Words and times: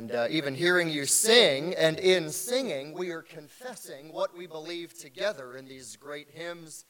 And 0.00 0.12
uh, 0.12 0.28
even 0.30 0.54
hearing 0.54 0.88
you 0.88 1.04
sing, 1.04 1.74
and 1.74 1.98
in 1.98 2.30
singing, 2.30 2.94
we 2.94 3.10
are 3.10 3.20
confessing 3.20 4.14
what 4.14 4.34
we 4.34 4.46
believe 4.46 4.98
together 4.98 5.58
in 5.58 5.66
these 5.66 5.94
great 5.96 6.30
hymns 6.30 6.86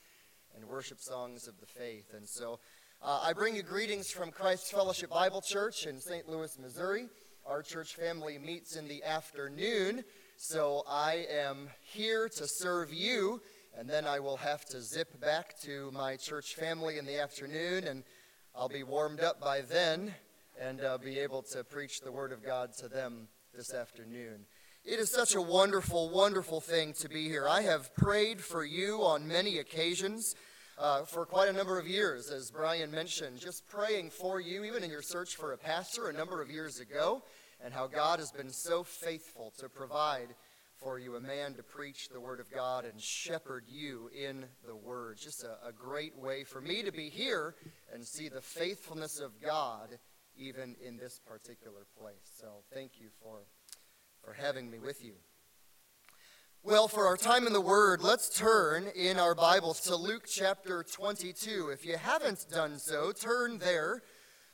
and 0.55 0.65
worship 0.65 1.01
songs 1.01 1.49
of 1.49 1.59
the 1.59 1.67
faith. 1.67 2.15
And 2.17 2.29
so 2.29 2.61
uh, 3.03 3.21
I 3.25 3.33
bring 3.33 3.57
you 3.57 3.65
greetings 3.65 4.13
from 4.13 4.31
Christ 4.31 4.71
Fellowship 4.71 5.11
Bible 5.11 5.41
Church 5.41 5.89
in 5.89 5.99
St. 5.99 6.29
Louis, 6.29 6.57
Missouri. 6.57 7.09
Our 7.45 7.63
church 7.63 7.97
family 7.97 8.39
meets 8.39 8.77
in 8.77 8.87
the 8.87 9.03
afternoon, 9.03 10.05
so 10.37 10.85
I 10.89 11.27
am 11.29 11.69
here 11.83 12.29
to 12.29 12.47
serve 12.47 12.95
you, 12.95 13.43
and 13.77 13.91
then 13.91 14.07
I 14.07 14.21
will 14.21 14.37
have 14.37 14.65
to 14.67 14.81
zip 14.81 15.21
back 15.21 15.61
to 15.63 15.91
my 15.91 16.15
church 16.15 16.55
family 16.55 16.97
in 16.97 17.07
the 17.07 17.21
afternoon, 17.21 17.89
and 17.89 18.05
I'll 18.55 18.69
be 18.69 18.85
warmed 18.85 19.19
up 19.19 19.41
by 19.41 19.63
then 19.63 20.15
and 20.61 20.83
uh, 20.83 20.99
be 20.99 21.19
able 21.19 21.43
to 21.43 21.65
preach 21.65 22.01
the 22.01 22.13
Word 22.13 22.33
of 22.33 22.45
God 22.45 22.75
to 22.79 22.89
them 22.89 23.29
this 23.57 23.73
afternoon. 23.73 24.45
It 24.85 24.99
is 24.99 25.11
such 25.11 25.35
a 25.35 25.41
wonderful, 25.41 26.11
wonderful 26.11 26.61
thing 26.61 26.93
to 27.01 27.09
be 27.09 27.29
here. 27.29 27.49
I 27.49 27.63
have 27.63 27.95
prayed 27.95 28.41
for 28.43 28.63
you 28.65 29.03
on 29.03 29.27
many 29.27 29.59
occasions 29.59 30.35
uh, 30.79 31.05
for 31.05 31.25
quite 31.25 31.49
a 31.49 31.53
number 31.53 31.79
of 31.79 31.89
years, 31.89 32.31
as 32.31 32.51
Brian 32.51 32.91
mentioned, 32.91 33.39
just 33.39 33.67
praying 33.69 34.11
for 34.11 34.41
you, 34.41 34.65
even 34.65 34.85
in 34.85 34.91
your 34.91 35.03
search 35.03 35.37
for 35.37 35.53
a 35.53 35.59
pastor 35.59 36.09
a 36.09 36.13
number 36.13 36.43
of 36.43 36.51
years 36.51 36.79
ago, 36.79 37.23
and 37.65 37.73
how 37.73 37.87
God 37.87 38.19
has 38.19 38.31
been 38.31 38.51
so 38.51 38.83
faithful 38.83 39.53
to 39.59 39.69
provide 39.69 40.35
for 40.77 40.99
you 40.99 41.17
a 41.17 41.21
man 41.21 41.55
to 41.55 41.63
preach 41.63 42.09
the 42.09 42.21
Word 42.21 42.41
of 42.41 42.51
God 42.51 42.85
and 42.85 43.01
shepherd 43.01 43.65
you 43.67 44.11
in 44.19 44.47
the 44.67 44.77
Word. 44.77 45.19
Just 45.19 45.45
a, 45.45 45.69
a 45.69 45.73
great 45.73 46.17
way 46.19 46.45
for 46.45 46.61
me 46.61 46.83
to 46.83 46.93
be 46.93 47.11
here 47.11 47.55
and 47.93 48.07
see 48.07 48.29
the 48.29 48.41
faithfulness 48.41 49.21
of 49.21 49.33
God 49.43 49.99
even 50.41 50.75
in 50.85 50.97
this 50.97 51.21
particular 51.25 51.87
place. 52.01 52.33
So 52.41 52.47
thank 52.73 52.93
you 52.99 53.09
for, 53.23 53.41
for 54.25 54.33
having 54.33 54.71
me 54.71 54.79
with 54.79 55.05
you. 55.05 55.13
Well, 56.63 56.89
for 56.89 57.07
our 57.07 57.17
time 57.17 57.47
in 57.47 57.53
the 57.53 57.61
Word, 57.61 58.03
let's 58.03 58.29
turn 58.29 58.87
in 58.95 59.19
our 59.19 59.35
Bibles 59.35 59.81
to 59.83 59.97
Luke 59.97 60.25
chapter 60.27 60.83
22. 60.83 61.71
If 61.73 61.87
you 61.87 61.97
haven't 61.97 62.47
done 62.51 62.79
so, 62.79 63.13
turn 63.13 63.59
there. 63.59 64.03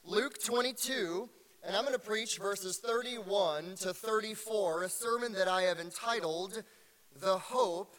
Luke 0.05 0.43
22, 0.45 1.29
and 1.65 1.75
I'm 1.75 1.83
going 1.83 1.95
to 1.95 2.01
preach 2.01 2.39
verses 2.39 2.79
31 2.79 3.75
to 3.81 3.93
34, 3.93 4.85
a 4.85 4.89
sermon 4.89 5.33
that 5.33 5.49
I 5.49 5.63
have 5.63 5.81
entitled 5.81 6.63
The 7.21 7.39
Hope 7.39 7.97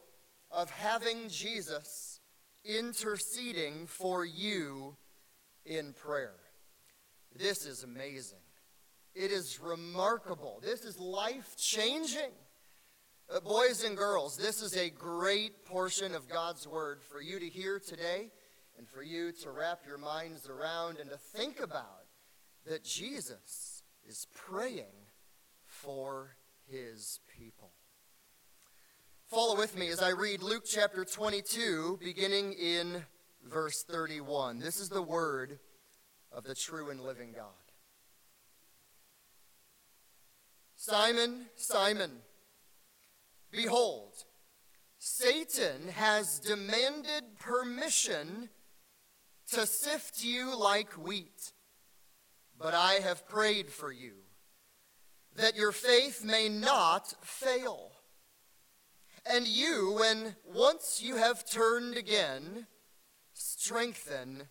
of 0.51 0.69
Having 0.69 1.27
Jesus 1.29 2.21
Interceding 2.63 3.87
for 3.87 4.25
You 4.25 4.95
in 5.65 5.93
Prayer. 5.93 6.35
This 7.37 7.65
is 7.65 7.83
amazing. 7.83 8.39
It 9.13 9.31
is 9.31 9.59
remarkable. 9.59 10.59
This 10.63 10.83
is 10.83 10.99
life 10.99 11.55
changing. 11.57 12.31
Uh, 13.29 13.39
boys 13.41 13.83
and 13.83 13.95
girls, 13.95 14.37
this 14.37 14.61
is 14.61 14.75
a 14.75 14.89
great 14.89 15.65
portion 15.65 16.15
of 16.15 16.29
God's 16.29 16.67
Word 16.67 17.01
for 17.03 17.21
you 17.21 17.39
to 17.39 17.47
hear 17.47 17.79
today 17.79 18.31
and 18.77 18.87
for 18.87 19.03
you 19.03 19.31
to 19.43 19.51
wrap 19.51 19.81
your 19.85 19.97
minds 19.97 20.49
around 20.49 20.97
and 20.97 21.09
to 21.09 21.17
think 21.17 21.59
about 21.59 22.05
that 22.65 22.83
Jesus 22.83 23.83
is 24.07 24.27
praying 24.33 25.05
for 25.65 26.37
his 26.67 27.19
people. 27.37 27.71
Follow 29.27 29.57
with 29.57 29.77
me 29.77 29.89
as 29.89 30.01
I 30.01 30.09
read 30.09 30.41
Luke 30.41 30.63
chapter 30.65 31.03
22, 31.03 31.99
beginning 32.01 32.53
in 32.53 33.03
verse 33.43 33.83
31. 33.83 34.59
This 34.59 34.79
is 34.79 34.89
the 34.89 35.01
word 35.01 35.59
of 36.31 36.43
the 36.43 36.55
true 36.55 36.89
and 36.89 37.01
living 37.01 37.33
God. 37.35 37.45
Simon, 40.75 41.47
Simon, 41.55 42.11
behold, 43.51 44.13
Satan 44.99 45.89
has 45.89 46.39
demanded 46.39 47.39
permission 47.39 48.49
to 49.51 49.65
sift 49.65 50.23
you 50.23 50.57
like 50.57 50.93
wheat, 50.93 51.53
but 52.59 52.73
I 52.73 52.95
have 52.95 53.27
prayed 53.27 53.69
for 53.69 53.91
you 53.91 54.13
that 55.37 55.55
your 55.55 55.71
faith 55.71 56.23
may 56.23 56.49
not 56.49 57.13
fail. 57.21 57.91
And 59.29 59.47
you, 59.47 59.95
when 59.99 60.35
once 60.45 61.01
you 61.01 61.17
have 61.17 61.49
turned 61.49 61.95
again, 61.95 62.65
strengthen 63.33 64.43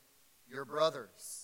your 0.48 0.64
brothers. 0.64 1.35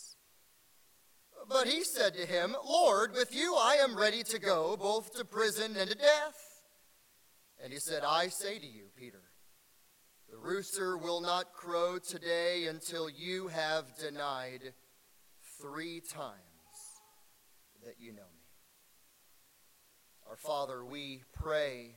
But 1.49 1.67
he 1.67 1.85
said 1.85 2.15
to 2.15 2.27
him, 2.27 2.57
Lord, 2.65 3.13
with 3.15 3.35
you 3.35 3.55
I 3.55 3.77
am 3.77 3.97
ready 3.97 4.23
to 4.25 4.39
go, 4.39 4.77
both 4.77 5.15
to 5.17 5.25
prison 5.25 5.77
and 5.77 5.91
to 5.91 5.97
death. 5.97 6.63
And 7.63 7.73
he 7.73 7.79
said, 7.79 8.03
I 8.05 8.29
say 8.29 8.59
to 8.59 8.67
you, 8.67 8.85
Peter, 8.97 9.23
the 10.31 10.37
rooster 10.39 10.97
will 10.97 11.21
not 11.21 11.53
crow 11.53 11.99
today 11.99 12.67
until 12.67 13.09
you 13.09 13.49
have 13.49 13.97
denied 13.97 14.73
three 15.61 16.01
times 16.01 16.39
that 17.85 17.97
you 17.99 18.13
know 18.13 18.23
me. 18.23 18.43
Our 20.29 20.37
Father, 20.37 20.85
we 20.85 21.23
pray 21.35 21.97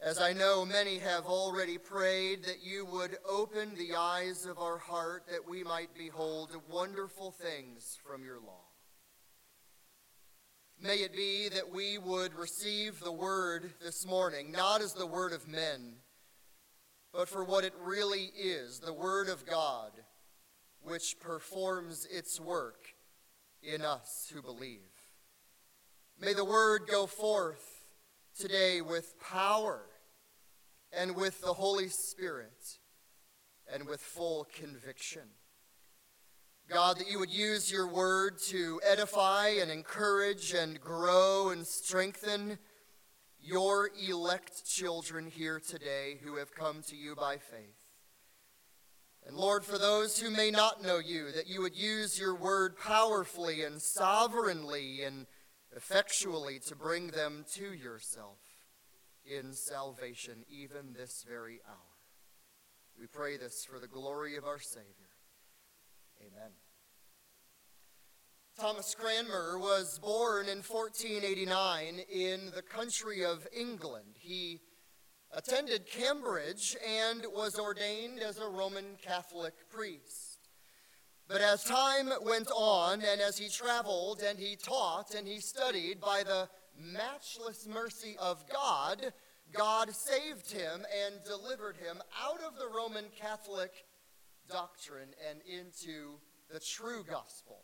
as 0.00 0.20
I 0.20 0.32
know 0.32 0.64
many 0.64 0.98
have 0.98 1.26
already 1.26 1.76
prayed, 1.76 2.44
that 2.44 2.62
you 2.62 2.84
would 2.84 3.16
open 3.28 3.74
the 3.74 3.96
eyes 3.96 4.46
of 4.46 4.58
our 4.58 4.78
heart 4.78 5.24
that 5.28 5.48
we 5.48 5.64
might 5.64 5.90
behold 5.96 6.54
wonderful 6.70 7.32
things 7.32 7.98
from 8.06 8.24
your 8.24 8.38
law. 8.38 8.64
May 10.80 10.98
it 10.98 11.12
be 11.12 11.48
that 11.48 11.74
we 11.74 11.98
would 11.98 12.32
receive 12.34 13.00
the 13.00 13.10
word 13.10 13.72
this 13.82 14.06
morning, 14.06 14.52
not 14.52 14.80
as 14.80 14.92
the 14.92 15.06
word 15.06 15.32
of 15.32 15.48
men, 15.48 15.94
but 17.12 17.28
for 17.28 17.42
what 17.42 17.64
it 17.64 17.74
really 17.82 18.30
is 18.40 18.78
the 18.78 18.92
word 18.92 19.28
of 19.28 19.44
God, 19.44 19.90
which 20.80 21.16
performs 21.18 22.06
its 22.08 22.38
work 22.38 22.94
in 23.64 23.82
us 23.82 24.30
who 24.32 24.40
believe. 24.40 24.78
May 26.20 26.34
the 26.34 26.44
word 26.44 26.82
go 26.88 27.06
forth 27.06 27.77
today 28.38 28.80
with 28.80 29.18
power 29.18 29.80
and 30.92 31.16
with 31.16 31.40
the 31.40 31.54
Holy 31.54 31.88
Spirit 31.88 32.78
and 33.72 33.84
with 33.86 34.00
full 34.00 34.46
conviction. 34.54 35.22
God, 36.70 36.98
that 36.98 37.10
you 37.10 37.18
would 37.18 37.30
use 37.30 37.72
your 37.72 37.88
word 37.88 38.38
to 38.48 38.80
edify 38.88 39.48
and 39.60 39.70
encourage 39.70 40.54
and 40.54 40.80
grow 40.80 41.48
and 41.50 41.66
strengthen 41.66 42.58
your 43.40 43.90
elect 44.08 44.64
children 44.64 45.26
here 45.26 45.58
today 45.58 46.18
who 46.22 46.36
have 46.36 46.54
come 46.54 46.82
to 46.82 46.96
you 46.96 47.16
by 47.16 47.38
faith. 47.38 47.88
And 49.26 49.36
Lord, 49.36 49.64
for 49.64 49.78
those 49.78 50.20
who 50.20 50.30
may 50.30 50.50
not 50.50 50.82
know 50.82 50.98
you, 50.98 51.32
that 51.32 51.48
you 51.48 51.60
would 51.62 51.76
use 51.76 52.20
your 52.20 52.34
word 52.34 52.78
powerfully 52.78 53.62
and 53.62 53.82
sovereignly 53.82 55.02
and 55.02 55.26
effectually 55.76 56.58
to 56.66 56.76
bring 56.76 57.08
them 57.08 57.44
to 57.54 57.72
yourself 57.72 58.38
in 59.24 59.52
salvation, 59.52 60.44
even 60.48 60.94
this 60.94 61.24
very 61.28 61.60
hour. 61.68 61.74
We 62.98 63.06
pray 63.06 63.36
this 63.36 63.64
for 63.64 63.78
the 63.78 63.86
glory 63.86 64.36
of 64.36 64.44
our 64.44 64.58
Savior. 64.58 65.10
Amen. 66.20 66.52
Thomas 68.58 68.94
Cranmer 68.98 69.58
was 69.58 70.00
born 70.00 70.48
in 70.48 70.62
1489 70.62 72.00
in 72.10 72.50
the 72.54 72.62
country 72.62 73.24
of 73.24 73.46
England. 73.56 74.16
He 74.16 74.60
attended 75.32 75.86
Cambridge, 75.86 76.76
and 76.86 77.24
was 77.34 77.58
ordained 77.58 78.20
as 78.20 78.38
a 78.38 78.48
Roman 78.48 78.96
Catholic 79.02 79.54
priest. 79.70 80.27
But 81.28 81.42
as 81.42 81.62
time 81.62 82.10
went 82.22 82.48
on, 82.50 83.02
and 83.02 83.20
as 83.20 83.36
he 83.36 83.50
traveled 83.50 84.22
and 84.22 84.38
he 84.38 84.56
taught 84.56 85.14
and 85.14 85.28
he 85.28 85.40
studied, 85.40 86.00
by 86.00 86.22
the 86.22 86.48
matchless 86.74 87.68
mercy 87.68 88.16
of 88.18 88.42
God, 88.50 89.12
God 89.52 89.94
saved 89.94 90.50
him 90.50 90.86
and 91.06 91.22
delivered 91.26 91.76
him 91.76 91.98
out 92.24 92.40
of 92.42 92.58
the 92.58 92.68
Roman 92.74 93.04
Catholic 93.20 93.72
doctrine 94.48 95.10
and 95.28 95.40
into 95.42 96.18
the 96.50 96.60
true 96.60 97.04
gospel, 97.08 97.60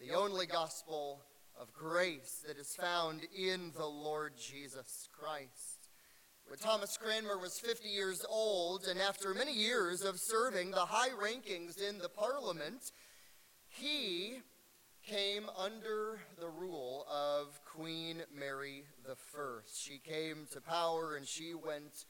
the 0.00 0.14
only 0.14 0.46
gospel 0.46 1.22
of 1.60 1.72
grace 1.74 2.42
that 2.46 2.56
is 2.56 2.74
found 2.74 3.20
in 3.36 3.72
the 3.76 3.86
Lord 3.86 4.32
Jesus 4.38 5.08
Christ. 5.12 5.77
When 6.48 6.58
Thomas 6.58 6.96
Cranmer 6.96 7.36
was 7.36 7.60
50 7.60 7.90
years 7.90 8.24
old, 8.26 8.86
and 8.88 8.98
after 8.98 9.34
many 9.34 9.52
years 9.52 10.00
of 10.00 10.18
serving 10.18 10.70
the 10.70 10.86
high 10.86 11.10
rankings 11.10 11.76
in 11.78 11.98
the 11.98 12.08
parliament, 12.08 12.90
he 13.68 14.38
came 15.06 15.50
under 15.58 16.20
the 16.40 16.48
rule 16.48 17.04
of 17.12 17.60
Queen 17.66 18.22
Mary 18.34 18.84
I. 19.06 19.58
She 19.70 19.98
came 19.98 20.46
to 20.52 20.62
power 20.62 21.16
and 21.16 21.28
she 21.28 21.52
went 21.52 22.06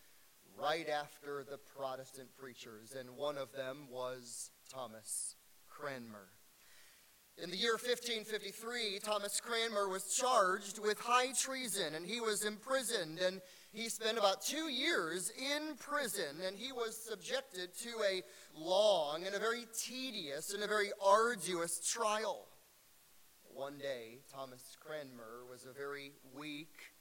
right 0.56 0.88
after 0.88 1.42
the 1.42 1.58
Protestant 1.58 2.28
preachers, 2.38 2.94
and 2.96 3.16
one 3.16 3.38
of 3.38 3.50
them 3.52 3.88
was 3.90 4.52
Thomas 4.72 5.34
Cranmer. 5.68 6.28
In 7.42 7.50
the 7.50 7.56
year 7.56 7.72
1553, 7.72 9.00
Thomas 9.02 9.40
Cranmer 9.40 9.88
was 9.88 10.16
charged 10.16 10.78
with 10.78 10.98
high 11.00 11.32
treason 11.32 11.94
and 11.94 12.06
he 12.06 12.20
was 12.20 12.44
imprisoned. 12.44 13.18
And 13.20 13.40
he 13.72 13.88
spent 13.88 14.18
about 14.18 14.42
two 14.42 14.70
years 14.70 15.30
in 15.36 15.76
prison 15.76 16.40
and 16.46 16.56
he 16.56 16.72
was 16.72 16.96
subjected 16.96 17.76
to 17.82 17.90
a 18.10 18.22
long 18.56 19.24
and 19.26 19.34
a 19.34 19.38
very 19.38 19.64
tedious 19.78 20.54
and 20.54 20.62
a 20.62 20.66
very 20.66 20.90
arduous 21.04 21.80
trial. 21.86 22.48
One 23.44 23.78
day, 23.78 24.20
Thomas 24.32 24.76
Cranmer 24.80 25.44
was 25.50 25.64
a 25.64 25.72
very 25.72 26.12
weak, 26.38 26.92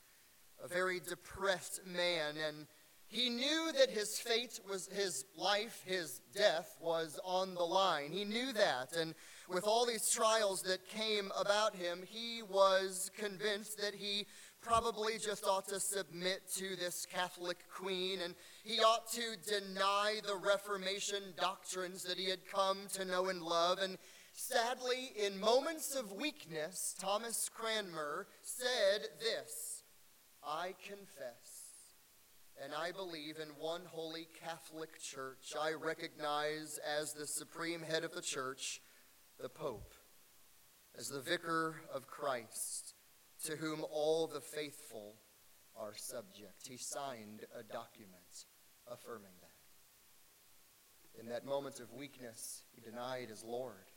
a 0.64 0.68
very 0.68 1.00
depressed 1.00 1.82
man, 1.86 2.36
and 2.36 2.68
he 3.10 3.30
knew 3.30 3.72
that 3.78 3.90
his 3.90 4.20
fate 4.20 4.60
was 4.70 4.88
his 4.88 5.24
life, 5.38 5.82
his 5.86 6.20
death 6.36 6.76
was 6.82 7.20
on 7.24 7.54
the 7.54 7.64
line. 7.64 8.12
He 8.12 8.26
knew 8.26 8.52
that. 8.52 8.94
And 8.98 9.16
with 9.48 9.66
all 9.66 9.86
these 9.86 10.10
trials 10.10 10.62
that 10.64 10.90
came 10.90 11.32
about 11.40 11.74
him, 11.74 12.04
he 12.06 12.42
was 12.44 13.10
convinced 13.18 13.80
that 13.80 13.96
he 13.96 14.26
probably 14.68 15.14
just 15.18 15.46
ought 15.46 15.66
to 15.66 15.80
submit 15.80 16.42
to 16.54 16.76
this 16.76 17.06
Catholic 17.06 17.58
queen 17.74 18.20
and 18.22 18.36
he 18.66 18.80
ought 18.80 19.10
to 19.14 19.22
deny 19.48 20.16
the 20.28 20.36
Reformation 20.36 21.24
doctrines 21.40 22.04
that 22.04 22.18
he 22.18 22.30
had 22.30 22.46
come 22.52 22.78
to 22.94 23.06
know 23.06 23.28
and 23.30 23.42
love. 23.42 23.80
And 23.80 23.98
sadly, 24.34 25.14
in 25.16 25.40
moments 25.40 25.96
of 25.96 26.12
weakness, 26.12 26.96
Thomas 27.00 27.50
Cranmer 27.50 28.28
said 28.44 29.08
this 29.20 29.84
I 30.44 30.76
confess 30.86 31.68
and 32.62 32.74
I 32.74 32.92
believe 32.92 33.38
in 33.42 33.50
one 33.60 33.84
holy 33.86 34.28
Catholic 34.44 35.00
Church. 35.02 35.54
I 35.58 35.74
recognize 35.74 36.78
as 37.00 37.14
the 37.14 37.28
supreme 37.28 37.84
head 37.84 38.04
of 38.04 38.14
the 38.14 38.22
church 38.22 38.82
the 39.40 39.50
Pope, 39.50 39.94
as 40.98 41.08
the 41.08 41.22
vicar 41.22 41.76
of 41.94 42.08
Christ, 42.08 42.96
to 43.46 43.56
whom 43.56 43.86
all 43.92 44.28
the 44.28 44.42
faithful 44.42 45.16
are 45.80 45.94
subject. 45.96 46.68
He 46.68 46.78
signed 46.78 47.46
a 47.58 47.64
document 47.64 48.46
affirming 48.92 49.34
that. 49.42 49.48
In 51.22 51.30
that 51.30 51.46
moment 51.46 51.80
of 51.80 51.94
weakness, 51.94 52.64
he 52.74 52.82
denied 52.82 53.30
his 53.30 53.44
Lord. 53.44 53.92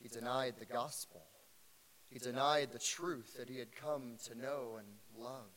He 0.00 0.08
denied 0.08 0.54
the 0.58 0.66
gospel. 0.66 1.22
He 2.10 2.18
denied 2.18 2.70
the 2.72 2.78
truth 2.78 3.36
that 3.38 3.48
he 3.48 3.58
had 3.58 3.74
come 3.74 4.16
to 4.26 4.34
know 4.38 4.78
and 4.78 4.86
love. 5.16 5.50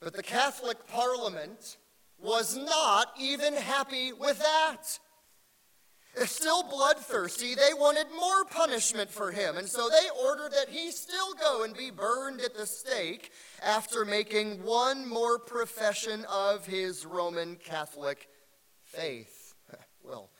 But 0.00 0.14
the 0.14 0.22
Catholic 0.22 0.86
Parliament 0.86 1.78
was 2.18 2.56
not 2.56 3.12
even 3.18 3.54
happy 3.54 4.12
with 4.12 4.38
that. 4.38 4.98
Still 6.24 6.62
bloodthirsty, 6.62 7.54
they 7.54 7.74
wanted 7.74 8.06
more 8.16 8.46
punishment 8.46 9.10
for 9.10 9.32
him, 9.32 9.58
and 9.58 9.68
so 9.68 9.90
they 9.90 10.08
ordered 10.24 10.52
that 10.52 10.70
he 10.70 10.90
still 10.90 11.34
go 11.34 11.62
and 11.62 11.76
be 11.76 11.90
burned 11.90 12.40
at 12.40 12.56
the 12.56 12.66
stake 12.66 13.32
after 13.62 14.04
making 14.06 14.62
one 14.64 15.06
more 15.06 15.38
profession 15.38 16.24
of 16.24 16.64
his 16.64 17.04
Roman 17.04 17.56
Catholic 17.56 18.28
faith. 18.82 19.54
well, 20.02 20.30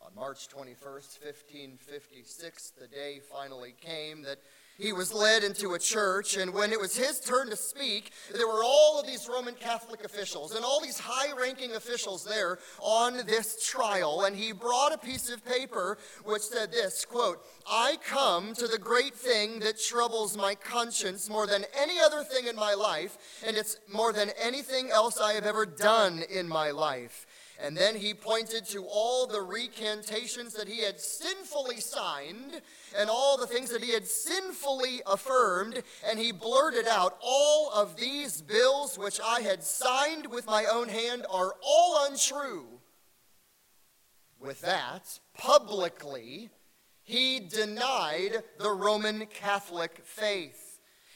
on 0.00 0.14
March 0.14 0.48
21st, 0.48 1.18
1556, 1.20 2.72
the 2.80 2.86
day 2.86 3.18
finally 3.18 3.74
came 3.80 4.22
that 4.22 4.38
he 4.78 4.92
was 4.92 5.12
led 5.12 5.42
into 5.42 5.74
a 5.74 5.78
church, 5.78 6.36
and 6.36 6.52
when 6.52 6.72
it 6.72 6.80
was 6.80 6.96
his 6.96 7.20
turn 7.20 7.48
to 7.50 7.56
speak, 7.56 8.12
there 8.34 8.46
were 8.46 8.62
all 8.64 9.00
of 9.00 9.06
these 9.06 9.28
Roman 9.28 9.54
Catholic 9.54 10.04
officials 10.04 10.54
and 10.54 10.64
all 10.64 10.80
these 10.80 10.98
high 10.98 11.32
ranking 11.38 11.72
officials 11.72 12.24
there 12.24 12.58
on 12.80 13.16
this 13.26 13.66
trial. 13.66 14.24
And 14.24 14.36
he 14.36 14.52
brought 14.52 14.92
a 14.92 14.98
piece 14.98 15.30
of 15.30 15.44
paper 15.44 15.98
which 16.24 16.42
said 16.42 16.72
this 16.72 17.04
quote, 17.04 17.44
I 17.68 17.96
come 18.06 18.54
to 18.54 18.68
the 18.68 18.78
great 18.78 19.14
thing 19.14 19.60
that 19.60 19.80
troubles 19.80 20.36
my 20.36 20.54
conscience 20.54 21.30
more 21.30 21.46
than 21.46 21.64
any 21.78 21.98
other 21.98 22.22
thing 22.22 22.46
in 22.46 22.56
my 22.56 22.74
life, 22.74 23.16
and 23.46 23.56
it's 23.56 23.78
more 23.92 24.12
than 24.12 24.30
anything 24.40 24.90
else 24.90 25.20
I 25.20 25.32
have 25.32 25.46
ever 25.46 25.66
done 25.66 26.22
in 26.30 26.48
my 26.48 26.70
life. 26.70 27.26
And 27.62 27.76
then 27.76 27.96
he 27.96 28.12
pointed 28.12 28.66
to 28.66 28.84
all 28.84 29.26
the 29.26 29.40
recantations 29.40 30.52
that 30.54 30.68
he 30.68 30.82
had 30.82 31.00
sinfully 31.00 31.80
signed 31.80 32.60
and 32.96 33.08
all 33.08 33.38
the 33.38 33.46
things 33.46 33.70
that 33.70 33.82
he 33.82 33.92
had 33.92 34.06
sinfully 34.06 35.00
affirmed. 35.06 35.82
And 36.08 36.18
he 36.18 36.32
blurted 36.32 36.86
out, 36.86 37.16
All 37.22 37.70
of 37.72 37.96
these 37.96 38.42
bills 38.42 38.98
which 38.98 39.20
I 39.24 39.40
had 39.40 39.62
signed 39.62 40.26
with 40.26 40.46
my 40.46 40.66
own 40.66 40.88
hand 40.88 41.24
are 41.30 41.54
all 41.62 42.06
untrue. 42.06 42.66
With 44.38 44.60
that, 44.60 45.18
publicly, 45.36 46.50
he 47.02 47.40
denied 47.40 48.42
the 48.58 48.70
Roman 48.70 49.26
Catholic 49.26 50.00
faith. 50.04 50.65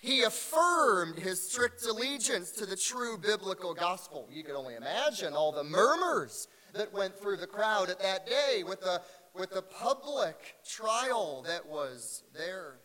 He 0.02 0.22
affirmed 0.22 1.18
his 1.18 1.42
strict 1.50 1.84
allegiance 1.84 2.52
to 2.52 2.66
the 2.66 2.76
true 2.76 3.18
biblical 3.18 3.74
gospel. 3.74 4.28
You 4.32 4.42
can 4.42 4.56
only 4.56 4.74
imagine 4.74 5.34
all 5.34 5.52
the 5.52 5.64
murmurs 5.64 6.48
that 6.72 6.92
went 6.92 7.18
through 7.18 7.36
the 7.36 7.46
crowd 7.46 7.90
at 7.90 8.00
that 8.00 8.26
day 8.26 8.62
with 8.66 8.80
the, 8.80 9.02
with 9.34 9.50
the 9.50 9.62
public 9.62 10.56
trial 10.66 11.44
that 11.46 11.66
was 11.66 12.22
there. 12.34 12.76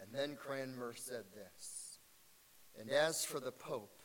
And 0.00 0.12
then 0.12 0.36
Cranmer 0.36 0.94
said 0.96 1.24
this 1.34 1.98
And 2.78 2.90
as 2.90 3.24
for 3.24 3.38
the 3.38 3.52
Pope, 3.52 4.02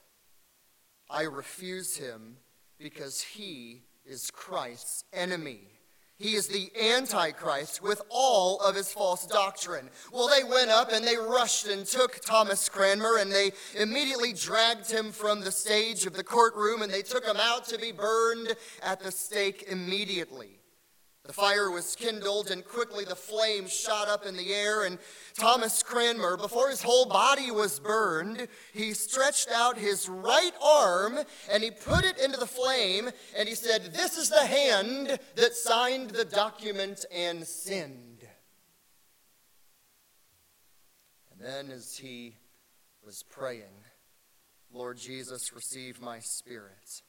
I 1.10 1.24
refuse 1.24 1.98
him 1.98 2.38
because 2.78 3.22
he 3.22 3.82
is 4.06 4.30
Christ's 4.30 5.06
enemy. 5.12 5.77
He 6.20 6.34
is 6.34 6.48
the 6.48 6.72
Antichrist 6.80 7.84
with 7.84 8.02
all 8.10 8.60
of 8.62 8.76
his 8.76 8.92
false 8.92 9.28
doctrine. 9.28 9.90
Well, 10.12 10.28
they 10.28 10.44
went 10.44 10.72
up 10.72 10.92
and 10.92 11.06
they 11.06 11.16
rushed 11.16 11.68
and 11.68 11.86
took 11.86 12.20
Thomas 12.22 12.68
Cranmer 12.70 13.18
and 13.20 13.32
they 13.32 13.52
immediately 13.76 14.34
dragged 14.34 14.90
him 14.90 15.12
from 15.12 15.42
the 15.42 15.52
stage 15.52 16.08
of 16.08 16.14
the 16.14 16.24
courtroom 16.24 16.82
and 16.82 16.92
they 16.92 17.04
took 17.04 17.24
him 17.24 17.38
out 17.40 17.66
to 17.68 17.78
be 17.78 17.92
burned 17.92 18.56
at 18.82 19.00
the 19.00 19.12
stake 19.12 19.66
immediately. 19.68 20.57
The 21.28 21.34
fire 21.34 21.70
was 21.70 21.94
kindled, 21.98 22.50
and 22.50 22.66
quickly 22.66 23.04
the 23.04 23.16
flames 23.16 23.74
shot 23.74 24.08
up 24.08 24.26
in 24.26 24.38
the 24.38 24.54
air. 24.54 24.86
And 24.86 24.98
Thomas 25.38 25.84
Cranmer, 25.84 26.38
before 26.38 26.70
his 26.70 26.82
whole 26.82 27.06
body 27.06 27.52
was 27.52 27.82
burned, 27.82 28.48
he 28.74 28.94
stretched 28.94 29.50
out 29.54 29.78
his 29.78 30.08
right 30.08 30.54
arm 30.64 31.20
and 31.52 31.62
he 31.62 31.70
put 31.70 32.06
it 32.06 32.18
into 32.18 32.40
the 32.40 32.48
flame, 32.48 33.10
and 33.38 33.50
he 33.50 33.56
said, 33.56 33.94
This 33.94 34.18
is 34.18 34.30
the 34.30 34.46
hand 34.46 35.20
that 35.36 35.54
signed 35.54 36.12
the 36.12 36.24
document 36.24 37.04
and 37.14 37.46
sinned. 37.46 38.26
And 41.32 41.42
then, 41.42 41.72
as 41.72 41.98
he 41.98 42.38
was 43.06 43.24
praying, 43.24 43.84
Lord 44.72 44.98
Jesus, 44.98 45.54
receive 45.54 46.02
my 46.02 46.20
spirit, 46.20 47.02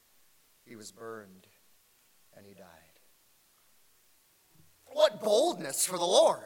he 0.65 0.75
was 0.75 0.91
burned 0.91 1.47
and 2.37 2.45
he 2.45 2.55
died. 2.55 2.88
What 4.93 5.23
boldness 5.23 5.87
for 5.87 5.99
the 5.99 6.05
Lord! 6.05 6.41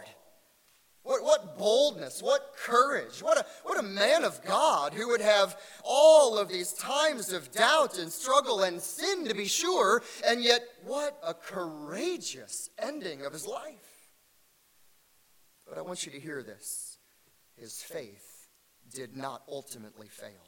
What, 1.02 1.24
what 1.24 1.58
boldness, 1.58 2.22
what 2.22 2.54
courage, 2.56 3.22
what 3.22 3.36
a, 3.36 3.44
what 3.64 3.78
a 3.78 3.82
man 3.82 4.22
of 4.24 4.40
God 4.44 4.94
who 4.94 5.08
would 5.08 5.20
have 5.20 5.58
all 5.82 6.38
of 6.38 6.48
these 6.48 6.72
times 6.72 7.32
of 7.32 7.50
doubt 7.50 7.98
and 7.98 8.10
struggle 8.10 8.62
and 8.62 8.80
sin, 8.80 9.26
to 9.26 9.34
be 9.34 9.46
sure, 9.46 10.02
and 10.24 10.44
yet 10.44 10.62
what 10.84 11.18
a 11.26 11.34
courageous 11.34 12.70
ending 12.78 13.24
of 13.24 13.32
his 13.32 13.46
life. 13.48 14.10
But 15.68 15.76
I 15.76 15.82
want 15.82 16.06
you 16.06 16.12
to 16.12 16.20
hear 16.20 16.42
this 16.42 16.98
his 17.56 17.82
faith 17.82 18.48
did 18.94 19.16
not 19.16 19.42
ultimately 19.48 20.08
fail. 20.08 20.46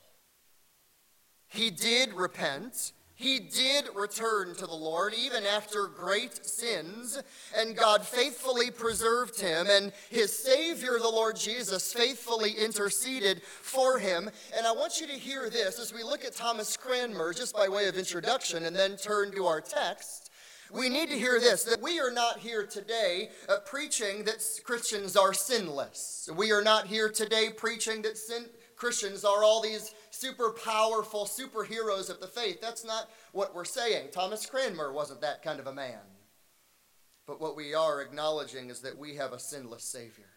he 1.49 1.71
did 1.71 2.13
repent. 2.13 2.93
He 3.17 3.39
did 3.39 3.87
return 3.95 4.57
to 4.57 4.67
the 4.67 4.75
Lord 4.75 5.15
even 5.15 5.47
after 5.47 5.87
great 5.87 6.45
sins, 6.45 7.23
and 7.57 7.77
God 7.77 8.03
faithfully 8.05 8.73
preserved 8.73 9.41
him, 9.41 9.69
and 9.71 9.93
his 10.11 10.37
Savior, 10.37 10.99
the 10.99 11.09
Lord 11.09 11.37
Jesus, 11.37 11.93
faithfully 11.93 12.53
interceded 12.53 13.43
for 13.43 14.01
him. 14.01 14.29
And 14.57 14.67
I 14.67 14.73
want 14.73 15.01
you 15.01 15.07
to 15.07 15.13
hear 15.13 15.49
this 15.49 15.79
as 15.79 15.95
we 15.95 16.03
look 16.03 16.25
at 16.25 16.35
Thomas 16.35 16.77
Cranmer, 16.77 17.33
just 17.33 17.55
by 17.55 17.69
way 17.69 17.87
of 17.87 17.97
introduction, 17.97 18.65
and 18.65 18.75
then 18.75 18.97
turn 18.97 19.31
to 19.33 19.47
our 19.47 19.61
text. 19.61 20.31
We 20.73 20.89
need 20.89 21.09
to 21.11 21.19
hear 21.19 21.39
this 21.39 21.63
that 21.65 21.81
we 21.81 22.01
are 22.01 22.11
not 22.11 22.41
here 22.41 22.67
today 22.67 23.29
uh, 23.49 23.59
preaching 23.65 24.25
that 24.25 24.43
Christians 24.65 25.17
are 25.17 25.33
sinless. 25.33 26.29
We 26.37 26.51
are 26.51 26.63
not 26.63 26.89
here 26.89 27.09
today 27.09 27.51
preaching 27.57 28.03
that 28.03 28.19
sin- 28.19 28.49
Christians 28.85 29.25
are 29.25 29.43
all 29.43 29.63
these 29.63 29.95
super 30.11 30.51
powerful 30.51 31.25
superheroes 31.25 32.11
of 32.11 32.21
the 32.21 32.27
faith. 32.27 32.61
That's 32.61 32.85
not 32.85 33.09
what 33.33 33.55
we're 33.55 33.65
saying. 33.65 34.09
Thomas 34.13 34.45
Cranmer 34.45 34.93
wasn't 34.93 35.23
that 35.23 35.43
kind 35.43 35.59
of 35.59 35.67
a 35.67 35.73
man. 35.73 36.01
But 37.27 37.41
what 37.41 37.57
we 37.57 37.73
are 37.73 38.03
acknowledging 38.03 38.69
is 38.69 38.81
that 38.81 38.99
we 38.99 39.15
have 39.15 39.33
a 39.33 39.39
sinless 39.39 39.85
Savior. 39.85 40.29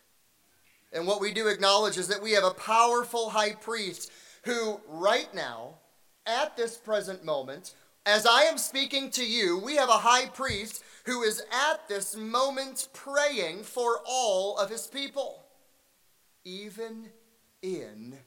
And 0.94 1.06
what 1.06 1.20
we 1.20 1.34
do 1.34 1.50
acknowledge 1.50 1.98
is 1.98 2.08
that 2.08 2.24
we 2.24 2.32
have 2.32 2.46
a 2.46 2.51
powerful 2.51 3.32
high 3.32 3.51
priest 3.51 4.13
who, 4.46 4.80
right 4.88 5.27
now, 5.36 5.80
at 6.25 6.56
this 6.56 6.77
present 6.77 7.25
moment, 7.25 7.74
as 8.06 8.25
I 8.25 8.44
am 8.44 8.58
speaking 8.58 9.12
to 9.12 9.25
you, 9.25 9.60
we 9.60 9.75
have 9.75 9.89
a 9.89 9.98
high 9.98 10.27
priest 10.27 10.86
who 11.06 11.22
is 11.22 11.44
at 11.51 11.89
this 11.89 12.16
moment 12.16 12.88
praying 12.94 13.63
for 13.63 14.00
all 14.08 14.58
of 14.58 14.70
his 14.70 14.88
people. 14.88 15.44
Even 16.46 17.10
in 17.62 18.18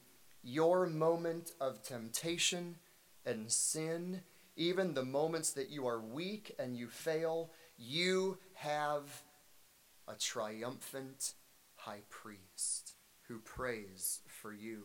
your 0.42 0.86
moment 0.86 1.52
of 1.60 1.82
temptation 1.82 2.76
and 3.24 3.50
sin, 3.50 4.22
even 4.56 4.94
the 4.94 5.04
moments 5.04 5.52
that 5.52 5.70
you 5.70 5.86
are 5.86 6.00
weak 6.00 6.54
and 6.58 6.76
you 6.76 6.88
fail, 6.88 7.50
you 7.76 8.38
have 8.54 9.22
a 10.08 10.14
triumphant 10.14 11.34
high 11.76 12.02
priest 12.10 12.94
who 13.28 13.38
prays 13.38 14.20
for 14.26 14.52
you. 14.52 14.84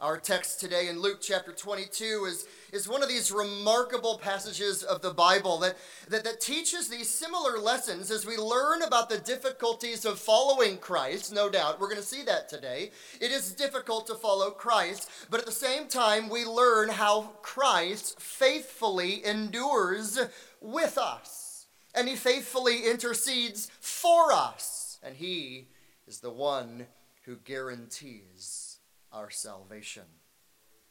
Our 0.00 0.16
text 0.16 0.60
today 0.60 0.88
in 0.88 0.98
Luke 0.98 1.18
chapter 1.20 1.52
22 1.52 2.24
is, 2.26 2.46
is 2.72 2.88
one 2.88 3.02
of 3.02 3.10
these 3.10 3.30
remarkable 3.30 4.16
passages 4.16 4.82
of 4.82 5.02
the 5.02 5.12
Bible 5.12 5.58
that, 5.58 5.76
that, 6.08 6.24
that 6.24 6.40
teaches 6.40 6.88
these 6.88 7.10
similar 7.10 7.58
lessons 7.58 8.10
as 8.10 8.24
we 8.24 8.38
learn 8.38 8.80
about 8.80 9.10
the 9.10 9.18
difficulties 9.18 10.06
of 10.06 10.18
following 10.18 10.78
Christ. 10.78 11.34
No 11.34 11.50
doubt, 11.50 11.78
we're 11.78 11.88
going 11.90 12.00
to 12.00 12.02
see 12.02 12.22
that 12.22 12.48
today. 12.48 12.92
It 13.20 13.30
is 13.30 13.52
difficult 13.52 14.06
to 14.06 14.14
follow 14.14 14.50
Christ, 14.50 15.10
but 15.28 15.38
at 15.38 15.44
the 15.44 15.52
same 15.52 15.86
time, 15.86 16.30
we 16.30 16.46
learn 16.46 16.88
how 16.88 17.32
Christ 17.42 18.18
faithfully 18.18 19.22
endures 19.26 20.18
with 20.62 20.96
us, 20.96 21.66
and 21.94 22.08
he 22.08 22.16
faithfully 22.16 22.86
intercedes 22.90 23.70
for 23.80 24.32
us, 24.32 24.98
and 25.02 25.16
he 25.16 25.68
is 26.06 26.20
the 26.20 26.30
one 26.30 26.86
who 27.26 27.36
guarantees 27.36 28.69
our 29.12 29.30
salvation. 29.30 30.04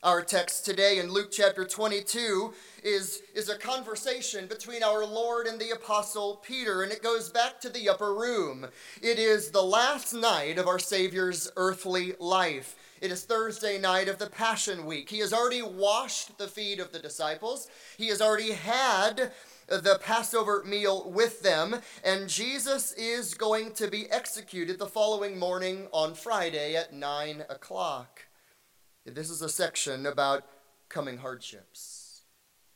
Our 0.02 0.22
text 0.22 0.66
today 0.66 1.00
in 1.00 1.12
Luke 1.12 1.30
chapter 1.32 1.66
22 1.66 2.54
is, 2.84 3.22
is 3.36 3.50
a 3.50 3.58
conversation 3.58 4.48
between 4.48 4.82
our 4.82 5.06
Lord 5.06 5.46
and 5.46 5.60
the 5.60 5.72
Apostle 5.72 6.38
Peter, 6.38 6.84
and 6.84 6.92
it 6.92 7.04
goes 7.04 7.30
back 7.30 7.60
to 7.62 7.70
the 7.70 7.90
upper 7.90 8.14
room. 8.14 8.68
It 9.02 9.20
is 9.20 9.52
the 9.52 9.64
last 9.64 10.14
night 10.14 10.58
of 10.58 10.68
our 10.68 10.80
Savior's 10.80 11.52
earthly 11.58 12.14
life. 12.20 12.78
It 13.02 13.12
is 13.12 13.24
Thursday 13.24 13.78
night 13.78 14.08
of 14.08 14.20
the 14.20 14.30
Passion 14.30 14.86
Week. 14.86 15.10
He 15.10 15.20
has 15.20 15.34
already 15.34 15.62
washed 15.62 16.38
the 16.38 16.48
feet 16.48 16.80
of 16.80 16.92
the 16.94 17.00
disciples, 17.00 17.68
he 17.98 18.08
has 18.08 18.22
already 18.22 18.52
had 18.52 19.32
the 19.70 20.00
Passover 20.04 20.64
meal 20.66 21.10
with 21.10 21.42
them, 21.42 21.78
and 22.04 22.28
Jesus 22.28 22.92
is 22.94 23.34
going 23.34 23.74
to 23.74 23.88
be 23.88 24.10
executed 24.12 24.80
the 24.80 24.88
following 24.88 25.38
morning 25.38 25.88
on 25.92 26.16
Friday 26.16 26.76
at 26.76 26.94
9 26.94 27.46
o'clock. 27.50 28.28
This 29.06 29.30
is 29.30 29.42
a 29.42 29.50
section 29.50 30.06
about 30.06 30.44
coming 30.90 31.18
hardships. 31.18 32.24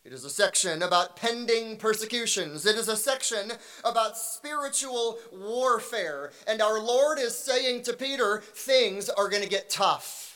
It 0.06 0.12
is 0.12 0.26
a 0.26 0.30
section 0.30 0.84
about 0.84 1.16
pending 1.16 1.78
persecutions. 1.78 2.66
It 2.66 2.76
is 2.76 2.90
a 2.90 2.98
section 2.98 3.54
about 3.86 4.18
spiritual 4.18 5.18
warfare. 5.32 6.32
And 6.46 6.62
our 6.62 6.80
Lord 6.80 7.20
is 7.20 7.38
saying 7.38 7.84
to 7.84 7.94
Peter, 7.94 8.44
things 8.54 9.10
are 9.10 9.30
going 9.30 9.44
to 9.44 9.50
get 9.50 9.70
tough. 9.70 10.33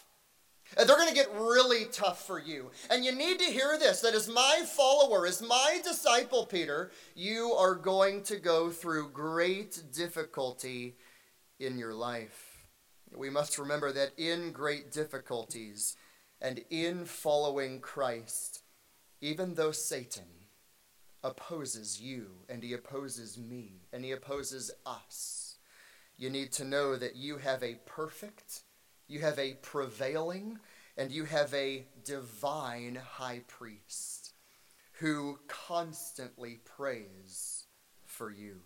They're 0.75 0.85
going 0.85 1.07
to 1.07 1.13
get 1.13 1.33
really 1.33 1.85
tough 1.85 2.25
for 2.25 2.39
you. 2.39 2.71
And 2.89 3.05
you 3.05 3.11
need 3.11 3.39
to 3.39 3.45
hear 3.45 3.77
this 3.79 4.01
that 4.01 4.13
as 4.13 4.27
my 4.27 4.63
follower, 4.65 5.25
as 5.25 5.41
my 5.41 5.79
disciple, 5.83 6.45
Peter, 6.45 6.91
you 7.15 7.53
are 7.53 7.75
going 7.75 8.23
to 8.23 8.37
go 8.37 8.69
through 8.69 9.11
great 9.11 9.81
difficulty 9.93 10.95
in 11.59 11.77
your 11.77 11.93
life. 11.93 12.67
We 13.15 13.29
must 13.29 13.57
remember 13.57 13.91
that 13.93 14.11
in 14.17 14.51
great 14.51 14.91
difficulties 14.91 15.95
and 16.41 16.61
in 16.69 17.05
following 17.05 17.79
Christ, 17.79 18.63
even 19.21 19.55
though 19.55 19.71
Satan 19.71 20.25
opposes 21.23 21.99
you 21.99 22.27
and 22.47 22.61
he 22.61 22.73
opposes 22.73 23.37
me 23.37 23.81
and 23.91 24.03
he 24.03 24.11
opposes 24.11 24.71
us, 24.85 25.57
you 26.17 26.29
need 26.29 26.51
to 26.53 26.65
know 26.65 26.95
that 26.95 27.15
you 27.15 27.37
have 27.37 27.63
a 27.63 27.79
perfect 27.85 28.63
you 29.07 29.19
have 29.19 29.39
a 29.39 29.53
prevailing, 29.61 30.59
and 30.97 31.11
you 31.11 31.25
have 31.25 31.53
a 31.53 31.85
divine 32.03 32.95
high 32.95 33.41
priest 33.47 34.33
who 34.99 35.39
constantly 35.47 36.59
prays 36.65 37.65
for 38.05 38.31
you. 38.31 38.61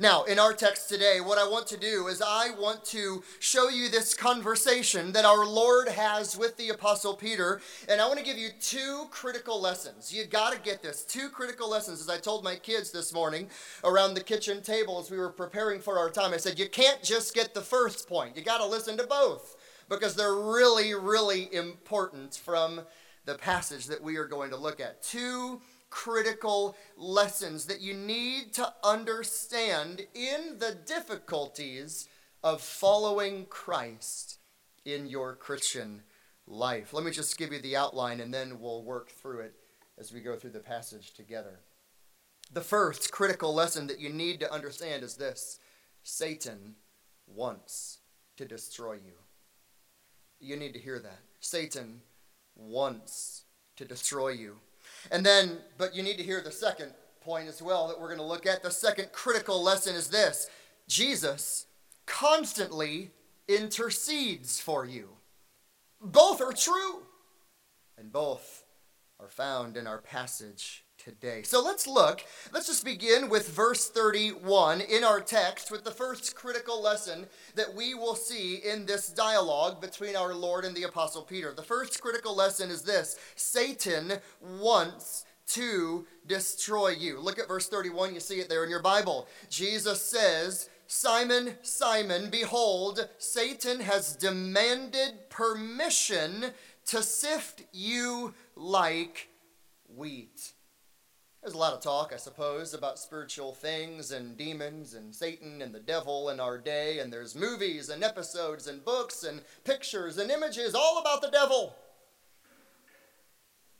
Now, 0.00 0.24
in 0.24 0.38
our 0.38 0.52
text 0.52 0.88
today, 0.88 1.20
what 1.20 1.38
I 1.38 1.48
want 1.48 1.66
to 1.68 1.76
do 1.76 2.08
is 2.08 2.20
I 2.20 2.50
want 2.58 2.84
to 2.86 3.22
show 3.38 3.68
you 3.68 3.88
this 3.88 4.14
conversation 4.14 5.12
that 5.12 5.24
our 5.24 5.46
Lord 5.46 5.88
has 5.88 6.36
with 6.36 6.56
the 6.56 6.70
Apostle 6.70 7.14
Peter, 7.14 7.60
and 7.88 8.00
I 8.00 8.06
want 8.06 8.18
to 8.18 8.24
give 8.24 8.36
you 8.36 8.50
two 8.60 9.06
critical 9.10 9.60
lessons. 9.60 10.12
You 10.12 10.24
got 10.24 10.52
to 10.52 10.60
get 10.60 10.82
this. 10.82 11.04
Two 11.04 11.28
critical 11.30 11.70
lessons. 11.70 12.00
As 12.00 12.10
I 12.10 12.18
told 12.18 12.44
my 12.44 12.56
kids 12.56 12.90
this 12.90 13.14
morning 13.14 13.48
around 13.84 14.14
the 14.14 14.22
kitchen 14.22 14.60
table 14.60 14.98
as 14.98 15.10
we 15.10 15.18
were 15.18 15.30
preparing 15.30 15.80
for 15.80 15.98
our 15.98 16.10
time, 16.10 16.34
I 16.34 16.38
said, 16.38 16.58
You 16.58 16.68
can't 16.68 17.02
just 17.02 17.34
get 17.34 17.54
the 17.54 17.62
first 17.62 18.08
point, 18.08 18.36
you 18.36 18.42
got 18.42 18.58
to 18.58 18.66
listen 18.66 18.96
to 18.98 19.06
both 19.06 19.55
because 19.88 20.14
they're 20.14 20.34
really, 20.34 20.94
really 20.94 21.52
important 21.54 22.34
from 22.34 22.82
the 23.24 23.34
passage 23.34 23.86
that 23.86 24.02
we 24.02 24.16
are 24.16 24.26
going 24.26 24.50
to 24.50 24.56
look 24.56 24.80
at. 24.80 25.02
Two 25.02 25.60
critical 25.90 26.76
lessons 26.96 27.66
that 27.66 27.80
you 27.80 27.94
need 27.94 28.52
to 28.54 28.72
understand 28.82 30.02
in 30.14 30.58
the 30.58 30.76
difficulties 30.86 32.08
of 32.42 32.60
following 32.60 33.46
Christ 33.46 34.38
in 34.84 35.06
your 35.06 35.34
Christian 35.34 36.02
life. 36.46 36.92
Let 36.92 37.04
me 37.04 37.10
just 37.10 37.38
give 37.38 37.52
you 37.52 37.60
the 37.60 37.76
outline 37.76 38.20
and 38.20 38.32
then 38.32 38.60
we'll 38.60 38.82
work 38.82 39.10
through 39.10 39.40
it 39.40 39.54
as 39.98 40.12
we 40.12 40.20
go 40.20 40.36
through 40.36 40.50
the 40.50 40.60
passage 40.60 41.12
together. 41.12 41.60
The 42.52 42.60
first 42.60 43.10
critical 43.10 43.52
lesson 43.52 43.88
that 43.88 43.98
you 43.98 44.10
need 44.10 44.38
to 44.40 44.52
understand 44.52 45.02
is 45.02 45.16
this 45.16 45.58
Satan 46.02 46.76
wants 47.26 47.98
to 48.36 48.44
destroy 48.44 48.94
you. 48.94 49.14
You 50.40 50.56
need 50.56 50.72
to 50.74 50.78
hear 50.78 50.98
that. 50.98 51.20
Satan 51.40 52.00
wants 52.56 53.42
to 53.76 53.84
destroy 53.84 54.28
you. 54.28 54.56
And 55.10 55.24
then, 55.24 55.58
but 55.78 55.94
you 55.94 56.02
need 56.02 56.16
to 56.18 56.22
hear 56.22 56.40
the 56.40 56.50
second 56.50 56.92
point 57.20 57.48
as 57.48 57.60
well 57.60 57.88
that 57.88 58.00
we're 58.00 58.08
going 58.08 58.18
to 58.18 58.24
look 58.24 58.46
at. 58.46 58.62
The 58.62 58.70
second 58.70 59.12
critical 59.12 59.62
lesson 59.62 59.94
is 59.94 60.08
this 60.08 60.48
Jesus 60.88 61.66
constantly 62.06 63.10
intercedes 63.48 64.60
for 64.60 64.84
you. 64.84 65.08
Both 66.00 66.40
are 66.40 66.52
true, 66.52 67.02
and 67.98 68.12
both 68.12 68.64
are 69.18 69.28
found 69.28 69.76
in 69.76 69.86
our 69.86 69.98
passage 69.98 70.84
today. 71.06 71.42
So 71.44 71.62
let's 71.62 71.86
look. 71.86 72.24
Let's 72.52 72.66
just 72.66 72.84
begin 72.84 73.28
with 73.28 73.48
verse 73.50 73.88
31 73.88 74.80
in 74.80 75.04
our 75.04 75.20
text 75.20 75.70
with 75.70 75.84
the 75.84 75.92
first 75.92 76.34
critical 76.34 76.82
lesson 76.82 77.26
that 77.54 77.72
we 77.76 77.94
will 77.94 78.16
see 78.16 78.56
in 78.56 78.86
this 78.86 79.10
dialogue 79.10 79.80
between 79.80 80.16
our 80.16 80.34
Lord 80.34 80.64
and 80.64 80.74
the 80.74 80.82
Apostle 80.82 81.22
Peter. 81.22 81.52
The 81.52 81.62
first 81.62 82.02
critical 82.02 82.34
lesson 82.34 82.70
is 82.70 82.82
this 82.82 83.16
Satan 83.36 84.14
wants 84.40 85.24
to 85.50 86.06
destroy 86.26 86.88
you. 86.88 87.20
Look 87.20 87.38
at 87.38 87.46
verse 87.46 87.68
31. 87.68 88.12
You 88.12 88.18
see 88.18 88.40
it 88.40 88.48
there 88.48 88.64
in 88.64 88.70
your 88.70 88.82
Bible. 88.82 89.28
Jesus 89.48 90.02
says, 90.02 90.68
Simon, 90.88 91.54
Simon, 91.62 92.30
behold, 92.30 93.08
Satan 93.18 93.78
has 93.78 94.16
demanded 94.16 95.30
permission 95.30 96.46
to 96.86 97.00
sift 97.00 97.62
you 97.72 98.34
like 98.56 99.28
wheat. 99.88 100.54
There's 101.46 101.54
a 101.54 101.58
lot 101.58 101.74
of 101.74 101.80
talk, 101.80 102.10
I 102.12 102.16
suppose, 102.16 102.74
about 102.74 102.98
spiritual 102.98 103.52
things 103.52 104.10
and 104.10 104.36
demons 104.36 104.94
and 104.94 105.14
Satan 105.14 105.62
and 105.62 105.72
the 105.72 105.78
devil 105.78 106.28
in 106.30 106.40
our 106.40 106.58
day, 106.58 106.98
and 106.98 107.12
there's 107.12 107.36
movies 107.36 107.88
and 107.88 108.02
episodes 108.02 108.66
and 108.66 108.84
books 108.84 109.22
and 109.22 109.42
pictures 109.62 110.18
and 110.18 110.28
images 110.28 110.74
all 110.74 110.98
about 110.98 111.22
the 111.22 111.30
devil. 111.30 111.76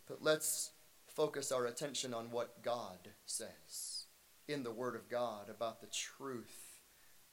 But 0.06 0.22
let's 0.22 0.70
focus 1.08 1.50
our 1.50 1.66
attention 1.66 2.14
on 2.14 2.30
what 2.30 2.62
God 2.62 3.08
says 3.24 4.06
in 4.46 4.62
the 4.62 4.70
Word 4.70 4.94
of 4.94 5.08
God 5.08 5.50
about 5.50 5.80
the 5.80 5.88
truth 5.88 6.78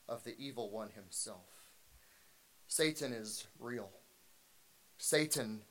of 0.10 0.24
the 0.24 0.34
evil 0.40 0.72
one 0.72 0.90
himself. 0.96 1.46
Satan 2.68 3.14
is 3.14 3.46
real. 3.60 3.92
Satan 4.98 5.62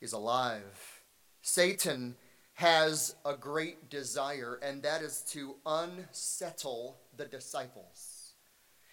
is 0.00 0.14
alive. 0.14 1.02
Satan 1.42 2.16
has 2.56 3.14
a 3.26 3.34
great 3.34 3.90
desire, 3.90 4.58
and 4.62 4.82
that 4.82 5.02
is 5.02 5.20
to 5.20 5.56
unsettle 5.66 6.96
the 7.14 7.26
disciples. 7.26 8.32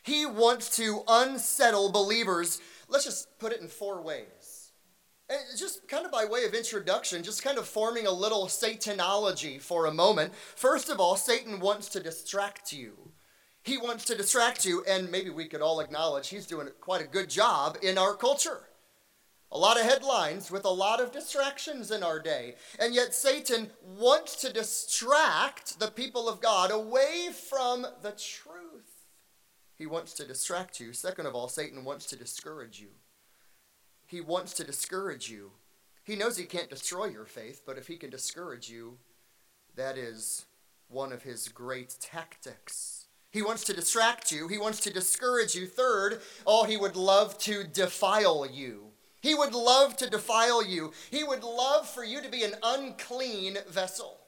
He 0.03 0.25
wants 0.25 0.75
to 0.75 1.01
unsettle 1.07 1.89
believers. 1.89 2.59
Let's 2.89 3.05
just 3.05 3.39
put 3.39 3.53
it 3.53 3.61
in 3.61 3.69
four 3.69 4.01
ways. 4.01 4.73
And 5.29 5.39
just 5.57 5.87
kind 5.87 6.05
of 6.05 6.11
by 6.11 6.25
way 6.25 6.43
of 6.43 6.53
introduction, 6.53 7.23
just 7.23 7.41
kind 7.41 7.57
of 7.57 7.65
forming 7.65 8.05
a 8.05 8.11
little 8.11 8.47
Satanology 8.47 9.61
for 9.61 9.85
a 9.85 9.93
moment. 9.93 10.33
First 10.35 10.89
of 10.89 10.99
all, 10.99 11.15
Satan 11.15 11.61
wants 11.61 11.87
to 11.89 12.03
distract 12.03 12.73
you. 12.73 13.13
He 13.63 13.77
wants 13.77 14.03
to 14.05 14.15
distract 14.15 14.65
you, 14.65 14.83
and 14.85 15.09
maybe 15.09 15.29
we 15.29 15.47
could 15.47 15.61
all 15.61 15.79
acknowledge 15.79 16.27
he's 16.27 16.45
doing 16.45 16.67
quite 16.81 17.01
a 17.01 17.07
good 17.07 17.29
job 17.29 17.77
in 17.81 17.97
our 17.97 18.13
culture. 18.13 18.63
A 19.53 19.57
lot 19.57 19.79
of 19.79 19.85
headlines 19.85 20.49
with 20.49 20.65
a 20.65 20.69
lot 20.69 20.99
of 20.99 21.11
distractions 21.11 21.91
in 21.91 22.01
our 22.01 22.19
day. 22.19 22.55
And 22.79 22.95
yet, 22.95 23.13
Satan 23.13 23.69
wants 23.85 24.35
to 24.37 24.51
distract 24.51 25.79
the 25.79 25.91
people 25.91 26.27
of 26.27 26.41
God 26.41 26.71
away 26.71 27.29
from 27.31 27.85
the 28.01 28.11
truth. 28.11 29.05
He 29.77 29.85
wants 29.85 30.13
to 30.13 30.25
distract 30.25 30.79
you. 30.79 30.91
Second 30.91 31.27
of 31.27 31.35
all, 31.35 31.47
Satan 31.47 31.85
wants 31.85 32.07
to 32.07 32.15
discourage 32.15 32.79
you. 32.79 32.89
He 34.07 34.21
wants 34.21 34.53
to 34.53 34.63
discourage 34.63 35.29
you. 35.29 35.51
He 36.03 36.15
knows 36.15 36.35
he 36.35 36.45
can't 36.45 36.69
destroy 36.69 37.05
your 37.05 37.25
faith, 37.25 37.61
but 37.63 37.77
if 37.77 37.87
he 37.87 37.95
can 37.95 38.09
discourage 38.09 38.69
you, 38.69 38.97
that 39.75 39.99
is 39.99 40.45
one 40.89 41.13
of 41.13 41.21
his 41.21 41.47
great 41.47 41.95
tactics. 41.99 43.05
He 43.29 43.43
wants 43.43 43.63
to 43.65 43.73
distract 43.73 44.31
you. 44.31 44.47
He 44.47 44.57
wants 44.57 44.79
to 44.81 44.93
discourage 44.93 45.53
you. 45.53 45.67
Third, 45.67 46.21
oh, 46.45 46.63
he 46.63 46.75
would 46.75 46.95
love 46.95 47.37
to 47.39 47.63
defile 47.63 48.47
you. 48.51 48.92
He 49.23 49.33
would 49.33 49.55
love 49.55 49.97
to 49.97 50.09
defile 50.09 50.63
you. 50.63 50.91
He 51.09 51.23
would 51.23 51.43
love 51.43 51.89
for 51.89 52.03
you 52.03 52.21
to 52.21 52.29
be 52.29 52.43
an 52.43 52.53
unclean 52.61 53.57
vessel. 53.69 54.19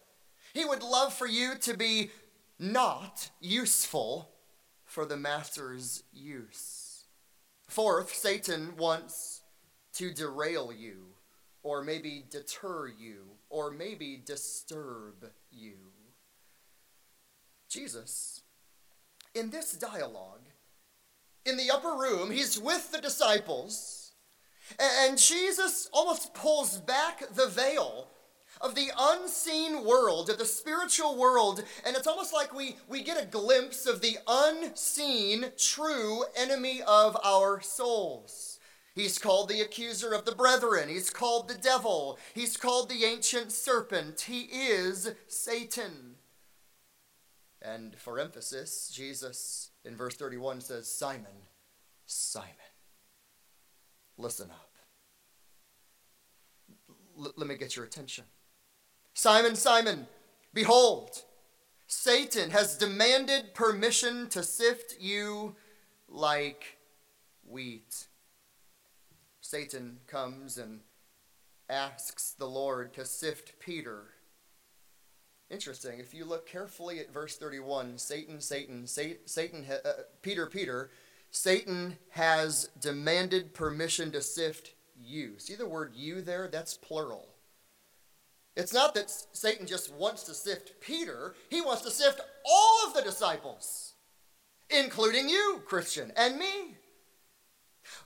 He 0.54 0.66
would 0.66 0.82
love 0.82 1.14
for 1.14 1.28
you 1.28 1.56
to 1.62 1.76
be 1.78 2.10
not 2.58 3.30
useful 3.40 4.30
for 4.86 5.06
the 5.06 5.18
master's 5.18 6.04
use. 6.12 7.04
Fourth, 7.68 8.16
Satan 8.16 8.78
wants 8.78 9.42
to 9.94 10.14
derail 10.14 10.72
you, 10.72 11.08
or 11.62 11.84
maybe 11.84 12.24
deter 12.30 12.88
you, 12.88 13.26
or 13.50 13.72
maybe 13.72 14.22
disturb 14.26 15.30
you. 15.52 15.76
Jesus 17.70 18.42
in 19.36 19.50
this 19.50 19.74
dialogue, 19.74 20.48
in 21.46 21.58
the 21.58 21.70
upper 21.70 21.94
room, 21.94 22.32
he's 22.32 22.58
with 22.58 22.92
the 22.92 23.02
disciples, 23.02 24.05
and 24.80 25.18
Jesus 25.18 25.90
almost 25.92 26.34
pulls 26.34 26.80
back 26.80 27.24
the 27.34 27.48
veil 27.48 28.10
of 28.62 28.76
the 28.76 28.90
unseen 28.98 29.84
world, 29.86 30.30
of 30.30 30.38
the 30.38 30.46
spiritual 30.46 31.18
world, 31.18 31.64
and 31.86 31.96
it's 31.96 32.08
almost 32.08 32.34
like 32.34 32.54
we, 32.54 32.78
we 32.88 33.04
get 33.04 33.22
a 33.22 33.26
glimpse 33.26 33.86
of 33.86 34.02
the 34.02 34.18
unseen, 34.28 35.46
true 35.58 36.24
enemy 36.36 36.82
of 36.88 37.18
our 37.24 37.62
souls. 37.62 38.60
He's 38.94 39.20
called 39.20 39.50
the 39.50 39.60
accuser 39.60 40.14
of 40.14 40.24
the 40.24 40.34
brethren. 40.34 40.88
He's 40.88 41.10
called 41.10 41.50
the 41.50 41.58
devil. 41.58 42.18
He's 42.34 42.56
called 42.56 42.90
the 42.90 43.04
ancient 43.04 43.52
serpent. 43.52 44.22
He 44.22 44.44
is 44.44 45.12
Satan. 45.28 46.16
And 47.62 47.96
for 47.96 48.20
emphasis, 48.20 48.90
Jesus 48.94 49.72
in 49.84 49.98
verse 49.98 50.16
31 50.16 50.62
says, 50.62 50.88
Simon, 50.88 51.26
Simon, 52.06 52.48
listen 54.18 54.50
up. 54.50 54.72
L- 57.20 57.34
let 57.36 57.48
me 57.48 57.56
get 57.56 57.76
your 57.76 57.86
attention. 57.86 58.26
Simon, 59.14 59.56
Simon, 59.56 60.08
behold, 60.54 61.24
Satan 61.88 62.52
has 62.52 62.78
demanded 62.78 63.54
permission 63.54 64.28
to 64.30 64.44
sift 64.44 65.00
you 65.00 65.56
like 66.10 66.78
wheat. 67.48 68.08
Satan 69.42 70.00
comes 70.08 70.58
and 70.58 70.82
asks 71.70 72.32
the 72.32 72.48
Lord 72.48 72.94
to 72.94 73.06
sift 73.06 73.60
Peter 73.60 74.16
Interesting. 75.50 76.00
If 76.00 76.14
you 76.14 76.26
look 76.26 76.48
carefully 76.48 77.00
at 77.00 77.14
verse 77.14 77.38
31, 77.38 78.00
Satan, 78.00 78.42
Satan, 78.42 78.88
Satan, 78.88 79.66
uh, 79.70 79.90
Peter, 80.24 80.48
Peter, 80.48 80.90
Satan 81.36 81.98
has 82.12 82.70
demanded 82.80 83.54
permission 83.54 84.10
to 84.14 84.22
sift 84.22 84.74
you. 84.98 85.34
See 85.38 85.56
the 85.56 85.68
word 85.68 85.92
you 85.94 86.22
there? 86.22 86.48
That's 86.48 86.78
plural. 86.78 87.28
It's 88.56 88.74
not 88.74 88.96
that 88.96 89.12
Satan 89.34 89.68
just 89.68 89.94
wants 89.94 90.24
to 90.24 90.34
sift 90.34 90.80
Peter, 90.80 91.36
he 91.50 91.60
wants 91.60 91.82
to 91.82 91.92
sift 91.92 92.22
all 92.46 92.88
of 92.88 92.94
the 92.94 93.02
disciples, 93.02 93.96
including 94.70 95.28
you, 95.28 95.62
Christian, 95.66 96.14
and 96.16 96.40
me. 96.40 96.78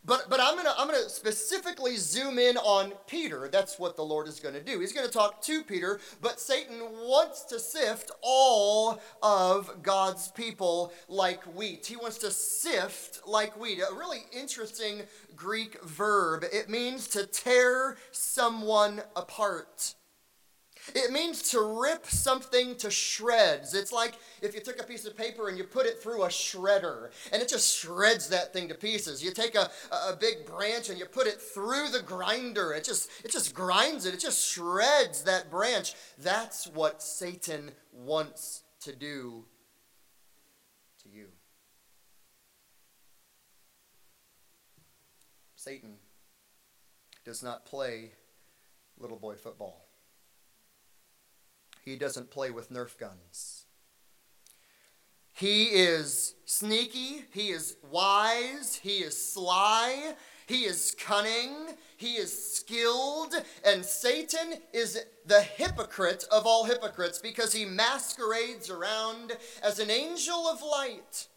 But, 0.05 0.29
but 0.29 0.39
I'm 0.39 0.53
going 0.53 0.65
to 0.65 0.73
I'm 0.77 0.87
gonna 0.87 1.09
specifically 1.09 1.95
zoom 1.95 2.39
in 2.39 2.57
on 2.57 2.93
Peter. 3.07 3.49
That's 3.51 3.79
what 3.79 3.95
the 3.95 4.03
Lord 4.03 4.27
is 4.27 4.39
going 4.39 4.55
to 4.55 4.63
do. 4.63 4.79
He's 4.79 4.93
going 4.93 5.07
to 5.07 5.13
talk 5.13 5.41
to 5.43 5.63
Peter, 5.63 5.99
but 6.21 6.39
Satan 6.39 6.79
wants 6.79 7.43
to 7.45 7.59
sift 7.59 8.11
all 8.21 9.01
of 9.21 9.81
God's 9.81 10.29
people 10.29 10.93
like 11.07 11.43
wheat. 11.55 11.85
He 11.85 11.95
wants 11.95 12.17
to 12.19 12.31
sift 12.31 13.21
like 13.27 13.59
wheat. 13.59 13.79
A 13.79 13.93
really 13.93 14.23
interesting 14.31 15.03
Greek 15.35 15.81
verb. 15.83 16.43
It 16.51 16.69
means 16.69 17.07
to 17.09 17.25
tear 17.25 17.97
someone 18.11 19.01
apart. 19.15 19.95
It 20.95 21.11
means 21.11 21.51
to 21.51 21.79
rip 21.81 22.05
something 22.05 22.75
to 22.77 22.89
shreds. 22.89 23.73
It's 23.73 23.91
like 23.91 24.15
if 24.41 24.53
you 24.53 24.61
took 24.61 24.79
a 24.79 24.83
piece 24.83 25.05
of 25.05 25.17
paper 25.17 25.49
and 25.49 25.57
you 25.57 25.63
put 25.63 25.85
it 25.85 26.01
through 26.01 26.23
a 26.23 26.27
shredder 26.27 27.09
and 27.31 27.41
it 27.41 27.49
just 27.49 27.77
shreds 27.77 28.29
that 28.29 28.53
thing 28.53 28.67
to 28.69 28.75
pieces. 28.75 29.23
You 29.23 29.31
take 29.31 29.55
a, 29.55 29.69
a 29.91 30.15
big 30.15 30.45
branch 30.45 30.89
and 30.89 30.97
you 30.97 31.05
put 31.05 31.27
it 31.27 31.41
through 31.41 31.89
the 31.89 32.01
grinder. 32.01 32.73
It 32.73 32.83
just, 32.83 33.09
it 33.23 33.31
just 33.31 33.53
grinds 33.53 34.05
it. 34.05 34.13
It 34.13 34.19
just 34.19 34.45
shreds 34.51 35.23
that 35.23 35.49
branch. 35.49 35.93
That's 36.17 36.67
what 36.67 37.01
Satan 37.01 37.71
wants 37.91 38.63
to 38.81 38.95
do 38.95 39.45
to 41.03 41.09
you. 41.09 41.27
Satan 45.55 45.95
does 47.25 47.43
not 47.43 47.65
play 47.65 48.11
little 48.97 49.17
boy 49.17 49.35
football. 49.35 49.88
He 51.83 51.95
doesn't 51.95 52.31
play 52.31 52.51
with 52.51 52.71
Nerf 52.71 52.97
guns. 52.97 53.65
He 55.39 55.65
is 55.67 56.35
sneaky, 56.43 57.23
he 57.31 57.51
is 57.51 57.77
wise, 57.89 58.75
he 58.75 58.97
is 58.97 59.31
sly, 59.31 60.15
he 60.47 60.65
is 60.65 60.93
cunning, 60.99 61.77
he 61.95 62.15
is 62.15 62.55
skilled, 62.55 63.33
and 63.63 63.85
Satan 63.85 64.55
is 64.73 64.99
the 65.25 65.39
hypocrite 65.39 66.25
of 66.29 66.45
all 66.45 66.65
hypocrites 66.65 67.19
because 67.19 67.53
he 67.53 67.63
masquerades 67.63 68.69
around 68.69 69.37
as 69.63 69.79
an 69.79 69.89
angel 69.89 70.45
of 70.49 70.61
light, 70.61 71.29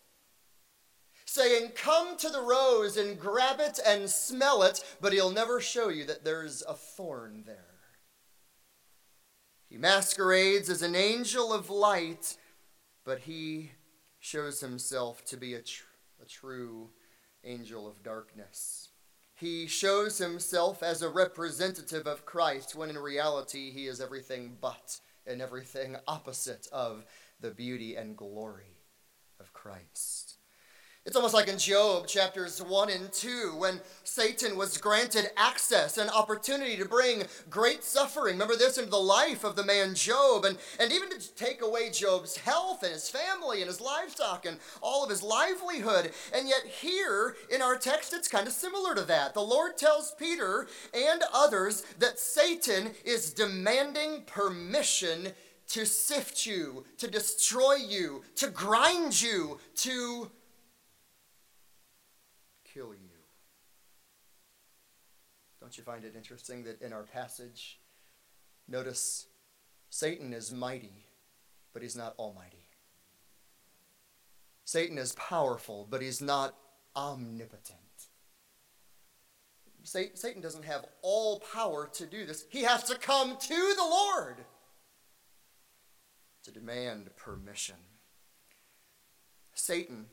saying, 1.25 1.71
Come 1.77 2.17
to 2.17 2.29
the 2.29 2.43
rose 2.43 2.97
and 2.97 3.21
grab 3.21 3.61
it 3.61 3.79
and 3.87 4.11
smell 4.11 4.65
it, 4.65 4.83
but 5.01 5.13
he'll 5.13 5.31
never 5.31 5.61
show 5.61 5.91
you 5.91 6.05
that 6.07 6.25
there's 6.25 6.65
a 6.69 6.75
thorn 6.75 7.45
there. 7.47 7.62
He 9.73 9.79
masquerades 9.79 10.69
as 10.69 10.83
an 10.83 10.95
angel 10.95 11.51
of 11.51 11.71
light, 11.71 12.37
but 13.07 13.21
he 13.21 13.71
shows 14.21 14.61
himself 14.61 15.25
to 15.25 15.39
be 15.39 15.55
a, 15.55 15.63
tr- 15.63 15.87
a 16.23 16.27
true 16.27 16.91
angel 17.43 17.89
of 17.89 18.03
darkness. 18.03 18.91
He 19.35 19.67
shows 19.67 20.19
himself 20.19 20.83
as 20.83 21.01
a 21.01 21.09
representative 21.09 22.07
of 22.07 22.27
Christ 22.27 22.75
when 22.75 22.91
in 22.91 22.99
reality 22.99 23.71
he 23.71 23.87
is 23.87 23.99
everything 23.99 24.59
but 24.61 25.01
and 25.27 25.41
everything 25.41 25.97
opposite 26.07 26.69
of 26.71 27.07
the 27.41 27.51
beauty 27.51 27.97
and 27.97 28.15
glory 28.15 28.77
of 29.41 29.55
Christ. 29.55 30.22
It's 31.05 31.17
almost 31.17 31.35
like 31.35 31.49
in 31.49 31.59
Job 31.59 32.07
chapters 32.07 32.63
1 32.63 32.89
and 32.89 33.13
2 33.13 33.55
when 33.57 33.81
Satan 34.05 34.57
was 34.57 34.79
granted 34.79 35.31
access 35.37 35.99
and 35.99 36.09
opportunity 36.09 36.77
to 36.77 36.85
bring 36.85 37.25
great 37.51 37.83
suffering. 37.83 38.35
Remember 38.35 38.55
this 38.55 38.79
into 38.79 38.89
the 38.89 38.99
life 38.99 39.43
of 39.43 39.57
the 39.57 39.65
man 39.65 39.97
Job 39.97 40.45
and, 40.45 40.57
and 40.79 40.93
even 40.93 41.11
to 41.11 41.35
take 41.35 41.61
away 41.61 41.91
Job's 41.91 42.37
health 42.37 42.85
and 42.85 42.93
his 42.93 43.11
family 43.11 43.63
and 43.63 43.67
his 43.67 43.81
livestock 43.81 44.47
and 44.47 44.59
all 44.81 45.03
of 45.03 45.11
his 45.11 45.25
livelihood. 45.25 46.13
And 46.33 46.49
yet, 46.49 46.65
here 46.67 47.35
in 47.53 47.63
our 47.63 47.77
text, 47.77 48.15
it's 48.15 48.29
kind 48.29 48.47
of 48.47 48.53
similar 48.53 48.95
to 48.95 49.03
that. 49.03 49.35
The 49.35 49.41
Lord 49.41 49.77
tells 49.77 50.15
Peter 50.17 50.69
and 50.95 51.25
others 51.35 51.83
that 51.99 52.21
Satan 52.21 52.93
is 53.05 53.33
demanding 53.33 54.23
permission 54.27 55.33
to 55.71 55.85
sift 55.85 56.47
you, 56.47 56.85
to 56.99 57.11
destroy 57.11 57.75
you, 57.75 58.23
to 58.37 58.49
grind 58.51 59.21
you, 59.21 59.59
to 59.75 60.31
kill 62.73 62.95
you. 62.95 63.11
Don't 65.61 65.77
you 65.77 65.85
find 65.85 66.05
it 66.05 66.15
interesting 66.17 66.65
that 66.65 66.83
in 66.83 66.93
our 66.93 67.05
passage, 67.05 67.79
notice 68.67 69.27
Satan 69.91 70.33
is 70.33 70.53
mighty, 70.53 71.07
but 71.73 71.83
he's 71.83 71.97
not 71.97 72.15
almighty. 72.19 72.67
Satan 74.65 74.99
is 74.99 75.13
powerful, 75.15 75.87
but 75.89 76.03
he's 76.03 76.21
not 76.21 76.55
omnipotent. 76.97 77.79
Satan 79.85 80.41
doesn't 80.41 80.65
have 80.65 80.85
all 81.03 81.41
power 81.53 81.89
to 81.95 82.07
do 82.07 82.25
this. 82.25 82.45
He 82.51 82.63
has 82.63 82.85
to 82.85 82.97
come 82.97 83.37
to 83.37 83.75
the 83.77 83.83
Lord 83.83 84.45
to 86.45 86.53
demand 86.53 87.11
permission. 87.17 87.77
Satan 89.55 90.07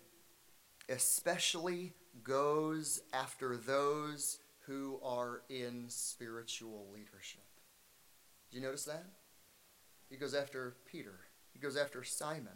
especially 0.89 1.93
goes 2.23 3.01
after 3.13 3.57
those 3.57 4.39
who 4.65 4.99
are 5.03 5.41
in 5.49 5.85
spiritual 5.87 6.87
leadership. 6.93 7.41
Do 8.51 8.57
you 8.57 8.63
notice 8.63 8.85
that? 8.85 9.05
He 10.09 10.17
goes 10.17 10.33
after 10.33 10.75
Peter, 10.85 11.19
he 11.53 11.59
goes 11.59 11.77
after 11.77 12.03
Simon. 12.03 12.53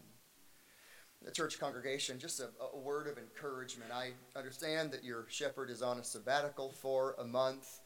The 1.23 1.31
church 1.31 1.57
congregation, 1.57 2.19
just 2.19 2.41
a, 2.41 2.49
a 2.73 2.77
word 2.77 3.07
of 3.07 3.17
encouragement. 3.17 3.91
I 3.93 4.11
understand 4.35 4.91
that 4.91 5.05
your 5.05 5.25
shepherd 5.29 5.69
is 5.69 5.81
on 5.81 5.97
a 5.97 6.03
sabbatical 6.03 6.71
for 6.71 7.15
a 7.17 7.23
month. 7.23 7.79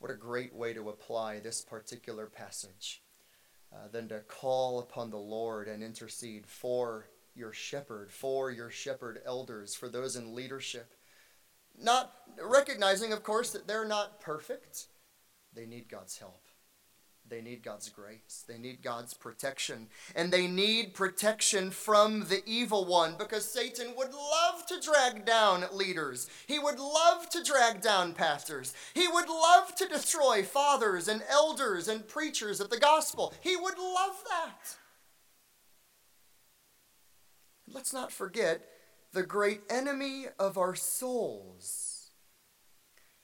What 0.00 0.10
a 0.10 0.14
great 0.14 0.54
way 0.54 0.74
to 0.74 0.90
apply 0.90 1.40
this 1.40 1.62
particular 1.62 2.26
passage 2.26 3.02
uh, 3.72 3.88
than 3.90 4.08
to 4.08 4.20
call 4.20 4.80
upon 4.80 5.10
the 5.10 5.16
Lord 5.16 5.66
and 5.66 5.82
intercede 5.82 6.46
for 6.46 7.06
your 7.34 7.54
shepherd, 7.54 8.12
for 8.12 8.50
your 8.50 8.68
shepherd 8.70 9.20
elders, 9.24 9.74
for 9.74 9.88
those 9.88 10.16
in 10.16 10.34
leadership. 10.34 10.94
Not 11.80 12.12
recognizing, 12.42 13.12
of 13.12 13.22
course, 13.22 13.50
that 13.50 13.66
they're 13.66 13.86
not 13.86 14.20
perfect. 14.20 14.86
They 15.54 15.66
need 15.66 15.88
God's 15.88 16.18
help. 16.18 16.42
They 17.28 17.42
need 17.42 17.62
God's 17.62 17.90
grace. 17.90 18.44
They 18.48 18.58
need 18.58 18.82
God's 18.82 19.12
protection. 19.12 19.88
And 20.14 20.32
they 20.32 20.46
need 20.46 20.94
protection 20.94 21.70
from 21.70 22.20
the 22.28 22.42
evil 22.46 22.86
one 22.86 23.16
because 23.18 23.44
Satan 23.44 23.94
would 23.96 24.12
love 24.12 24.66
to 24.68 24.80
drag 24.80 25.26
down 25.26 25.64
leaders. 25.72 26.28
He 26.46 26.58
would 26.58 26.78
love 26.78 27.28
to 27.30 27.44
drag 27.44 27.82
down 27.82 28.14
pastors. 28.14 28.74
He 28.94 29.06
would 29.06 29.28
love 29.28 29.74
to 29.76 29.88
destroy 29.88 30.42
fathers 30.42 31.06
and 31.06 31.22
elders 31.28 31.88
and 31.88 32.08
preachers 32.08 32.60
of 32.60 32.70
the 32.70 32.78
gospel. 32.78 33.34
He 33.40 33.56
would 33.56 33.78
love 33.78 34.24
that. 34.30 34.76
Let's 37.70 37.92
not 37.92 38.10
forget 38.10 38.62
the 39.12 39.22
great 39.22 39.62
enemy 39.70 40.26
of 40.38 40.58
our 40.58 40.74
souls. 40.74 42.10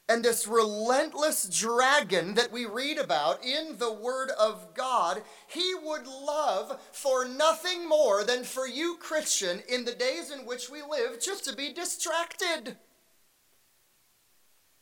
And 0.07 0.23
this 0.23 0.47
relentless 0.47 1.49
dragon 1.49 2.35
that 2.35 2.53
we 2.53 2.67
read 2.67 2.99
about 2.99 3.43
in 3.43 3.79
the 3.79 3.93
Word 3.93 4.31
of 4.39 4.75
God, 4.75 5.23
he 5.47 5.75
would 5.83 6.07
love 6.07 6.79
for 6.93 7.25
nothing 7.25 7.89
more 7.89 8.23
than 8.23 8.45
for 8.45 8.67
you, 8.67 8.97
Christian, 9.01 9.63
in 9.67 9.87
the 9.87 9.95
days 9.95 10.31
in 10.31 10.45
which 10.47 10.69
we 10.69 10.83
live, 10.83 11.21
just 11.23 11.45
to 11.47 11.57
be 11.57 11.73
distracted. 11.73 12.77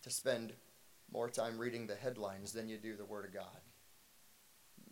To 0.02 0.10
spend 0.10 0.54
more 1.12 1.30
time 1.30 1.56
reading 1.56 1.86
the 1.86 1.94
headlines 1.94 2.52
than 2.52 2.68
you 2.68 2.76
do 2.76 2.96
the 2.96 3.04
Word 3.04 3.24
of 3.24 3.32
God 3.32 3.60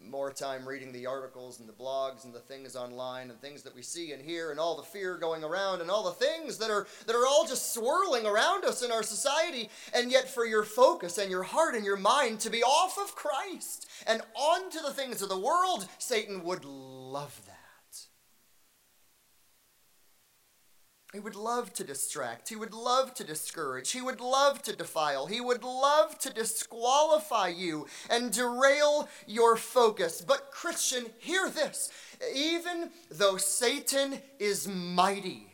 more 0.09 0.33
time 0.33 0.67
reading 0.67 0.93
the 0.93 1.07
articles 1.07 1.61
and 1.61 1.69
the 1.69 1.73
blogs 1.73 2.25
and 2.25 2.35
the 2.35 2.41
things 2.41 2.75
online 2.75 3.31
and 3.31 3.41
things 3.41 3.63
that 3.63 3.75
we 3.75 3.83
see 3.83 4.13
and 4.13 4.23
hear 4.23 4.51
and 4.51 4.59
all 4.59 4.77
the 4.77 4.83
fear 4.83 5.17
going 5.17 5.45
around 5.45 5.81
and 5.81 5.91
all 5.91 6.03
the 6.03 6.11
things 6.11 6.59
that 6.59 6.71
are 6.71 6.87
that 7.07 7.17
are 7.17 7.27
all 7.27 7.47
just 7.47 7.75
swirling 7.75 8.27
around 8.27 8.65
us 8.65 8.83
in 8.83 8.91
our 8.91 9.03
society. 9.03 9.69
And 9.95 10.11
yet 10.11 10.29
for 10.29 10.45
your 10.45 10.65
focus 10.65 11.19
and 11.19 11.31
your 11.31 11.43
heart 11.43 11.75
and 11.75 11.85
your 11.85 11.97
mind 11.97 12.41
to 12.41 12.51
be 12.51 12.63
off 12.63 12.99
of 12.99 13.15
Christ 13.15 13.89
and 14.07 14.23
onto 14.35 14.81
the 14.81 14.93
things 14.93 15.23
of 15.23 15.29
the 15.29 15.39
world 15.39 15.87
Satan 15.99 16.45
would 16.45 16.65
love 16.65 17.41
that 17.47 17.60
He 21.13 21.19
would 21.19 21.35
love 21.35 21.73
to 21.75 21.85
distract. 21.85 22.49
He 22.49 22.57
would 22.57 22.73
love 22.73 23.15
to 23.15 23.25
discourage. 23.25 23.91
He 23.91 24.01
would 24.01 24.21
love 24.21 24.63
to 24.63 24.77
defile. 24.77 25.27
He 25.27 25.41
would 25.41 25.65
love 25.65 26.17
to 26.21 26.33
disqualify 26.33 27.49
you 27.49 27.89
and 28.09 28.33
derail 28.33 29.09
your 29.27 29.57
focus. 29.57 30.23
But, 30.23 30.53
Christian, 30.53 31.07
hear 31.19 31.51
this. 31.51 31.91
Even 32.33 32.91
though 33.11 33.39
Satan 33.39 34.21
is 34.39 34.69
mighty, 34.69 35.49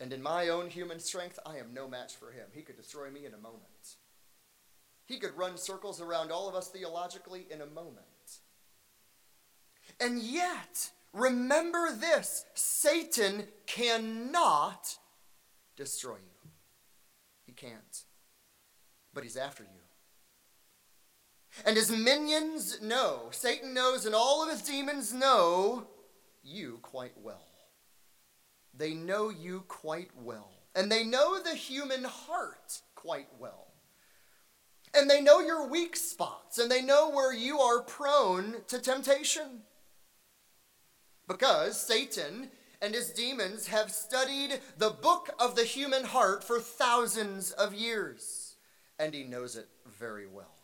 and 0.00 0.12
in 0.12 0.22
my 0.22 0.48
own 0.48 0.68
human 0.68 1.00
strength, 1.00 1.38
I 1.44 1.56
am 1.56 1.74
no 1.74 1.88
match 1.88 2.14
for 2.14 2.30
him. 2.30 2.46
He 2.52 2.62
could 2.62 2.76
destroy 2.76 3.10
me 3.10 3.26
in 3.26 3.34
a 3.34 3.38
moment. 3.38 3.96
He 5.06 5.18
could 5.18 5.36
run 5.36 5.56
circles 5.56 6.00
around 6.00 6.30
all 6.30 6.48
of 6.48 6.54
us 6.54 6.68
theologically 6.68 7.46
in 7.50 7.62
a 7.62 7.66
moment. 7.66 8.04
And 9.98 10.20
yet, 10.20 10.90
Remember 11.12 11.90
this 11.92 12.44
Satan 12.54 13.44
cannot 13.66 14.96
destroy 15.76 16.16
you. 16.16 16.50
He 17.46 17.52
can't. 17.52 18.04
But 19.14 19.24
he's 19.24 19.36
after 19.36 19.62
you. 19.62 19.68
And 21.64 21.76
his 21.76 21.90
minions 21.90 22.80
know, 22.82 23.28
Satan 23.30 23.74
knows, 23.74 24.06
and 24.06 24.14
all 24.14 24.42
of 24.42 24.50
his 24.50 24.62
demons 24.62 25.12
know 25.12 25.86
you 26.42 26.78
quite 26.82 27.18
well. 27.20 27.46
They 28.74 28.94
know 28.94 29.28
you 29.28 29.64
quite 29.66 30.10
well. 30.14 30.50
And 30.74 30.92
they 30.92 31.04
know 31.04 31.40
the 31.40 31.54
human 31.54 32.04
heart 32.04 32.82
quite 32.94 33.28
well. 33.38 33.66
And 34.94 35.10
they 35.10 35.20
know 35.20 35.40
your 35.40 35.66
weak 35.66 35.96
spots, 35.96 36.58
and 36.58 36.70
they 36.70 36.82
know 36.82 37.10
where 37.10 37.32
you 37.32 37.58
are 37.58 37.82
prone 37.82 38.56
to 38.68 38.78
temptation. 38.78 39.62
Because 41.28 41.80
Satan 41.80 42.50
and 42.80 42.94
his 42.94 43.10
demons 43.10 43.66
have 43.68 43.92
studied 43.92 44.60
the 44.78 44.90
book 44.90 45.30
of 45.38 45.54
the 45.56 45.64
human 45.64 46.04
heart 46.04 46.42
for 46.42 46.58
thousands 46.58 47.52
of 47.52 47.74
years, 47.74 48.56
and 48.98 49.12
he 49.12 49.24
knows 49.24 49.54
it 49.54 49.68
very 49.86 50.26
well. 50.26 50.54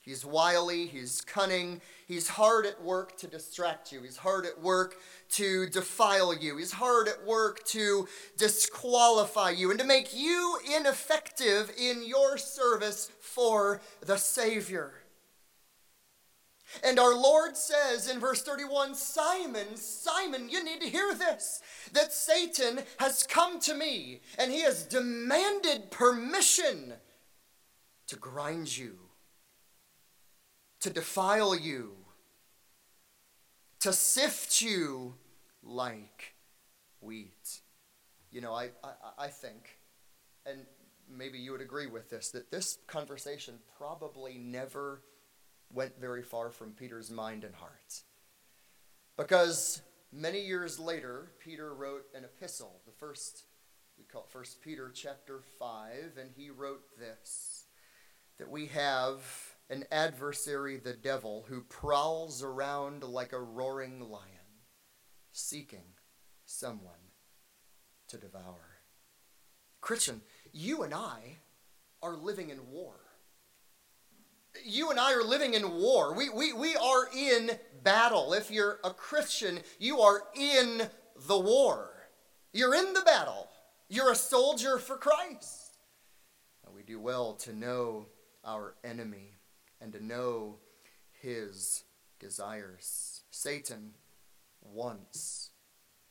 He's 0.00 0.24
wily, 0.24 0.86
he's 0.86 1.20
cunning, 1.20 1.80
he's 2.08 2.26
hard 2.26 2.66
at 2.66 2.82
work 2.82 3.16
to 3.18 3.28
distract 3.28 3.92
you, 3.92 4.02
he's 4.02 4.16
hard 4.16 4.44
at 4.46 4.60
work 4.60 4.96
to 5.34 5.68
defile 5.68 6.34
you, 6.34 6.56
he's 6.56 6.72
hard 6.72 7.06
at 7.06 7.24
work 7.24 7.64
to 7.66 8.08
disqualify 8.36 9.50
you 9.50 9.70
and 9.70 9.78
to 9.78 9.86
make 9.86 10.12
you 10.12 10.58
ineffective 10.76 11.72
in 11.78 12.04
your 12.04 12.36
service 12.36 13.12
for 13.20 13.80
the 14.04 14.16
Savior. 14.16 14.92
And 16.84 16.98
our 16.98 17.14
Lord 17.14 17.56
says 17.56 18.08
in 18.08 18.18
verse 18.18 18.42
31 18.42 18.94
Simon, 18.94 19.76
Simon, 19.76 20.48
you 20.48 20.64
need 20.64 20.80
to 20.80 20.88
hear 20.88 21.14
this 21.14 21.60
that 21.92 22.12
Satan 22.12 22.80
has 22.98 23.24
come 23.24 23.60
to 23.60 23.74
me 23.74 24.20
and 24.38 24.50
he 24.50 24.62
has 24.62 24.84
demanded 24.84 25.90
permission 25.90 26.94
to 28.06 28.16
grind 28.16 28.76
you, 28.76 28.98
to 30.80 30.90
defile 30.90 31.54
you, 31.54 31.92
to 33.80 33.92
sift 33.92 34.60
you 34.62 35.14
like 35.62 36.34
wheat. 37.00 37.60
You 38.30 38.40
know, 38.40 38.54
I, 38.54 38.70
I, 38.82 38.92
I 39.18 39.28
think, 39.28 39.78
and 40.46 40.60
maybe 41.10 41.38
you 41.38 41.52
would 41.52 41.60
agree 41.60 41.86
with 41.86 42.08
this, 42.08 42.30
that 42.30 42.50
this 42.50 42.78
conversation 42.86 43.54
probably 43.76 44.38
never 44.38 45.02
went 45.72 46.00
very 46.00 46.22
far 46.22 46.50
from 46.50 46.72
Peter's 46.72 47.10
mind 47.10 47.44
and 47.44 47.54
heart. 47.54 48.02
Because 49.16 49.82
many 50.12 50.40
years 50.40 50.78
later, 50.78 51.32
Peter 51.38 51.74
wrote 51.74 52.04
an 52.14 52.24
epistle, 52.24 52.80
the 52.86 52.92
first, 52.92 53.44
we 53.98 54.04
call 54.04 54.22
it 54.22 54.30
First 54.30 54.60
Peter 54.60 54.90
chapter 54.94 55.40
5, 55.58 56.16
and 56.20 56.30
he 56.36 56.50
wrote 56.50 56.82
this 56.98 57.66
that 58.38 58.50
we 58.50 58.66
have 58.66 59.20
an 59.70 59.84
adversary, 59.92 60.76
the 60.76 60.94
devil, 60.94 61.44
who 61.48 61.62
prowls 61.62 62.42
around 62.42 63.04
like 63.04 63.32
a 63.32 63.40
roaring 63.40 64.00
lion, 64.00 64.26
seeking 65.32 65.94
someone 66.44 66.92
to 68.08 68.18
devour. 68.18 68.78
Christian, 69.80 70.22
you 70.52 70.82
and 70.82 70.92
I 70.92 71.38
are 72.02 72.16
living 72.16 72.50
in 72.50 72.70
war. 72.70 73.01
You 74.64 74.90
and 74.90 75.00
I 75.00 75.14
are 75.14 75.24
living 75.24 75.54
in 75.54 75.74
war. 75.74 76.14
We, 76.14 76.28
we, 76.28 76.52
we 76.52 76.76
are 76.76 77.08
in 77.16 77.52
battle. 77.82 78.32
If 78.32 78.50
you're 78.50 78.78
a 78.84 78.90
Christian, 78.90 79.60
you 79.78 80.00
are 80.00 80.22
in 80.34 80.88
the 81.26 81.38
war. 81.38 81.90
You're 82.52 82.74
in 82.74 82.92
the 82.92 83.02
battle. 83.02 83.48
You're 83.88 84.12
a 84.12 84.16
soldier 84.16 84.78
for 84.78 84.96
Christ. 84.96 85.76
And 86.64 86.74
we 86.74 86.82
do 86.82 87.00
well 87.00 87.34
to 87.34 87.54
know 87.54 88.06
our 88.44 88.74
enemy 88.84 89.34
and 89.80 89.92
to 89.92 90.04
know 90.04 90.58
his 91.20 91.84
desires. 92.18 93.22
Satan 93.30 93.92
wants 94.62 95.50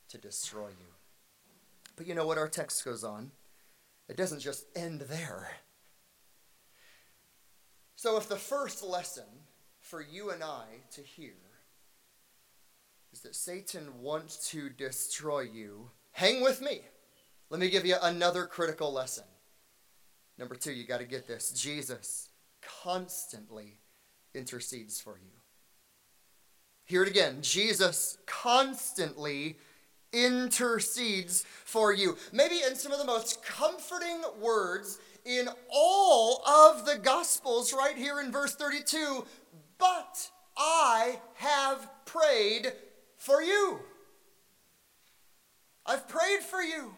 to 0.08 0.18
destroy 0.18 0.68
you. 0.68 0.92
But 1.96 2.06
you 2.06 2.14
know 2.14 2.26
what? 2.26 2.38
Our 2.38 2.48
text 2.48 2.84
goes 2.84 3.04
on. 3.04 3.30
It 4.08 4.16
doesn't 4.16 4.40
just 4.40 4.66
end 4.74 5.02
there. 5.02 5.48
So, 8.02 8.16
if 8.16 8.28
the 8.28 8.34
first 8.34 8.82
lesson 8.82 9.22
for 9.78 10.02
you 10.02 10.30
and 10.30 10.42
I 10.42 10.64
to 10.96 11.02
hear 11.02 11.36
is 13.12 13.20
that 13.20 13.36
Satan 13.36 14.00
wants 14.00 14.50
to 14.50 14.70
destroy 14.70 15.42
you, 15.42 15.88
hang 16.10 16.42
with 16.42 16.60
me. 16.60 16.80
Let 17.48 17.60
me 17.60 17.70
give 17.70 17.86
you 17.86 17.94
another 18.02 18.46
critical 18.46 18.92
lesson. 18.92 19.22
Number 20.36 20.56
two, 20.56 20.72
you 20.72 20.84
got 20.84 20.98
to 20.98 21.04
get 21.04 21.28
this 21.28 21.52
Jesus 21.52 22.30
constantly 22.82 23.78
intercedes 24.34 25.00
for 25.00 25.16
you. 25.22 25.30
Hear 26.84 27.04
it 27.04 27.08
again 27.08 27.38
Jesus 27.40 28.18
constantly 28.26 29.58
intercedes 30.12 31.44
for 31.64 31.92
you. 31.92 32.16
Maybe 32.32 32.62
in 32.66 32.74
some 32.74 32.90
of 32.90 32.98
the 32.98 33.04
most 33.04 33.44
comforting 33.44 34.22
words 34.40 34.98
in 35.24 35.48
all 35.70 36.42
of 36.46 36.86
the 36.86 36.98
Gospels, 36.98 37.72
right 37.72 37.96
here 37.96 38.20
in 38.20 38.32
verse 38.32 38.54
32 38.54 39.24
But 39.78 40.30
I 40.56 41.20
have 41.34 41.88
prayed 42.04 42.72
for 43.16 43.42
you. 43.42 43.80
I've 45.86 46.08
prayed 46.08 46.40
for 46.40 46.62
you. 46.62 46.94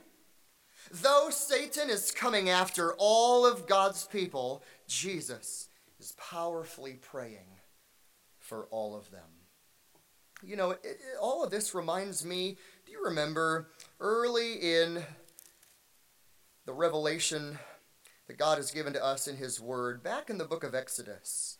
Though 0.90 1.28
Satan 1.30 1.88
is 1.88 2.10
coming 2.10 2.50
after 2.50 2.94
all 2.98 3.46
of 3.46 3.66
God's 3.66 4.06
people, 4.06 4.62
Jesus 4.87 5.68
is 5.98 6.12
powerfully 6.12 6.98
praying 7.00 7.58
for 8.38 8.66
all 8.70 8.94
of 8.94 9.10
them. 9.10 9.22
You 10.42 10.56
know, 10.56 10.72
it, 10.72 10.80
it, 10.84 10.98
all 11.20 11.42
of 11.42 11.50
this 11.50 11.74
reminds 11.74 12.24
me 12.24 12.58
do 12.84 12.92
you 12.92 13.04
remember 13.04 13.68
early 13.98 14.54
in 14.54 15.02
the 16.66 16.72
revelation 16.72 17.58
that 18.26 18.38
God 18.38 18.58
has 18.58 18.70
given 18.70 18.92
to 18.94 19.04
us 19.04 19.28
in 19.28 19.37
His 19.37 19.60
Word, 19.60 20.02
back 20.02 20.30
in 20.30 20.38
the 20.38 20.44
book 20.44 20.64
of 20.64 20.74
Exodus? 20.74 21.58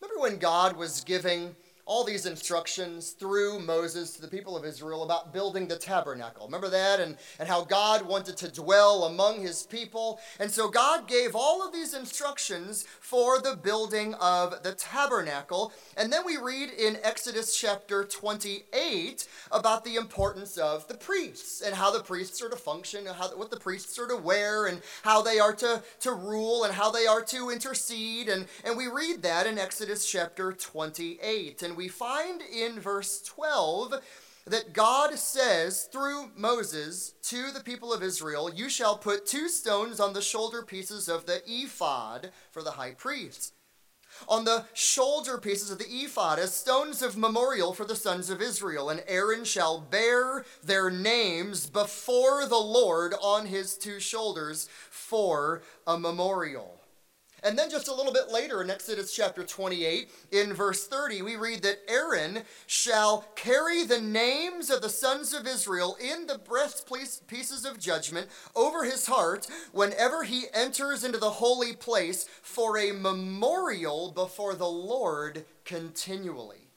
Remember 0.00 0.20
when 0.20 0.38
God 0.38 0.76
was 0.76 1.04
giving 1.04 1.56
all 1.90 2.04
these 2.04 2.24
instructions 2.24 3.10
through 3.10 3.58
Moses 3.58 4.12
to 4.12 4.22
the 4.22 4.28
people 4.28 4.56
of 4.56 4.64
Israel 4.64 5.02
about 5.02 5.32
building 5.32 5.66
the 5.66 5.76
tabernacle. 5.76 6.46
Remember 6.46 6.68
that? 6.68 7.00
And, 7.00 7.16
and 7.40 7.48
how 7.48 7.64
God 7.64 8.06
wanted 8.06 8.36
to 8.36 8.48
dwell 8.48 9.06
among 9.06 9.40
his 9.40 9.64
people. 9.64 10.20
And 10.38 10.48
so 10.48 10.68
God 10.68 11.08
gave 11.08 11.34
all 11.34 11.66
of 11.66 11.72
these 11.72 11.92
instructions 11.92 12.86
for 13.00 13.40
the 13.40 13.56
building 13.56 14.14
of 14.14 14.62
the 14.62 14.70
tabernacle. 14.70 15.72
And 15.96 16.12
then 16.12 16.24
we 16.24 16.36
read 16.36 16.70
in 16.70 16.96
Exodus 17.02 17.56
chapter 17.56 18.04
28 18.04 19.26
about 19.50 19.84
the 19.84 19.96
importance 19.96 20.58
of 20.58 20.86
the 20.86 20.94
priests 20.94 21.60
and 21.60 21.74
how 21.74 21.90
the 21.90 22.04
priests 22.04 22.40
are 22.40 22.50
to 22.50 22.56
function, 22.56 23.06
how, 23.06 23.36
what 23.36 23.50
the 23.50 23.58
priests 23.58 23.98
are 23.98 24.06
to 24.06 24.16
wear, 24.16 24.66
and 24.66 24.80
how 25.02 25.22
they 25.22 25.40
are 25.40 25.54
to, 25.54 25.82
to 25.98 26.12
rule, 26.12 26.62
and 26.62 26.72
how 26.72 26.92
they 26.92 27.08
are 27.08 27.22
to 27.22 27.50
intercede. 27.50 28.28
And, 28.28 28.46
and 28.64 28.76
we 28.76 28.86
read 28.86 29.22
that 29.22 29.48
in 29.48 29.58
Exodus 29.58 30.08
chapter 30.08 30.52
28. 30.52 31.62
And 31.62 31.79
we 31.80 31.88
find 31.88 32.42
in 32.42 32.78
verse 32.78 33.22
12 33.22 33.94
that 34.44 34.74
God 34.74 35.14
says 35.18 35.88
through 35.90 36.30
Moses 36.36 37.14
to 37.22 37.50
the 37.50 37.64
people 37.64 37.90
of 37.90 38.02
Israel, 38.02 38.52
You 38.52 38.68
shall 38.68 38.98
put 38.98 39.24
two 39.24 39.48
stones 39.48 39.98
on 39.98 40.12
the 40.12 40.20
shoulder 40.20 40.60
pieces 40.60 41.08
of 41.08 41.24
the 41.24 41.40
ephod 41.46 42.32
for 42.50 42.62
the 42.62 42.72
high 42.72 42.90
priest. 42.90 43.54
On 44.28 44.44
the 44.44 44.66
shoulder 44.74 45.38
pieces 45.38 45.70
of 45.70 45.78
the 45.78 45.88
ephod 45.88 46.38
as 46.38 46.52
stones 46.54 47.00
of 47.00 47.16
memorial 47.16 47.72
for 47.72 47.86
the 47.86 47.96
sons 47.96 48.28
of 48.28 48.42
Israel, 48.42 48.90
and 48.90 49.02
Aaron 49.06 49.44
shall 49.44 49.80
bear 49.80 50.44
their 50.62 50.90
names 50.90 51.66
before 51.66 52.46
the 52.46 52.58
Lord 52.58 53.14
on 53.22 53.46
his 53.46 53.78
two 53.78 54.00
shoulders 54.00 54.68
for 54.90 55.62
a 55.86 55.98
memorial. 55.98 56.79
And 57.42 57.58
then 57.58 57.70
just 57.70 57.88
a 57.88 57.94
little 57.94 58.12
bit 58.12 58.30
later 58.30 58.62
in 58.62 58.70
Exodus 58.70 59.14
chapter 59.14 59.44
28, 59.44 60.10
in 60.32 60.54
verse 60.54 60.86
30, 60.86 61.22
we 61.22 61.36
read 61.36 61.62
that 61.62 61.80
Aaron 61.88 62.42
shall 62.66 63.26
carry 63.34 63.84
the 63.84 64.00
names 64.00 64.70
of 64.70 64.82
the 64.82 64.88
sons 64.88 65.34
of 65.34 65.46
Israel 65.46 65.96
in 66.00 66.26
the 66.26 66.38
breastpieces 66.38 67.64
of 67.64 67.78
judgment 67.78 68.28
over 68.54 68.84
his 68.84 69.06
heart 69.06 69.46
whenever 69.72 70.24
he 70.24 70.44
enters 70.52 71.04
into 71.04 71.18
the 71.18 71.30
holy 71.30 71.72
place 71.72 72.26
for 72.42 72.78
a 72.78 72.92
memorial 72.92 74.12
before 74.12 74.54
the 74.54 74.68
Lord 74.68 75.44
continually. 75.64 76.69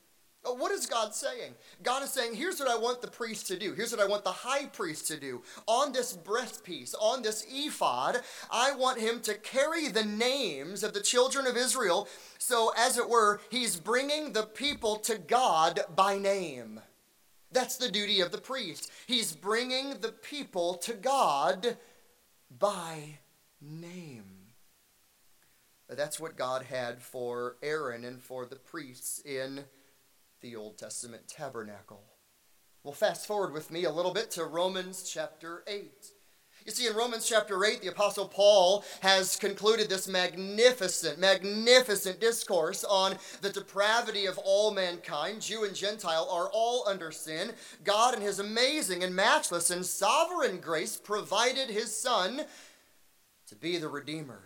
Oh, 0.45 0.53
what 0.56 0.71
is 0.73 0.86
God 0.86 1.15
saying? 1.15 1.53
God 1.84 2.03
is 2.03 2.10
saying, 2.10 2.36
here's 2.36 2.60
what 2.60 2.69
I 2.69 2.75
want 2.75 3.01
the 3.01 3.08
priest 3.08 3.47
to 3.47 3.58
do. 3.58 3.73
Here's 3.73 3.91
what 3.91 4.01
I 4.01 4.08
want 4.08 4.25
the 4.25 4.32
high 4.32 4.65
priest 4.65 5.08
to 5.08 5.17
do. 5.17 5.41
On 5.67 5.93
this 5.93 6.17
breastpiece, 6.17 6.93
on 6.99 7.21
this 7.21 7.45
ephod, 7.49 8.19
I 8.51 8.75
want 8.75 8.99
him 8.99 9.21
to 9.21 9.36
carry 9.36 9.88
the 9.88 10.03
names 10.03 10.84
of 10.84 10.93
the 10.93 11.01
children 11.01 11.47
of 11.47 11.56
Israel. 11.56 12.10
So, 12.39 12.73
as 12.77 12.97
it 12.97 13.10
were, 13.10 13.39
he's 13.49 13.77
bringing 13.77 14.34
the 14.34 14.43
people 14.43 14.97
to 14.97 15.17
God 15.17 15.79
by 15.95 16.17
name. 16.17 16.82
That's 17.53 17.77
the 17.77 17.91
duty 17.91 18.19
of 18.19 18.32
the 18.32 18.38
priest. 18.39 18.91
He's 19.08 19.34
bringing 19.34 19.99
the 20.01 20.12
people 20.12 20.73
to 20.75 20.93
God 20.93 21.77
by 22.60 23.19
name. 23.62 24.25
That's 25.88 26.19
what 26.19 26.36
God 26.36 26.63
had 26.63 27.01
for 27.01 27.56
Aaron 27.62 28.03
and 28.03 28.21
for 28.21 28.45
the 28.45 28.56
priests 28.56 29.21
in 29.23 29.63
the 30.43 30.56
Old 30.58 30.77
Testament 30.77 31.25
tabernacle. 31.27 32.03
Well, 32.84 32.93
fast 32.93 33.25
forward 33.25 33.53
with 33.53 33.71
me 33.71 33.86
a 33.86 33.91
little 33.91 34.13
bit 34.13 34.29
to 34.32 34.43
Romans 34.43 35.10
chapter 35.10 35.63
8. 35.67 35.89
You 36.65 36.71
see, 36.73 36.86
in 36.86 36.95
Romans 36.95 37.27
chapter 37.27 37.63
8, 37.63 37.82
the 37.82 37.88
Apostle 37.88 38.27
Paul 38.27 38.84
has 38.99 39.38
concluded 39.38 39.88
this 39.88 40.06
magnificent, 40.06 41.17
magnificent 41.17 42.19
discourse 42.19 42.84
on 42.84 43.15
the 43.41 43.51
depravity 43.51 44.25
of 44.25 44.38
all 44.38 44.71
mankind. 44.73 45.41
Jew 45.41 45.63
and 45.63 45.73
Gentile 45.73 46.27
are 46.29 46.49
all 46.51 46.84
under 46.89 47.12
sin. 47.12 47.53
God, 47.86 48.13
in 48.13 48.21
his 48.21 48.39
amazing 48.39 49.01
and 49.01 49.15
matchless 49.15 49.69
and 49.69 49.86
sovereign 49.86 50.60
grace, 50.60 50.97
provided 50.97 51.69
his 51.69 51.95
Son 51.95 52.43
to 53.47 53.56
be 53.56 53.77
the 53.77 53.88
Redeemer, 53.88 54.41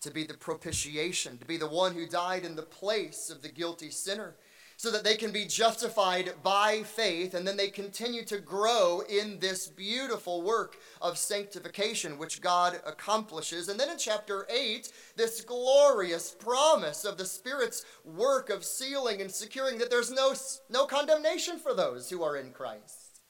to 0.00 0.12
be 0.12 0.22
the 0.22 0.34
propitiation, 0.34 1.38
to 1.38 1.44
be 1.44 1.56
the 1.56 1.66
one 1.66 1.94
who 1.94 2.06
died 2.06 2.44
in 2.44 2.54
the 2.54 2.62
place 2.62 3.30
of 3.30 3.42
the 3.42 3.48
guilty 3.48 3.90
sinner 3.90 4.36
so 4.84 4.90
that 4.90 5.02
they 5.02 5.16
can 5.16 5.32
be 5.32 5.46
justified 5.46 6.34
by 6.42 6.82
faith 6.82 7.32
and 7.32 7.48
then 7.48 7.56
they 7.56 7.68
continue 7.68 8.22
to 8.22 8.36
grow 8.36 9.02
in 9.08 9.38
this 9.38 9.66
beautiful 9.66 10.42
work 10.42 10.76
of 11.00 11.16
sanctification 11.16 12.18
which 12.18 12.42
God 12.42 12.78
accomplishes. 12.86 13.70
And 13.70 13.80
then 13.80 13.88
in 13.88 13.96
chapter 13.96 14.46
8, 14.50 14.92
this 15.16 15.40
glorious 15.40 16.36
promise 16.38 17.06
of 17.06 17.16
the 17.16 17.24
Spirit's 17.24 17.86
work 18.04 18.50
of 18.50 18.62
sealing 18.62 19.22
and 19.22 19.32
securing 19.32 19.78
that 19.78 19.88
there's 19.88 20.10
no, 20.10 20.34
no 20.68 20.84
condemnation 20.84 21.58
for 21.58 21.72
those 21.72 22.10
who 22.10 22.22
are 22.22 22.36
in 22.36 22.50
Christ. 22.50 23.22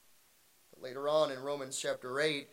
But 0.72 0.82
later 0.82 1.08
on 1.08 1.30
in 1.30 1.38
Romans 1.38 1.78
chapter 1.78 2.20
8, 2.20 2.48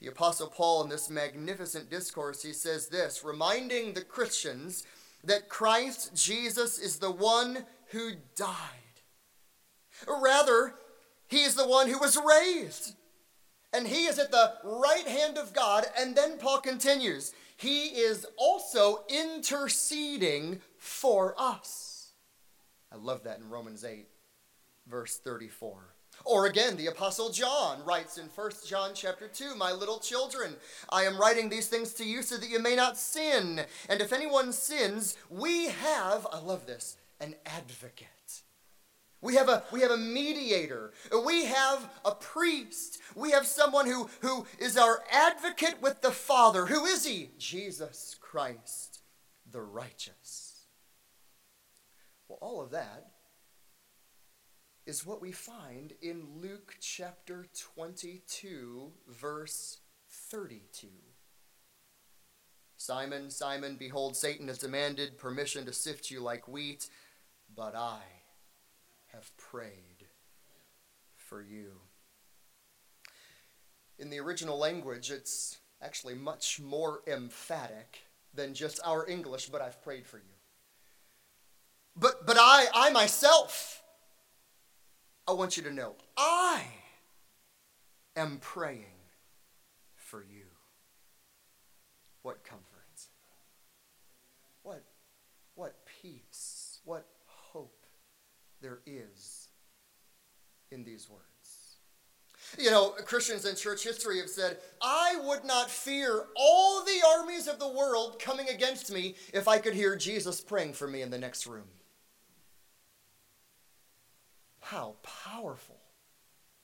the 0.00 0.08
Apostle 0.08 0.48
Paul, 0.48 0.82
in 0.82 0.88
this 0.88 1.08
magnificent 1.08 1.88
discourse, 1.88 2.42
he 2.42 2.52
says 2.52 2.88
this, 2.88 3.22
reminding 3.22 3.92
the 3.92 4.02
Christians 4.02 4.84
that 5.22 5.48
Christ 5.48 6.16
Jesus 6.16 6.80
is 6.80 6.96
the 6.98 7.12
one 7.12 7.64
who 7.90 8.12
died. 8.36 8.56
Rather, 10.06 10.74
he 11.28 11.42
is 11.42 11.54
the 11.54 11.66
one 11.66 11.88
who 11.88 11.98
was 11.98 12.16
raised. 12.16 12.94
And 13.72 13.86
he 13.86 14.06
is 14.06 14.18
at 14.18 14.32
the 14.32 14.54
right 14.64 15.06
hand 15.06 15.38
of 15.38 15.52
God. 15.52 15.86
And 15.98 16.16
then 16.16 16.38
Paul 16.38 16.60
continues, 16.60 17.32
he 17.56 17.86
is 17.86 18.26
also 18.36 19.04
interceding 19.08 20.60
for 20.76 21.34
us. 21.38 22.12
I 22.92 22.96
love 22.96 23.22
that 23.24 23.38
in 23.38 23.48
Romans 23.48 23.84
8, 23.84 24.08
verse 24.88 25.18
34. 25.18 25.94
Or 26.24 26.46
again, 26.46 26.76
the 26.76 26.88
apostle 26.88 27.30
John 27.30 27.84
writes 27.84 28.18
in 28.18 28.26
1 28.26 28.50
John 28.66 28.90
chapter 28.94 29.28
2, 29.28 29.54
"My 29.54 29.72
little 29.72 30.00
children, 30.00 30.56
I 30.90 31.04
am 31.04 31.18
writing 31.18 31.48
these 31.48 31.68
things 31.68 31.94
to 31.94 32.04
you 32.04 32.22
so 32.22 32.36
that 32.36 32.50
you 32.50 32.58
may 32.58 32.74
not 32.74 32.98
sin. 32.98 33.64
And 33.88 34.00
if 34.00 34.12
anyone 34.12 34.52
sins, 34.52 35.16
we 35.30 35.66
have, 35.66 36.26
I 36.32 36.38
love 36.38 36.66
this, 36.66 36.96
an 37.20 37.34
advocate 37.46 38.42
We 39.20 39.34
have 39.34 39.48
a 39.48 39.62
we 39.70 39.82
have 39.82 39.90
a 39.90 39.96
mediator. 39.96 40.92
We 41.24 41.44
have 41.44 41.90
a 42.04 42.14
priest. 42.14 42.98
We 43.14 43.32
have 43.32 43.46
someone 43.46 43.86
who, 43.86 44.08
who 44.22 44.46
is 44.58 44.78
our 44.78 45.02
advocate 45.10 45.82
with 45.82 46.00
the 46.00 46.10
Father. 46.10 46.66
Who 46.66 46.86
is 46.86 47.04
he? 47.04 47.30
Jesus 47.38 48.16
Christ, 48.20 49.00
the 49.50 49.60
righteous. 49.60 50.66
Well, 52.28 52.38
all 52.40 52.62
of 52.62 52.70
that 52.70 53.10
is 54.86 55.04
what 55.04 55.20
we 55.20 55.32
find 55.32 55.92
in 56.00 56.40
Luke 56.40 56.76
chapter 56.80 57.46
22, 57.76 58.92
verse 59.08 59.78
32. 60.08 60.88
Simon, 62.76 63.30
Simon, 63.30 63.76
behold, 63.76 64.16
Satan 64.16 64.48
has 64.48 64.58
demanded 64.58 65.18
permission 65.18 65.66
to 65.66 65.72
sift 65.72 66.10
you 66.10 66.20
like 66.20 66.48
wheat, 66.48 66.88
but 67.54 67.74
I 67.74 68.00
have 69.08 69.36
prayed 69.36 70.06
for 71.16 71.42
you. 71.42 71.72
In 73.98 74.10
the 74.10 74.20
original 74.20 74.58
language, 74.58 75.10
it's 75.10 75.58
actually 75.82 76.14
much 76.14 76.60
more 76.60 77.00
emphatic 77.06 78.00
than 78.34 78.54
just 78.54 78.80
our 78.84 79.06
English, 79.08 79.48
but 79.48 79.60
I've 79.60 79.82
prayed 79.82 80.06
for 80.06 80.18
you. 80.18 80.24
But, 81.96 82.26
but 82.26 82.36
I, 82.38 82.66
I 82.72 82.90
myself, 82.90 83.82
I 85.26 85.32
want 85.32 85.56
you 85.56 85.62
to 85.64 85.72
know, 85.72 85.96
I 86.16 86.62
am 88.16 88.38
praying 88.40 88.84
for 89.96 90.22
you. 90.22 90.46
What 92.22 92.44
comfort. 92.44 92.66
What, 94.62 94.84
what 95.54 95.74
peace, 96.02 96.78
what 96.84 97.06
hope 97.26 97.86
there 98.60 98.80
is 98.86 99.48
in 100.70 100.84
these 100.84 101.08
words. 101.08 101.24
You 102.58 102.70
know, 102.70 102.90
Christians 103.04 103.44
in 103.44 103.54
church 103.54 103.84
history 103.84 104.18
have 104.18 104.28
said, 104.28 104.58
I 104.82 105.16
would 105.24 105.44
not 105.44 105.70
fear 105.70 106.24
all 106.34 106.84
the 106.84 107.00
armies 107.18 107.46
of 107.46 107.58
the 107.58 107.68
world 107.68 108.18
coming 108.18 108.48
against 108.48 108.92
me 108.92 109.14
if 109.32 109.46
I 109.46 109.58
could 109.58 109.74
hear 109.74 109.94
Jesus 109.94 110.40
praying 110.40 110.72
for 110.72 110.88
me 110.88 111.02
in 111.02 111.10
the 111.10 111.18
next 111.18 111.46
room. 111.46 111.68
How 114.60 114.96
powerful 115.02 115.80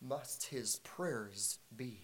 must 0.00 0.46
his 0.46 0.76
prayers 0.76 1.58
be? 1.74 2.00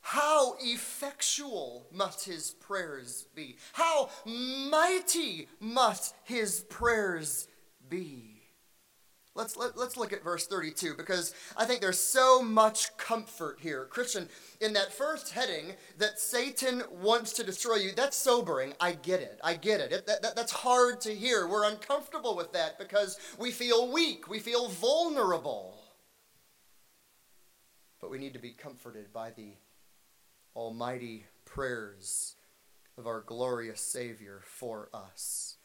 How 0.00 0.49
effectual 0.60 1.86
must 1.92 2.24
his 2.24 2.52
prayers 2.52 3.26
be? 3.34 3.56
How 3.72 4.10
mighty 4.24 5.48
must 5.60 6.14
his 6.24 6.60
prayers 6.60 7.48
be? 7.88 8.40
Let's, 9.36 9.56
let, 9.56 9.70
us 9.70 9.76
let 9.76 9.86
us 9.88 9.96
look 9.96 10.12
at 10.12 10.24
verse 10.24 10.46
32 10.48 10.94
because 10.96 11.34
I 11.56 11.64
think 11.64 11.80
there's 11.80 12.00
so 12.00 12.42
much 12.42 12.96
comfort 12.96 13.58
here. 13.60 13.86
Christian, 13.88 14.28
in 14.60 14.72
that 14.72 14.92
first 14.92 15.32
heading 15.32 15.72
that 15.98 16.18
Satan 16.18 16.82
wants 17.00 17.32
to 17.34 17.44
destroy 17.44 17.76
you, 17.76 17.92
that's 17.94 18.16
sobering. 18.16 18.74
I 18.80 18.92
get 18.92 19.20
it. 19.20 19.38
I 19.44 19.54
get 19.54 19.80
it. 19.80 19.92
it 19.92 20.06
that, 20.06 20.22
that, 20.22 20.34
that's 20.34 20.52
hard 20.52 21.00
to 21.02 21.14
hear. 21.14 21.46
We're 21.46 21.68
uncomfortable 21.70 22.36
with 22.36 22.52
that 22.52 22.76
because 22.78 23.18
we 23.38 23.52
feel 23.52 23.92
weak, 23.92 24.28
we 24.28 24.40
feel 24.40 24.68
vulnerable. 24.68 25.76
But 28.00 28.10
we 28.10 28.18
need 28.18 28.32
to 28.32 28.40
be 28.40 28.50
comforted 28.50 29.12
by 29.12 29.30
the 29.30 29.52
almighty 30.60 31.24
prayers 31.46 32.36
of 32.98 33.06
our 33.06 33.22
glorious 33.22 33.80
Savior 33.80 34.42
for 34.44 34.90
us. 34.92 35.56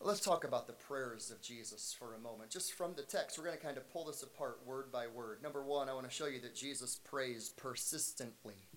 Let's 0.00 0.20
talk 0.20 0.44
about 0.44 0.68
the 0.68 0.74
prayers 0.74 1.32
of 1.32 1.42
Jesus 1.42 1.92
for 1.98 2.14
a 2.14 2.20
moment. 2.20 2.50
Just 2.50 2.74
from 2.74 2.94
the 2.94 3.02
text, 3.02 3.36
we're 3.36 3.46
going 3.46 3.56
to 3.56 3.64
kind 3.64 3.76
of 3.76 3.90
pull 3.90 4.04
this 4.04 4.22
apart 4.22 4.60
word 4.64 4.92
by 4.92 5.08
word. 5.08 5.42
Number 5.42 5.64
one, 5.64 5.88
I 5.88 5.94
want 5.94 6.08
to 6.08 6.14
show 6.14 6.26
you 6.26 6.40
that 6.42 6.54
Jesus 6.54 7.00
prays 7.02 7.48
persistently. 7.56 8.68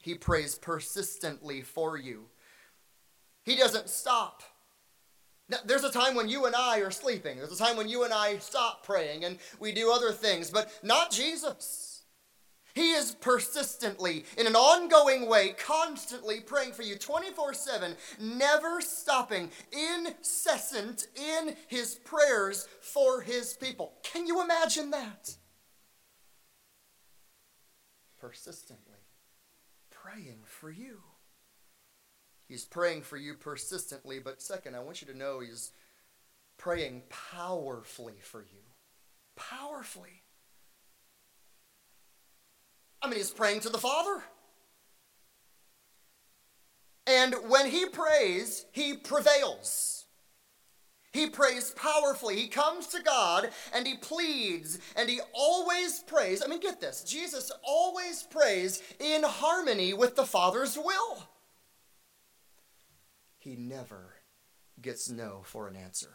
He 0.00 0.14
prays 0.14 0.54
persistently 0.54 1.60
for 1.60 1.98
you. 1.98 2.26
He 3.42 3.56
doesn't 3.56 3.90
stop. 3.90 4.42
Now, 5.50 5.58
there's 5.66 5.84
a 5.84 5.92
time 5.92 6.14
when 6.14 6.30
you 6.30 6.46
and 6.46 6.56
I 6.56 6.78
are 6.78 6.90
sleeping. 6.90 7.36
There's 7.36 7.52
a 7.52 7.62
time 7.62 7.76
when 7.76 7.90
you 7.90 8.04
and 8.04 8.14
I 8.14 8.38
stop 8.38 8.86
praying 8.86 9.26
and 9.26 9.38
we 9.60 9.70
do 9.72 9.92
other 9.92 10.12
things, 10.12 10.50
but 10.50 10.72
not 10.82 11.10
Jesus. 11.10 11.87
He 12.78 12.92
is 12.92 13.10
persistently, 13.10 14.24
in 14.36 14.46
an 14.46 14.54
ongoing 14.54 15.28
way, 15.28 15.56
constantly 15.58 16.38
praying 16.38 16.74
for 16.74 16.82
you 16.82 16.94
24 16.94 17.52
7, 17.52 17.96
never 18.20 18.80
stopping, 18.80 19.50
incessant 19.72 21.08
in 21.16 21.56
his 21.66 21.96
prayers 21.96 22.68
for 22.80 23.20
his 23.20 23.54
people. 23.54 23.94
Can 24.04 24.28
you 24.28 24.44
imagine 24.44 24.92
that? 24.92 25.34
Persistently 28.20 29.00
praying 29.90 30.42
for 30.44 30.70
you. 30.70 31.00
He's 32.46 32.64
praying 32.64 33.02
for 33.02 33.16
you 33.16 33.34
persistently, 33.34 34.20
but 34.20 34.40
second, 34.40 34.76
I 34.76 34.80
want 34.84 35.02
you 35.02 35.08
to 35.08 35.18
know 35.18 35.40
he's 35.40 35.72
praying 36.58 37.02
powerfully 37.08 38.20
for 38.22 38.42
you. 38.42 38.62
Powerfully. 39.34 40.22
I 43.02 43.08
mean, 43.08 43.16
he's 43.16 43.30
praying 43.30 43.60
to 43.60 43.68
the 43.68 43.78
Father. 43.78 44.22
And 47.06 47.34
when 47.48 47.66
he 47.66 47.86
prays, 47.86 48.66
he 48.72 48.94
prevails. 48.94 50.06
He 51.12 51.30
prays 51.30 51.70
powerfully. 51.70 52.36
He 52.36 52.48
comes 52.48 52.88
to 52.88 53.02
God 53.02 53.50
and 53.74 53.86
he 53.86 53.96
pleads 53.96 54.78
and 54.94 55.08
he 55.08 55.20
always 55.32 56.00
prays. 56.00 56.42
I 56.42 56.48
mean, 56.48 56.60
get 56.60 56.80
this 56.80 57.02
Jesus 57.02 57.50
always 57.62 58.22
prays 58.24 58.82
in 59.00 59.22
harmony 59.22 59.94
with 59.94 60.16
the 60.16 60.26
Father's 60.26 60.76
will. 60.76 61.28
He 63.38 63.56
never 63.56 64.14
gets 64.80 65.08
no 65.08 65.42
for 65.44 65.66
an 65.66 65.76
answer. 65.76 66.10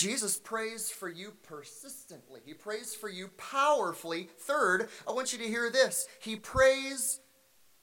Jesus 0.00 0.38
prays 0.38 0.90
for 0.90 1.10
you 1.10 1.34
persistently. 1.42 2.40
He 2.46 2.54
prays 2.54 2.94
for 2.94 3.10
you 3.10 3.28
powerfully. 3.36 4.30
Third, 4.38 4.88
I 5.06 5.12
want 5.12 5.34
you 5.34 5.38
to 5.40 5.44
hear 5.44 5.70
this. 5.70 6.06
He 6.20 6.36
prays 6.36 7.20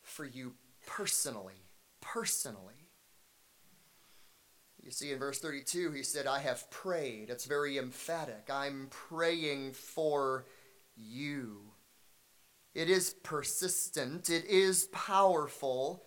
for 0.02 0.26
you 0.26 0.56
personally. 0.88 1.62
Personally. 2.02 2.74
You 4.84 4.90
see, 4.90 5.12
in 5.12 5.20
verse 5.20 5.40
32, 5.40 5.92
he 5.92 6.02
said, 6.02 6.26
I 6.26 6.40
have 6.40 6.72
prayed. 6.72 7.30
It's 7.30 7.46
very 7.46 7.78
emphatic. 7.78 8.48
I'm 8.52 8.88
praying 8.90 9.74
for 9.74 10.48
you. 10.96 11.60
It 12.74 12.90
is 12.90 13.14
persistent, 13.22 14.32
it 14.32 14.46
is 14.46 14.88
powerful. 14.92 16.04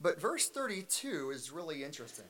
But 0.00 0.20
verse 0.20 0.48
32 0.48 1.32
is 1.34 1.50
really 1.50 1.82
interesting. 1.82 2.26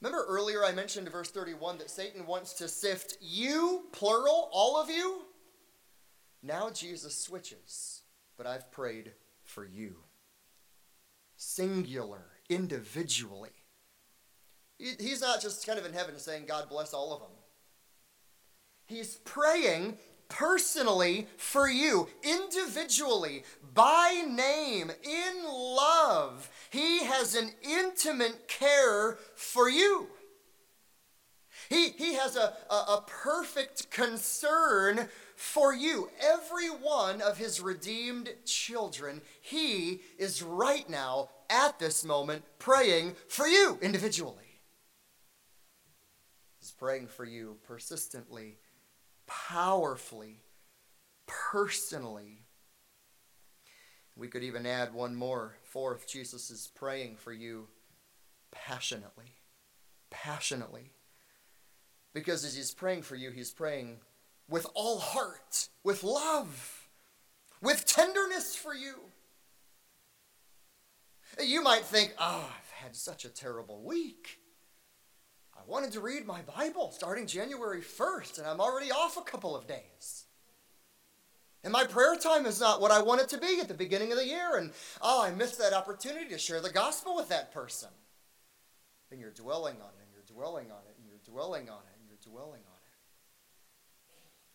Remember 0.00 0.24
earlier 0.28 0.64
I 0.64 0.72
mentioned 0.72 1.08
verse 1.08 1.30
31 1.30 1.78
that 1.78 1.90
Satan 1.90 2.26
wants 2.26 2.52
to 2.54 2.68
sift 2.68 3.18
you, 3.20 3.86
plural, 3.92 4.48
all 4.52 4.80
of 4.80 4.88
you? 4.88 5.22
Now 6.42 6.70
Jesus 6.70 7.16
switches, 7.16 8.02
but 8.36 8.46
I've 8.46 8.70
prayed 8.70 9.12
for 9.42 9.64
you. 9.64 9.96
Singular, 11.36 12.26
individually. 12.48 13.50
He's 14.78 15.20
not 15.20 15.42
just 15.42 15.66
kind 15.66 15.78
of 15.78 15.86
in 15.86 15.92
heaven 15.92 16.18
saying, 16.18 16.44
God 16.46 16.68
bless 16.68 16.94
all 16.94 17.12
of 17.12 17.20
them. 17.20 17.30
He's 18.86 19.16
praying 19.16 19.98
personally 20.28 21.26
for 21.36 21.68
you, 21.68 22.08
individually, 22.22 23.44
by 23.74 24.24
name, 24.28 24.90
in 25.02 25.44
love. 25.46 26.50
He 26.70 27.04
has 27.04 27.34
an 27.34 27.50
intimate 27.62 28.48
care 28.48 29.18
for 29.34 29.68
you. 29.68 30.08
He, 31.68 31.90
he 31.90 32.14
has 32.14 32.36
a, 32.36 32.54
a, 32.70 32.74
a 32.74 33.04
perfect 33.06 33.90
concern 33.90 35.08
for 35.36 35.74
you. 35.74 36.10
Every 36.20 36.68
one 36.68 37.20
of 37.20 37.36
his 37.36 37.60
redeemed 37.60 38.30
children, 38.44 39.20
he 39.40 40.00
is 40.18 40.42
right 40.42 40.88
now, 40.88 41.30
at 41.50 41.78
this 41.78 42.04
moment, 42.04 42.44
praying 42.58 43.14
for 43.28 43.46
you 43.46 43.78
individually. 43.82 44.60
He's 46.58 46.70
praying 46.72 47.06
for 47.06 47.24
you 47.24 47.56
persistently 47.66 48.58
powerfully, 49.28 50.40
personally. 51.26 52.42
We 54.16 54.26
could 54.26 54.42
even 54.42 54.66
add 54.66 54.92
one 54.92 55.14
more. 55.14 55.54
Fourth, 55.62 56.08
Jesus 56.08 56.50
is 56.50 56.70
praying 56.74 57.16
for 57.16 57.32
you 57.32 57.68
passionately. 58.50 59.36
Passionately. 60.10 60.90
Because 62.12 62.44
as 62.44 62.56
he's 62.56 62.74
praying 62.74 63.02
for 63.02 63.14
you, 63.14 63.30
he's 63.30 63.52
praying 63.52 63.98
with 64.48 64.66
all 64.74 64.98
heart, 64.98 65.68
with 65.84 66.02
love, 66.02 66.88
with 67.62 67.86
tenderness 67.86 68.56
for 68.56 68.74
you. 68.74 68.94
You 71.40 71.62
might 71.62 71.84
think, 71.84 72.14
oh, 72.18 72.50
I've 72.50 72.70
had 72.70 72.96
such 72.96 73.24
a 73.24 73.28
terrible 73.28 73.82
week. 73.84 74.40
I 75.58 75.62
wanted 75.66 75.92
to 75.92 76.00
read 76.00 76.24
my 76.24 76.40
Bible 76.42 76.92
starting 76.92 77.26
January 77.26 77.80
1st, 77.80 78.38
and 78.38 78.46
I'm 78.46 78.60
already 78.60 78.92
off 78.92 79.16
a 79.16 79.22
couple 79.22 79.56
of 79.56 79.66
days. 79.66 80.26
And 81.64 81.72
my 81.72 81.84
prayer 81.84 82.14
time 82.14 82.46
is 82.46 82.60
not 82.60 82.80
what 82.80 82.92
I 82.92 83.02
want 83.02 83.22
it 83.22 83.28
to 83.30 83.38
be 83.38 83.58
at 83.60 83.66
the 83.66 83.74
beginning 83.74 84.12
of 84.12 84.18
the 84.18 84.26
year. 84.26 84.56
And 84.56 84.70
oh, 85.02 85.24
I 85.24 85.32
missed 85.32 85.58
that 85.58 85.72
opportunity 85.72 86.28
to 86.30 86.38
share 86.38 86.60
the 86.60 86.70
gospel 86.70 87.16
with 87.16 87.28
that 87.30 87.52
person. 87.52 87.88
And 89.10 89.18
you're 89.20 89.32
dwelling 89.32 89.76
on 89.76 89.88
it, 89.88 90.04
and 90.04 90.12
you're 90.12 90.22
dwelling 90.36 90.70
on 90.70 90.78
it, 90.88 90.94
and 90.96 91.06
you're 91.08 91.18
dwelling 91.24 91.68
on 91.68 91.80
it, 91.80 91.98
and 91.98 92.06
you're 92.06 92.32
dwelling 92.32 92.62
on 92.62 92.76
it. 92.76 92.94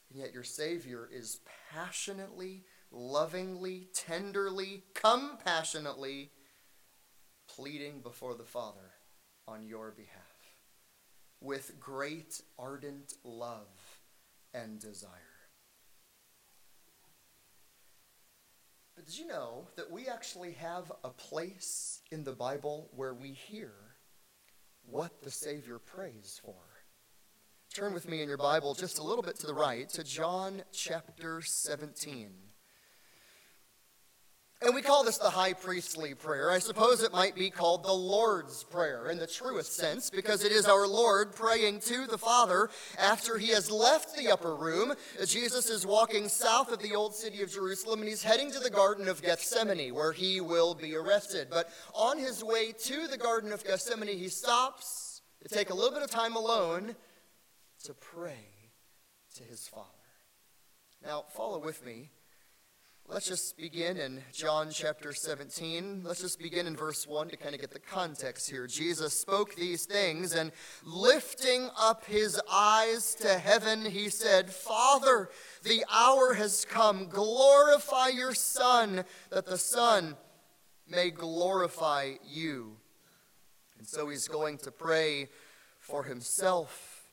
And 0.10 0.22
yet 0.22 0.34
your 0.34 0.44
Savior 0.44 1.10
is 1.12 1.42
passionately, 1.74 2.64
lovingly, 2.92 3.90
tenderly, 3.94 4.84
compassionately 4.94 6.32
pleading 7.48 8.00
before 8.00 8.36
the 8.36 8.46
Father 8.46 8.92
on 9.48 9.66
your 9.66 9.92
behalf 9.92 10.33
with 11.44 11.80
great, 11.80 12.42
ardent 12.58 13.14
love 13.24 14.00
and 14.54 14.80
desire. 14.80 15.10
But 18.96 19.06
did 19.06 19.18
you 19.18 19.28
know 19.28 19.68
that 19.76 19.92
we 19.92 20.08
actually 20.08 20.54
have 20.54 20.92
a 21.04 21.10
place 21.10 22.02
in 22.12 22.24
the 22.24 22.32
Bible 22.32 22.90
where 22.96 23.14
we 23.14 23.32
hear 23.32 23.74
what 24.86 25.22
the 25.22 25.32
Savior 25.32 25.80
prays 25.80 26.40
for? 26.44 26.56
Turn 27.74 27.94
with 27.94 28.08
me 28.08 28.22
in 28.22 28.30
your 28.30 28.38
Bible 28.38 28.76
just 28.76 29.00
a 29.00 29.04
little 29.04 29.24
bit 29.24 29.38
to 29.40 29.48
the 29.48 29.54
right 29.54 29.90
to 29.90 30.04
John 30.04 30.62
chapter 30.72 31.42
17. 31.42 32.30
And 34.64 34.74
we 34.74 34.82
call 34.82 35.04
this 35.04 35.18
the 35.18 35.30
high 35.30 35.52
priestly 35.52 36.14
prayer. 36.14 36.50
I 36.50 36.60
suppose 36.60 37.04
it 37.04 37.12
might 37.12 37.36
be 37.36 37.50
called 37.50 37.84
the 37.84 37.92
Lord's 37.92 38.64
Prayer 38.64 39.10
in 39.10 39.18
the 39.18 39.28
truest 39.28 39.76
sense, 39.76 40.10
because 40.10 40.46
it 40.46 40.54
is 40.54 40.68
our 40.68 40.88
Lord 40.88 41.36
praying 41.36 41.82
to 41.82 42.08
the 42.08 42.18
Father 42.18 42.70
after 42.98 43.38
he 43.38 43.50
has 43.50 43.70
left 43.70 44.16
the 44.16 44.32
upper 44.32 44.56
room. 44.56 44.94
Jesus 45.26 45.70
is 45.70 45.86
walking 45.86 46.30
south 46.30 46.72
of 46.72 46.80
the 46.80 46.96
old 46.96 47.14
city 47.14 47.42
of 47.42 47.52
Jerusalem 47.52 48.00
and 48.00 48.08
he's 48.08 48.24
heading 48.24 48.52
to 48.52 48.60
the 48.60 48.70
Garden 48.70 49.10
of 49.10 49.22
Gethsemane, 49.22 49.94
where 49.94 50.14
he 50.14 50.40
will 50.40 50.76
be 50.76 50.96
arrested. 50.96 51.50
But 51.50 51.70
on 51.94 52.18
his 52.18 52.42
way 52.42 52.72
to 52.72 53.08
the 53.08 53.18
Garden 53.18 53.52
of 53.52 53.66
Gethsemane, 53.66 54.18
he 54.18 54.30
stops 54.30 55.22
to 55.42 55.54
take 55.54 55.72
a 55.72 55.74
little 55.74 55.92
bit 55.92 56.04
of 56.04 56.10
time 56.10 56.38
alone 56.38 56.96
to 57.84 57.94
pray 57.94 58.48
to 59.36 59.44
his 59.44 59.68
Father. 59.68 59.90
Now, 61.06 61.26
follow 61.28 61.60
with 61.60 61.86
me 61.86 62.12
Let's 63.10 63.28
just 63.28 63.58
begin 63.58 63.98
in 63.98 64.22
John 64.32 64.70
chapter 64.72 65.12
17. 65.14 66.04
Let's 66.06 66.22
just 66.22 66.40
begin 66.40 66.66
in 66.66 66.76
verse 66.76 67.06
1 67.06 67.30
to 67.30 67.38
kind 67.38 67.54
of 67.54 67.60
get 67.60 67.70
the 67.70 67.80
context 67.80 68.50
here. 68.50 68.66
Jesus 68.66 69.14
spoke 69.14 69.56
these 69.56 69.86
things, 69.86 70.34
and 70.34 70.52
lifting 70.86 71.70
up 71.78 72.06
his 72.06 72.40
eyes 72.50 73.14
to 73.16 73.38
heaven, 73.38 73.86
he 73.86 74.10
said, 74.10 74.50
Father, 74.50 75.30
the 75.64 75.84
hour 75.94 76.34
has 76.34 76.66
come. 76.66 77.08
Glorify 77.10 78.08
your 78.08 78.34
Son, 78.34 79.04
that 79.30 79.46
the 79.46 79.58
Son 79.58 80.16
may 80.88 81.12
glorify 81.12 82.14
you. 82.26 82.78
And 83.78 83.86
so 83.86 84.08
he's 84.08 84.30
going 84.30 84.58
to 84.60 84.72
pray 84.72 85.28
for 85.78 86.04
himself. 86.04 87.10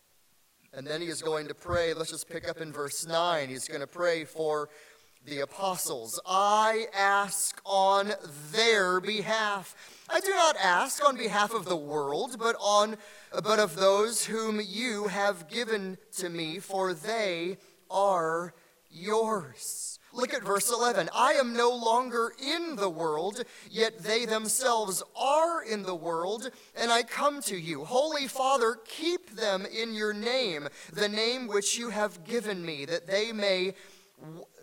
And 0.73 0.87
then 0.87 1.01
he 1.01 1.09
is 1.09 1.21
going 1.21 1.49
to 1.49 1.55
pray, 1.55 1.95
let's 1.95 2.13
just 2.13 2.31
pick 2.31 2.49
up 2.49 2.61
in 2.61 2.73
verse 2.73 3.07
9. 3.07 3.49
He's 3.49 3.67
going 3.67 3.81
to 3.81 3.89
pray 3.89 4.25
for 4.25 4.69
the 5.27 5.41
apostles. 5.41 6.21
I 6.27 6.87
ask 6.95 7.61
on 7.65 8.13
their 8.53 9.01
behalf. 9.01 9.75
I 10.09 10.21
do 10.21 10.31
not 10.31 10.57
ask 10.57 11.07
on 11.07 11.17
behalf 11.17 11.55
of 11.55 11.67
the 11.67 11.77
world, 11.77 12.37
but 12.39 12.57
on 12.61 12.97
but 13.45 13.59
of 13.59 13.77
those 13.77 14.25
whom 14.25 14.61
you 14.61 15.09
have 15.09 15.49
given 15.49 15.99
to 16.17 16.29
me, 16.29 16.59
for 16.59 16.95
they 16.95 17.59
are 17.91 18.55
yours. 18.91 19.99
Look 20.13 20.35
at 20.35 20.43
verse 20.43 20.73
11. 20.73 21.09
I 21.15 21.35
am 21.35 21.55
no 21.55 21.71
longer 21.71 22.33
in 22.45 22.75
the 22.75 22.91
world, 22.91 23.45
yet 23.71 24.01
they 24.01 24.25
themselves 24.25 25.05
are 25.15 25.63
in 25.63 25.85
the 25.85 25.95
world, 25.95 26.51
and 26.77 26.91
I 26.91 27.05
come 27.05 27.41
to 27.43 27.57
you. 27.57 27.85
Holy 27.85 28.27
Father, 28.27 28.79
keep 28.85 29.37
them 29.37 29.65
in 29.65 29.95
your 29.95 30.13
name, 30.13 30.69
the 30.93 31.09
name 31.09 31.47
which 31.47 31.79
you 31.79 31.91
have 31.91 32.25
given 32.25 32.65
me, 32.67 32.85
that 32.87 33.07
they 33.07 33.31
may 33.31 33.75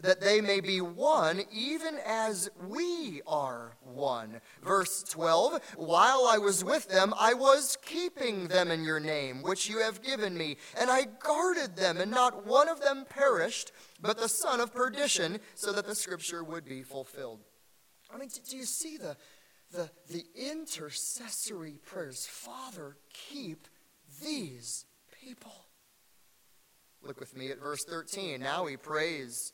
that 0.01 0.21
they 0.21 0.41
may 0.41 0.59
be 0.59 0.81
one, 0.81 1.41
even 1.51 1.97
as 2.05 2.49
we 2.67 3.21
are 3.25 3.77
one. 3.81 4.41
Verse 4.63 5.03
12 5.03 5.59
While 5.77 6.27
I 6.29 6.37
was 6.37 6.63
with 6.63 6.89
them, 6.89 7.13
I 7.19 7.33
was 7.33 7.77
keeping 7.85 8.47
them 8.47 8.71
in 8.71 8.83
your 8.83 8.99
name, 8.99 9.41
which 9.41 9.69
you 9.69 9.79
have 9.79 10.01
given 10.01 10.37
me, 10.37 10.57
and 10.79 10.89
I 10.89 11.05
guarded 11.23 11.75
them, 11.75 11.97
and 11.97 12.11
not 12.11 12.45
one 12.45 12.69
of 12.69 12.81
them 12.81 13.05
perished, 13.09 13.71
but 14.01 14.17
the 14.17 14.29
son 14.29 14.59
of 14.59 14.73
perdition, 14.73 15.39
so 15.55 15.71
that 15.71 15.87
the 15.87 15.95
scripture 15.95 16.43
would 16.43 16.65
be 16.65 16.83
fulfilled. 16.83 17.39
I 18.13 18.17
mean, 18.17 18.29
do 18.49 18.55
you 18.55 18.65
see 18.65 18.97
the, 18.97 19.17
the, 19.71 19.89
the 20.09 20.23
intercessory 20.35 21.79
prayers? 21.85 22.25
Father, 22.25 22.97
keep 23.13 23.67
these 24.23 24.85
people. 25.23 25.66
Look 27.07 27.21
with 27.21 27.37
me 27.37 27.51
at 27.51 27.61
verse 27.61 27.85
13. 27.85 28.41
Now 28.41 28.65
he 28.65 28.75
prays 28.75 29.53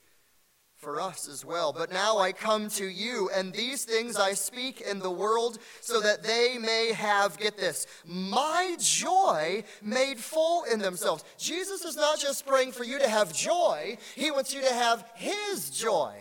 for 0.75 0.99
us 0.99 1.29
as 1.29 1.45
well. 1.45 1.71
But 1.71 1.93
now 1.93 2.17
I 2.17 2.31
come 2.31 2.67
to 2.71 2.85
you, 2.85 3.29
and 3.33 3.53
these 3.53 3.85
things 3.85 4.17
I 4.17 4.33
speak 4.33 4.81
in 4.81 4.97
the 4.97 5.11
world 5.11 5.59
so 5.79 6.01
that 6.01 6.23
they 6.23 6.57
may 6.59 6.93
have, 6.93 7.37
get 7.37 7.55
this, 7.55 7.85
my 8.05 8.75
joy 8.79 9.63
made 9.83 10.17
full 10.17 10.63
in 10.63 10.79
themselves. 10.79 11.23
Jesus 11.37 11.85
is 11.85 11.95
not 11.95 12.19
just 12.19 12.45
praying 12.45 12.71
for 12.71 12.83
you 12.83 12.97
to 12.97 13.07
have 13.07 13.33
joy, 13.33 13.97
he 14.15 14.31
wants 14.31 14.51
you 14.51 14.61
to 14.61 14.73
have 14.73 15.05
his 15.13 15.69
joy. 15.69 16.15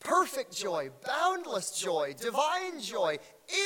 Perfect 0.00 0.56
joy, 0.56 0.90
boundless 1.06 1.80
joy, 1.80 2.14
divine 2.20 2.80
joy, 2.80 3.18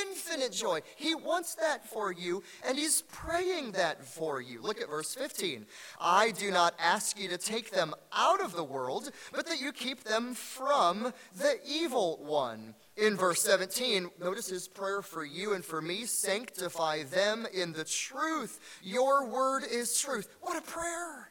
infinite 0.02 0.52
joy. 0.52 0.80
He 0.96 1.14
wants 1.14 1.54
that 1.56 1.88
for 1.88 2.12
you, 2.12 2.42
and 2.66 2.78
He's 2.78 3.02
praying 3.02 3.72
that 3.72 4.04
for 4.04 4.40
you. 4.40 4.62
Look 4.62 4.80
at 4.80 4.88
verse 4.88 5.14
15. 5.14 5.66
I 6.00 6.30
do 6.32 6.50
not 6.50 6.74
ask 6.78 7.18
you 7.18 7.28
to 7.28 7.38
take 7.38 7.70
them 7.70 7.94
out 8.12 8.42
of 8.42 8.54
the 8.54 8.64
world, 8.64 9.10
but 9.32 9.46
that 9.46 9.60
you 9.60 9.72
keep 9.72 10.04
them 10.04 10.34
from 10.34 11.12
the 11.36 11.58
evil 11.66 12.18
one. 12.22 12.74
In 12.96 13.16
verse 13.16 13.42
17, 13.42 14.10
notice 14.20 14.48
his 14.48 14.68
prayer 14.68 15.02
for 15.02 15.24
you 15.24 15.54
and 15.54 15.64
for 15.64 15.80
me 15.80 16.04
sanctify 16.04 17.04
them 17.04 17.46
in 17.52 17.72
the 17.72 17.84
truth. 17.84 18.60
Your 18.82 19.26
word 19.26 19.64
is 19.70 19.98
truth. 19.98 20.28
What 20.40 20.56
a 20.56 20.62
prayer! 20.62 21.30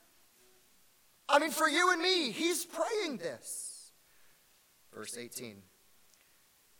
I 1.30 1.40
mean, 1.40 1.52
for 1.52 1.70
you 1.70 1.92
and 1.92 2.02
me, 2.02 2.32
he's 2.32 2.66
praying 2.66 3.18
this. 3.18 3.92
Verse 4.94 5.18
18. 5.18 5.56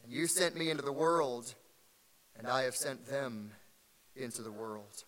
And 0.04 0.12
you 0.12 0.28
sent 0.28 0.58
me 0.58 0.70
into 0.70 0.84
the 0.84 0.92
world 0.92 1.56
and 2.38 2.48
I 2.48 2.64
have 2.64 2.76
sent 2.76 3.06
them 3.06 3.52
into 4.16 4.42
the 4.42 4.52
world. 4.52 5.04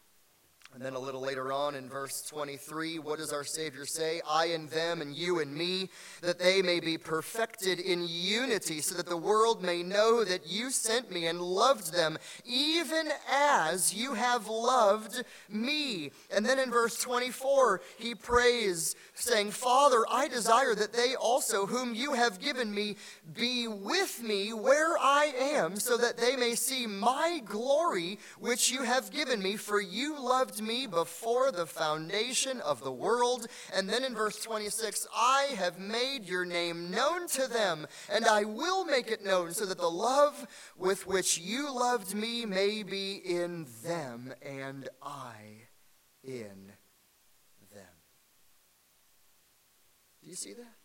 And 0.74 0.82
then 0.82 0.95
a 0.95 0.99
little 0.99 1.21
later 1.21 1.53
on 1.53 1.76
in 1.76 1.88
verse 1.88 2.24
23, 2.24 2.97
what 2.97 3.19
does 3.19 3.32
our 3.32 3.43
Savior 3.43 3.86
say? 3.86 4.21
I 4.28 4.45
and 4.45 4.67
them 4.71 5.01
and 5.01 5.15
you 5.15 5.39
and 5.39 5.53
me, 5.53 5.91
that 6.21 6.39
they 6.39 6.63
may 6.63 6.80
be 6.80 6.97
perfected 6.97 7.80
in 7.80 8.07
unity, 8.07 8.82
so 8.82 8.95
that 8.95 9.05
the 9.05 9.15
world 9.15 9.61
may 9.61 9.84
know 9.84 10.24
that 10.24 10.47
you 10.47 10.71
sent 10.71 11.11
me 11.11 11.28
and 11.28 11.39
loved 11.39 11.93
them, 11.93 12.17
even 12.43 13.09
as 13.32 13.93
you 13.93 14.15
have 14.15 14.47
loved 14.47 15.24
me. 15.47 16.09
And 16.36 16.43
then 16.43 16.57
in 16.57 16.71
verse 16.71 16.97
24, 16.99 17.82
he 17.99 18.15
prays, 18.15 18.95
saying, 19.13 19.51
Father, 19.51 20.03
I 20.09 20.28
desire 20.28 20.74
that 20.74 20.93
they 20.93 21.13
also, 21.13 21.67
whom 21.67 21.93
you 21.93 22.13
have 22.13 22.39
given 22.39 22.74
me, 22.74 22.95
be 23.36 23.67
with 23.67 24.24
me 24.24 24.53
where 24.53 24.97
I 24.97 25.34
am, 25.38 25.76
so 25.76 25.97
that 25.97 26.17
they 26.17 26.36
may 26.36 26.55
see 26.55 26.88
my 26.88 27.43
glory, 27.45 28.17
which 28.39 28.71
you 28.71 28.82
have 28.82 29.11
given 29.11 29.39
me, 29.39 29.55
for 29.55 29.80
you 29.80 30.19
loved 30.19 30.61
me 30.61 30.62
before 30.88 31.51
the 31.51 31.66
foundation 31.66 32.61
of 32.61 32.84
the 32.84 32.91
world. 32.91 33.47
And 33.74 33.89
then 33.89 34.03
in 34.03 34.14
verse 34.14 34.39
26, 34.41 35.07
I 35.16 35.53
have 35.57 35.80
made 35.80 36.26
your 36.26 36.45
name 36.45 36.89
known 36.89 37.28
to 37.30 37.47
them, 37.47 37.88
and 38.11 38.26
I 38.26 38.43
will 38.43 38.86
make 38.86 39.11
it 39.11 39.24
known, 39.24 39.53
so 39.53 39.66
that 39.66 39.78
the 39.78 39.89
love 39.89 40.47
with 40.78 41.05
which 41.07 41.38
you 41.38 41.74
loved 41.74 42.16
me 42.16 42.45
may 42.45 42.84
be 42.84 43.16
in 43.16 43.68
them, 43.84 44.34
and 44.41 44.89
I 45.01 45.34
in 46.24 46.72
them. 47.74 47.95
Do 50.24 50.30
you 50.30 50.36
see 50.36 50.53
that? 50.53 50.76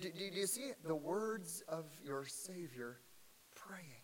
Do, 0.00 0.10
do, 0.10 0.30
do 0.30 0.38
you 0.40 0.46
see 0.46 0.72
the 0.84 0.94
words 0.96 1.62
of 1.68 1.84
your 2.04 2.24
Savior 2.26 2.98
praying? 3.54 4.01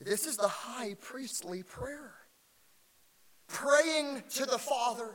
This 0.00 0.26
is 0.26 0.36
the 0.36 0.48
high 0.48 0.94
priestly 1.00 1.62
prayer. 1.62 2.14
Praying 3.46 4.22
to 4.30 4.46
the 4.46 4.58
Father, 4.58 5.14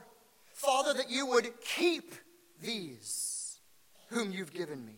Father, 0.53 0.93
that 0.93 1.09
you 1.09 1.25
would 1.25 1.49
keep 1.61 2.13
these 2.61 3.59
whom 4.09 4.31
you've 4.31 4.53
given 4.53 4.85
me. 4.85 4.97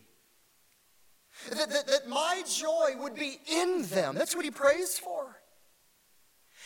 That, 1.50 1.70
that, 1.70 1.86
that 1.86 2.08
my 2.08 2.42
joy 2.46 2.90
would 3.00 3.14
be 3.14 3.38
in 3.50 3.82
them. 3.86 4.14
That's 4.14 4.36
what 4.36 4.44
he 4.44 4.50
prays 4.50 4.98
for. 4.98 5.36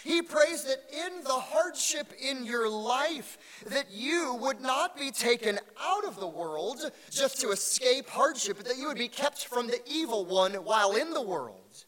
He 0.05 0.23
prays 0.23 0.65
that 0.65 0.79
in 0.93 1.25
the 1.25 1.31
hardship 1.31 2.13
in 2.21 2.45
your 2.45 2.69
life 2.69 3.39
that 3.67 3.91
you 3.91 4.35
would 4.41 4.61
not 4.61 4.97
be 4.97 5.11
taken 5.11 5.59
out 5.81 6.05
of 6.05 6.21
the 6.21 6.29
world 6.29 6.79
just 7.11 7.41
to 7.41 7.51
escape 7.51 8.09
hardship, 8.09 8.59
but 8.59 8.67
that 8.67 8.77
you 8.77 8.89
would 8.89 8.99
be 8.99 9.09
kept 9.09 9.47
from 9.47 9.67
the 9.67 9.81
evil 9.87 10.27
one 10.27 10.53
while 10.55 10.95
in 10.95 11.13
the 11.13 11.23
world. 11.23 11.86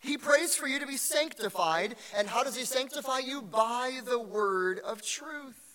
He 0.00 0.16
prays 0.16 0.54
for 0.54 0.68
you 0.68 0.78
to 0.78 0.86
be 0.86 0.96
sanctified, 0.96 1.96
and 2.16 2.28
how 2.28 2.44
does 2.44 2.56
he 2.56 2.64
sanctify 2.64 3.18
you? 3.18 3.42
By 3.42 4.00
the 4.04 4.18
word 4.18 4.78
of 4.80 5.02
truth. 5.02 5.68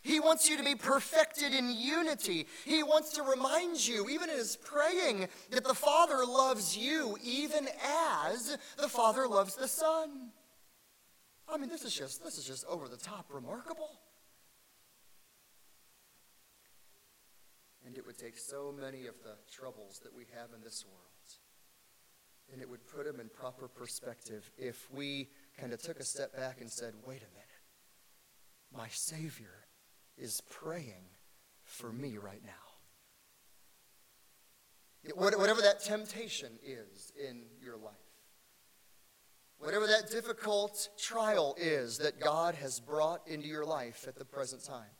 He 0.00 0.20
wants 0.20 0.48
you 0.48 0.56
to 0.56 0.64
be 0.64 0.74
perfected 0.74 1.52
in 1.52 1.70
unity. 1.70 2.46
He 2.64 2.82
wants 2.82 3.12
to 3.14 3.22
remind 3.22 3.86
you, 3.86 4.08
even 4.08 4.30
in 4.30 4.36
his 4.36 4.56
praying, 4.56 5.28
that 5.50 5.64
the 5.64 5.74
Father 5.74 6.24
loves 6.24 6.76
you 6.76 7.18
even 7.22 7.68
as 7.84 8.56
the 8.78 8.88
Father 8.88 9.26
loves 9.26 9.56
the 9.56 9.68
Son. 9.68 10.30
I 11.48 11.56
mean, 11.56 11.68
this 11.68 11.84
is 11.84 11.94
just 11.94 12.22
this 12.22 12.38
is 12.38 12.44
just 12.44 12.64
over 12.66 12.88
the 12.88 12.96
top 12.96 13.26
remarkable. 13.30 14.00
And 17.84 17.96
it 17.96 18.06
would 18.06 18.18
take 18.18 18.38
so 18.38 18.72
many 18.78 19.06
of 19.06 19.14
the 19.22 19.36
troubles 19.50 20.00
that 20.04 20.14
we 20.14 20.26
have 20.34 20.50
in 20.54 20.62
this 20.62 20.84
world. 20.86 21.17
And 22.52 22.62
it 22.62 22.68
would 22.68 22.86
put 22.86 23.04
them 23.04 23.20
in 23.20 23.28
proper 23.28 23.68
perspective 23.68 24.50
if 24.56 24.88
we 24.92 25.28
kind 25.60 25.72
of 25.72 25.82
took 25.82 26.00
a 26.00 26.04
step 26.04 26.34
back 26.34 26.60
and 26.60 26.70
said, 26.70 26.94
wait 27.06 27.18
a 27.18 27.32
minute. 27.34 27.48
My 28.74 28.88
Savior 28.88 29.66
is 30.16 30.40
praying 30.50 31.04
for 31.64 31.92
me 31.92 32.16
right 32.16 32.42
now. 32.44 32.52
Whatever 35.14 35.62
that 35.62 35.80
temptation 35.80 36.58
is 36.64 37.12
in 37.18 37.42
your 37.62 37.76
life, 37.76 37.94
whatever 39.58 39.86
that 39.86 40.10
difficult 40.10 40.88
trial 40.98 41.54
is 41.58 41.98
that 41.98 42.20
God 42.20 42.54
has 42.56 42.80
brought 42.80 43.26
into 43.26 43.46
your 43.46 43.64
life 43.64 44.06
at 44.08 44.16
the 44.16 44.24
present 44.24 44.64
time, 44.64 44.90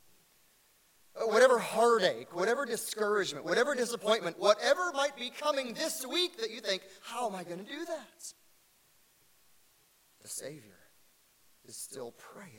Uh, 1.18 1.26
whatever 1.26 1.58
heartache, 1.58 2.34
whatever 2.34 2.64
discouragement, 2.64 3.44
whatever 3.44 3.74
disappointment, 3.74 4.38
whatever 4.38 4.92
might 4.92 5.16
be 5.16 5.30
coming 5.30 5.74
this 5.74 6.06
week 6.06 6.38
that 6.38 6.50
you 6.50 6.60
think, 6.60 6.82
how 7.02 7.28
am 7.28 7.34
I 7.34 7.44
going 7.44 7.58
to 7.58 7.64
do 7.64 7.84
that? 7.86 8.32
The 10.22 10.28
Savior 10.28 10.78
is 11.66 11.76
still 11.76 12.12
praying 12.12 12.50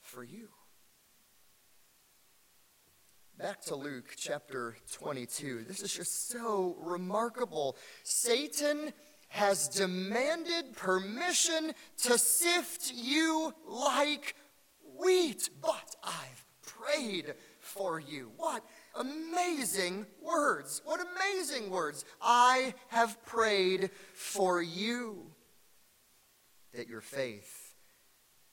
for 0.00 0.24
you. 0.24 0.48
Back 3.38 3.62
to 3.62 3.74
Luke 3.74 4.14
chapter 4.16 4.76
22. 4.92 5.64
This 5.66 5.80
is 5.80 5.94
just 5.94 6.28
so 6.28 6.76
remarkable. 6.80 7.76
Satan 8.02 8.92
has 9.28 9.68
demanded 9.68 10.74
permission 10.76 11.72
to 12.02 12.18
sift 12.18 12.92
you 12.94 13.54
like 13.66 14.34
wheat, 14.98 15.48
but 15.62 15.96
I've 16.04 16.44
prayed 16.62 17.34
for 17.74 18.00
you. 18.00 18.30
What 18.36 18.64
amazing 18.94 20.06
words! 20.22 20.82
What 20.84 21.00
amazing 21.00 21.70
words! 21.70 22.04
I 22.20 22.74
have 22.88 23.24
prayed 23.24 23.90
for 24.12 24.60
you 24.62 25.32
that 26.74 26.88
your 26.88 27.00
faith 27.00 27.74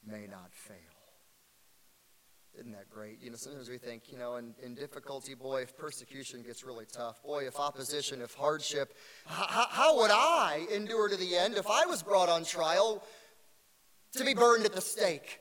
may 0.06 0.28
not 0.28 0.52
fail. 0.52 0.76
Isn't 2.60 2.72
that 2.72 2.90
great? 2.90 3.22
You 3.22 3.30
know, 3.30 3.36
sometimes 3.36 3.70
we 3.70 3.78
think, 3.78 4.12
you 4.12 4.18
know, 4.18 4.38
in, 4.38 4.56
in 4.64 4.74
difficulty, 4.74 5.36
boy, 5.36 5.62
if 5.62 5.78
persecution 5.78 6.42
gets 6.42 6.64
really 6.64 6.86
tough, 6.92 7.22
boy, 7.22 7.46
if 7.46 7.60
opposition, 7.60 8.20
if 8.20 8.34
hardship, 8.34 8.96
how, 9.28 9.68
how 9.70 9.98
would 10.00 10.10
I 10.12 10.66
endure 10.74 11.08
to 11.08 11.16
the 11.16 11.36
end 11.36 11.56
if 11.56 11.70
I 11.70 11.86
was 11.86 12.02
brought 12.02 12.30
on 12.30 12.44
trial 12.44 13.04
to 14.14 14.26
be 14.26 14.34
burned 14.34 14.66
at 14.66 14.74
the 14.74 14.82
stake? 14.82 15.40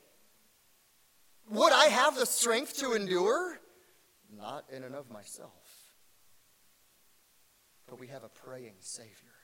Would 1.48 1.72
I 1.72 1.86
have 1.86 2.16
the 2.16 2.26
strength 2.26 2.76
to 2.80 2.92
endure? 2.92 3.60
Not 4.36 4.64
in 4.70 4.84
and 4.84 4.94
of 4.94 5.10
myself. 5.10 5.94
But 7.88 8.00
we 8.00 8.08
have 8.08 8.24
a 8.24 8.28
praying 8.28 8.76
Savior. 8.80 9.34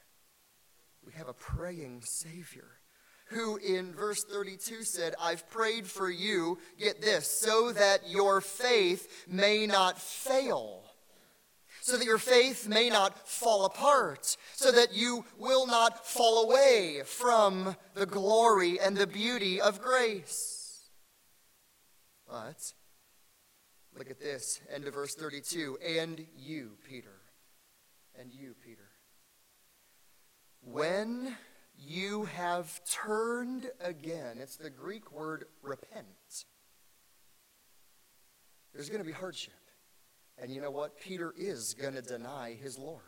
We 1.05 1.12
have 1.12 1.28
a 1.28 1.34
praying 1.34 2.03
Savior 2.03 2.68
who 3.26 3.57
in 3.57 3.95
verse 3.95 4.24
32 4.24 4.82
said, 4.84 5.14
I've 5.20 5.49
prayed 5.51 5.86
for 5.86 6.11
you, 6.11 6.59
get 6.78 7.01
this, 7.01 7.26
so 7.26 7.72
that 7.72 8.09
your 8.09 8.40
faith 8.40 9.26
may 9.28 9.66
not 9.66 9.99
fail, 9.99 10.82
so 11.80 11.97
that 11.97 12.05
your 12.05 12.18
faith 12.18 12.68
may 12.68 12.90
not 12.90 13.26
fall 13.26 13.64
apart, 13.64 14.36
so 14.55 14.70
that 14.70 14.93
you 14.93 15.24
will 15.38 15.66
not 15.66 16.07
fall 16.07 16.45
away 16.45 17.03
from 17.05 17.76
the 17.95 18.07
glory 18.07 18.78
and 18.78 18.97
the 18.97 19.07
beauty 19.07 19.61
of 19.61 19.80
grace. 19.80 20.90
But, 22.28 22.74
look 23.97 24.11
at 24.11 24.20
this, 24.20 24.61
end 24.72 24.86
of 24.86 24.95
verse 24.95 25.14
32, 25.14 25.78
and 25.86 26.26
you, 26.36 26.72
Peter, 26.88 27.20
and 28.18 28.32
you, 28.32 28.55
Peter. 28.64 28.88
When 30.64 31.36
you 31.78 32.24
have 32.24 32.80
turned 32.84 33.70
again. 33.80 34.38
It's 34.38 34.57
the 34.57 34.70
Greek 34.70 35.12
word 35.12 35.47
repent. 35.62 36.45
There's 38.72 38.88
going 38.88 39.01
to 39.01 39.07
be 39.07 39.12
hardship. 39.12 39.55
And 40.38 40.51
you 40.51 40.61
know 40.61 40.70
what? 40.70 40.99
Peter 40.99 41.34
is 41.36 41.74
going 41.74 41.95
to 41.95 42.03
deny 42.03 42.57
his 42.61 42.78
Lord. 42.78 43.03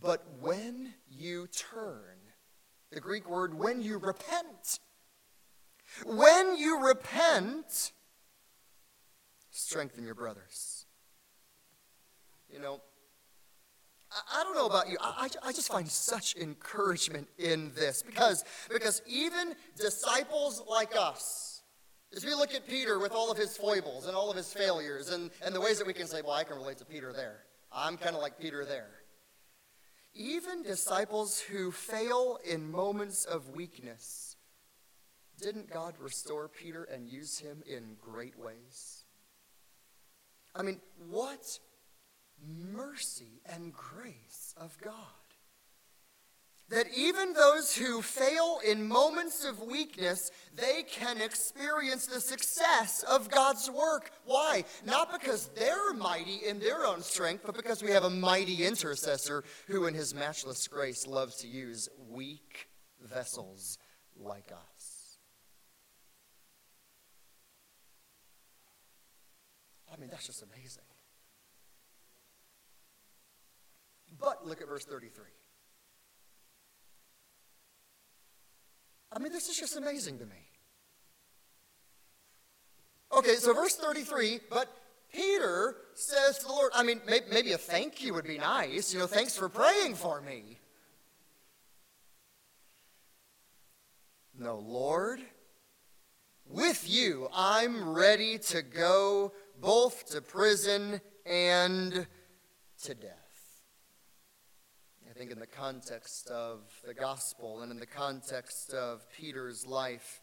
But 0.00 0.24
when 0.40 0.94
you 1.08 1.46
turn, 1.48 2.18
the 2.90 3.00
Greek 3.00 3.28
word, 3.28 3.54
when 3.54 3.82
you 3.82 3.98
repent, 3.98 4.80
when 6.04 6.56
you 6.56 6.84
repent, 6.84 7.92
strengthen 9.50 10.04
your 10.04 10.14
brothers. 10.14 10.86
You 12.52 12.58
know, 12.60 12.80
I 14.10 14.42
don't 14.42 14.54
know 14.54 14.66
about 14.66 14.88
you. 14.88 14.96
I, 15.00 15.28
I 15.42 15.52
just 15.52 15.70
find 15.70 15.88
such 15.88 16.34
encouragement 16.36 17.28
in 17.38 17.70
this 17.74 18.02
because, 18.02 18.44
because 18.70 19.02
even 19.06 19.54
disciples 19.76 20.62
like 20.68 20.96
us, 20.96 21.62
as 22.14 22.24
we 22.24 22.34
look 22.34 22.52
at 22.52 22.66
Peter 22.66 22.98
with 22.98 23.12
all 23.12 23.30
of 23.30 23.38
his 23.38 23.56
foibles 23.56 24.06
and 24.06 24.16
all 24.16 24.28
of 24.30 24.36
his 24.36 24.52
failures 24.52 25.10
and, 25.10 25.30
and 25.44 25.54
the 25.54 25.60
ways 25.60 25.78
that 25.78 25.86
we 25.86 25.92
can 25.92 26.08
say, 26.08 26.22
well, 26.22 26.32
I 26.32 26.42
can 26.42 26.56
relate 26.56 26.78
to 26.78 26.84
Peter 26.84 27.12
there. 27.12 27.42
I'm 27.72 27.96
kind 27.96 28.16
of 28.16 28.22
like 28.22 28.36
Peter 28.36 28.64
there. 28.64 28.90
Even 30.12 30.64
disciples 30.64 31.38
who 31.38 31.70
fail 31.70 32.40
in 32.44 32.68
moments 32.68 33.24
of 33.24 33.50
weakness, 33.50 34.36
didn't 35.40 35.70
God 35.72 35.94
restore 36.00 36.48
Peter 36.48 36.82
and 36.82 37.08
use 37.08 37.38
him 37.38 37.62
in 37.64 37.96
great 38.00 38.36
ways? 38.36 38.99
I 40.54 40.62
mean, 40.62 40.80
what 41.08 41.58
mercy 42.72 43.40
and 43.46 43.72
grace 43.72 44.54
of 44.56 44.76
God. 44.82 44.94
That 46.68 46.86
even 46.96 47.32
those 47.32 47.76
who 47.76 48.00
fail 48.00 48.60
in 48.64 48.86
moments 48.86 49.44
of 49.44 49.60
weakness, 49.60 50.30
they 50.54 50.84
can 50.88 51.20
experience 51.20 52.06
the 52.06 52.20
success 52.20 53.02
of 53.02 53.28
God's 53.28 53.68
work. 53.68 54.12
Why? 54.24 54.64
Not 54.86 55.10
because 55.12 55.48
they're 55.48 55.92
mighty 55.94 56.36
in 56.46 56.60
their 56.60 56.86
own 56.86 57.02
strength, 57.02 57.42
but 57.44 57.56
because 57.56 57.82
we 57.82 57.90
have 57.90 58.04
a 58.04 58.10
mighty 58.10 58.64
intercessor 58.64 59.42
who, 59.66 59.86
in 59.86 59.94
his 59.94 60.14
matchless 60.14 60.68
grace, 60.68 61.08
loves 61.08 61.36
to 61.38 61.48
use 61.48 61.88
weak 62.08 62.68
vessels 63.02 63.76
like 64.16 64.52
us. 64.52 65.18
I 69.92 69.96
mean, 69.96 70.09
that's 70.20 70.26
just 70.26 70.42
amazing. 70.42 70.82
But 74.20 74.46
look 74.46 74.60
at 74.60 74.68
verse 74.68 74.84
33. 74.84 75.24
I 79.12 79.18
mean, 79.18 79.32
this 79.32 79.48
is 79.48 79.56
just 79.58 79.78
amazing 79.78 80.18
to 80.18 80.26
me. 80.26 80.50
Okay, 83.16 83.36
so 83.36 83.54
verse 83.54 83.76
33, 83.76 84.40
but 84.50 84.68
Peter 85.10 85.76
says 85.94 86.38
to 86.40 86.46
the 86.46 86.52
Lord, 86.52 86.72
I 86.74 86.82
mean, 86.82 87.00
maybe 87.06 87.52
a 87.52 87.58
thank 87.58 88.02
you 88.02 88.12
would 88.12 88.26
be 88.26 88.36
nice. 88.36 88.92
You 88.92 88.98
know, 88.98 89.06
thanks 89.06 89.38
for 89.38 89.48
praying 89.48 89.94
for 89.94 90.20
me. 90.20 90.58
No, 94.38 94.58
Lord, 94.58 95.20
with 96.50 96.90
you 96.90 97.28
I'm 97.32 97.90
ready 97.94 98.36
to 98.38 98.60
go 98.62 99.32
both 99.60 100.10
to 100.10 100.20
prison 100.20 101.00
and 101.26 102.06
to 102.82 102.94
death 102.94 103.30
I 105.10 105.12
think 105.12 105.32
in 105.32 105.40
the 105.40 105.46
context 105.46 106.28
of 106.28 106.60
the 106.86 106.94
gospel 106.94 107.62
and 107.62 107.72
in 107.72 107.80
the 107.80 107.86
context 107.86 108.72
of 108.72 109.04
Peter's 109.10 109.66
life, 109.66 110.20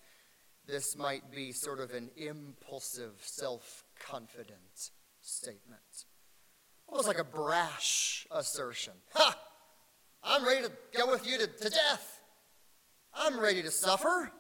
this 0.65 0.95
might 0.95 1.29
be 1.29 1.51
sort 1.51 1.81
of 1.81 1.91
an 1.91 2.09
impulsive, 2.15 3.11
self 3.19 3.83
confident 3.99 4.91
statement. 5.21 6.05
Almost 6.88 7.09
like 7.09 7.19
a 7.19 7.25
brash 7.25 8.25
assertion. 8.31 8.93
Ha! 9.13 9.38
I'm 10.23 10.45
ready 10.45 10.63
to 10.63 10.71
go 10.97 11.11
with 11.11 11.27
you 11.27 11.38
to, 11.38 11.47
to 11.47 11.69
death. 11.69 12.21
I'm 13.13 13.38
ready 13.39 13.61
to 13.63 13.71
suffer. 13.71 14.31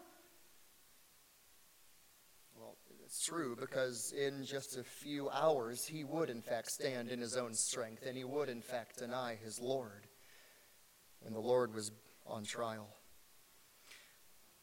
True 3.23 3.55
because 3.59 4.13
in 4.17 4.45
just 4.45 4.77
a 4.77 4.83
few 4.83 5.29
hours 5.29 5.85
he 5.85 6.03
would, 6.03 6.29
in 6.29 6.41
fact, 6.41 6.71
stand 6.71 7.09
in 7.09 7.19
his 7.19 7.35
own 7.35 7.53
strength 7.53 8.03
and 8.05 8.17
he 8.17 8.23
would, 8.23 8.49
in 8.49 8.61
fact, 8.61 8.97
deny 8.97 9.35
his 9.35 9.59
Lord 9.59 10.07
And 11.25 11.35
the 11.35 11.39
Lord 11.39 11.73
was 11.73 11.91
on 12.25 12.43
trial. 12.43 12.89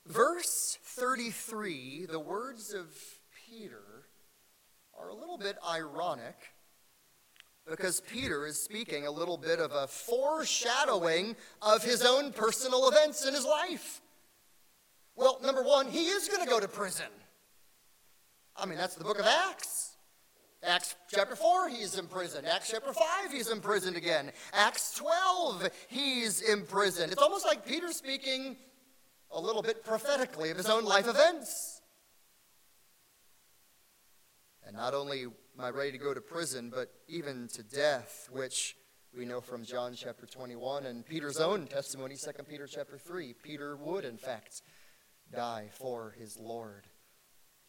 Verse 0.06 0.78
33, 0.82 2.06
the 2.10 2.20
words 2.20 2.72
of 2.74 2.86
Peter 3.48 4.04
are 4.98 5.08
a 5.08 5.14
little 5.14 5.38
bit 5.38 5.56
ironic 5.68 6.36
because 7.68 8.00
Peter 8.00 8.46
is 8.46 8.62
speaking 8.62 9.06
a 9.06 9.10
little 9.10 9.38
bit 9.38 9.58
of 9.58 9.72
a 9.72 9.86
foreshadowing 9.86 11.36
of 11.62 11.82
his 11.82 12.04
own 12.04 12.32
personal 12.32 12.88
events 12.88 13.26
in 13.26 13.32
his 13.32 13.46
life. 13.46 14.02
Well, 15.16 15.38
number 15.42 15.62
one, 15.62 15.88
he 15.88 16.06
is 16.06 16.28
going 16.28 16.44
to 16.44 16.50
go 16.50 16.60
to 16.60 16.68
prison. 16.68 17.06
I 18.56 18.66
mean, 18.66 18.78
that's 18.78 18.94
the 18.94 19.04
book 19.04 19.18
of 19.18 19.26
Acts. 19.26 19.96
Acts 20.62 20.94
chapter 21.10 21.36
4, 21.36 21.68
he's 21.68 21.98
imprisoned. 21.98 22.46
Acts 22.46 22.70
chapter 22.70 22.92
5, 22.92 23.32
he's 23.32 23.50
imprisoned 23.50 23.96
again. 23.96 24.32
Acts 24.52 24.94
12, 24.94 25.68
he's 25.88 26.40
imprisoned. 26.40 27.12
It's 27.12 27.20
almost 27.20 27.44
like 27.44 27.66
Peter 27.66 27.92
speaking 27.92 28.56
a 29.30 29.40
little 29.40 29.60
bit 29.60 29.84
prophetically 29.84 30.50
of 30.50 30.56
his 30.56 30.68
own 30.68 30.84
life 30.84 31.06
events. 31.06 31.82
And 34.66 34.76
not 34.76 34.94
only 34.94 35.24
am 35.24 35.32
I 35.58 35.68
ready 35.68 35.92
to 35.92 35.98
go 35.98 36.14
to 36.14 36.20
prison, 36.20 36.70
but 36.74 36.90
even 37.08 37.48
to 37.54 37.62
death, 37.62 38.28
which 38.30 38.76
we 39.14 39.26
know 39.26 39.40
from 39.40 39.64
John 39.64 39.94
chapter 39.94 40.24
21 40.24 40.86
and 40.86 41.04
Peter's 41.04 41.40
own 41.40 41.66
testimony, 41.66 42.16
2 42.16 42.30
Peter 42.44 42.66
chapter 42.66 42.96
3. 42.96 43.34
Peter 43.42 43.76
would, 43.76 44.04
in 44.04 44.16
fact, 44.16 44.62
die 45.30 45.68
for 45.72 46.14
his 46.18 46.38
Lord 46.38 46.86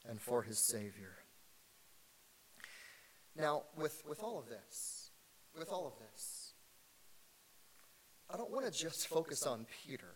and 0.09 0.21
for 0.21 0.43
his 0.43 0.59
Savior. 0.59 1.17
Now, 3.37 3.63
with, 3.77 4.03
with 4.07 4.23
all 4.23 4.39
of 4.39 4.47
this, 4.47 5.11
with 5.57 5.69
all 5.69 5.87
of 5.87 5.93
this, 5.99 6.53
I 8.33 8.37
don't 8.37 8.51
want 8.51 8.65
to 8.65 8.71
just 8.71 9.07
focus 9.07 9.45
on 9.45 9.65
Peter. 9.85 10.13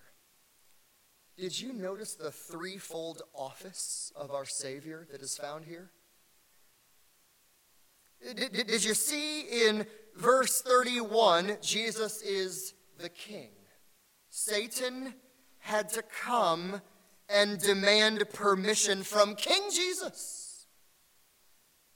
Did 1.38 1.60
you 1.60 1.74
notice 1.74 2.16
the 2.16 2.32
threefold 2.32 3.22
office 3.34 4.12
of 4.16 4.32
our 4.32 4.46
Savior 4.46 5.08
that 5.12 5.22
is 5.22 5.38
found 5.38 5.66
here? 5.66 5.92
Did, 8.22 8.52
did, 8.52 8.68
did, 8.68 8.84
you 8.84 8.94
see 8.94 9.68
in 9.68 9.86
verse 10.16 10.62
31 10.62 11.58
Jesus 11.62 12.22
is 12.22 12.74
the 12.98 13.08
king? 13.08 13.52
Satan 14.30 15.14
had 15.60 15.90
to 15.90 16.02
come 16.02 16.82
and 17.30 17.60
demand 17.60 18.24
permission 18.34 19.04
from 19.04 19.36
King 19.36 19.64
Jesus 19.72 20.50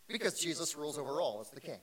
because 0.07 0.39
Jesus 0.39 0.75
rules 0.75 0.97
over 0.97 1.19
all 1.19 1.39
as 1.41 1.49
the 1.49 1.59
king. 1.59 1.79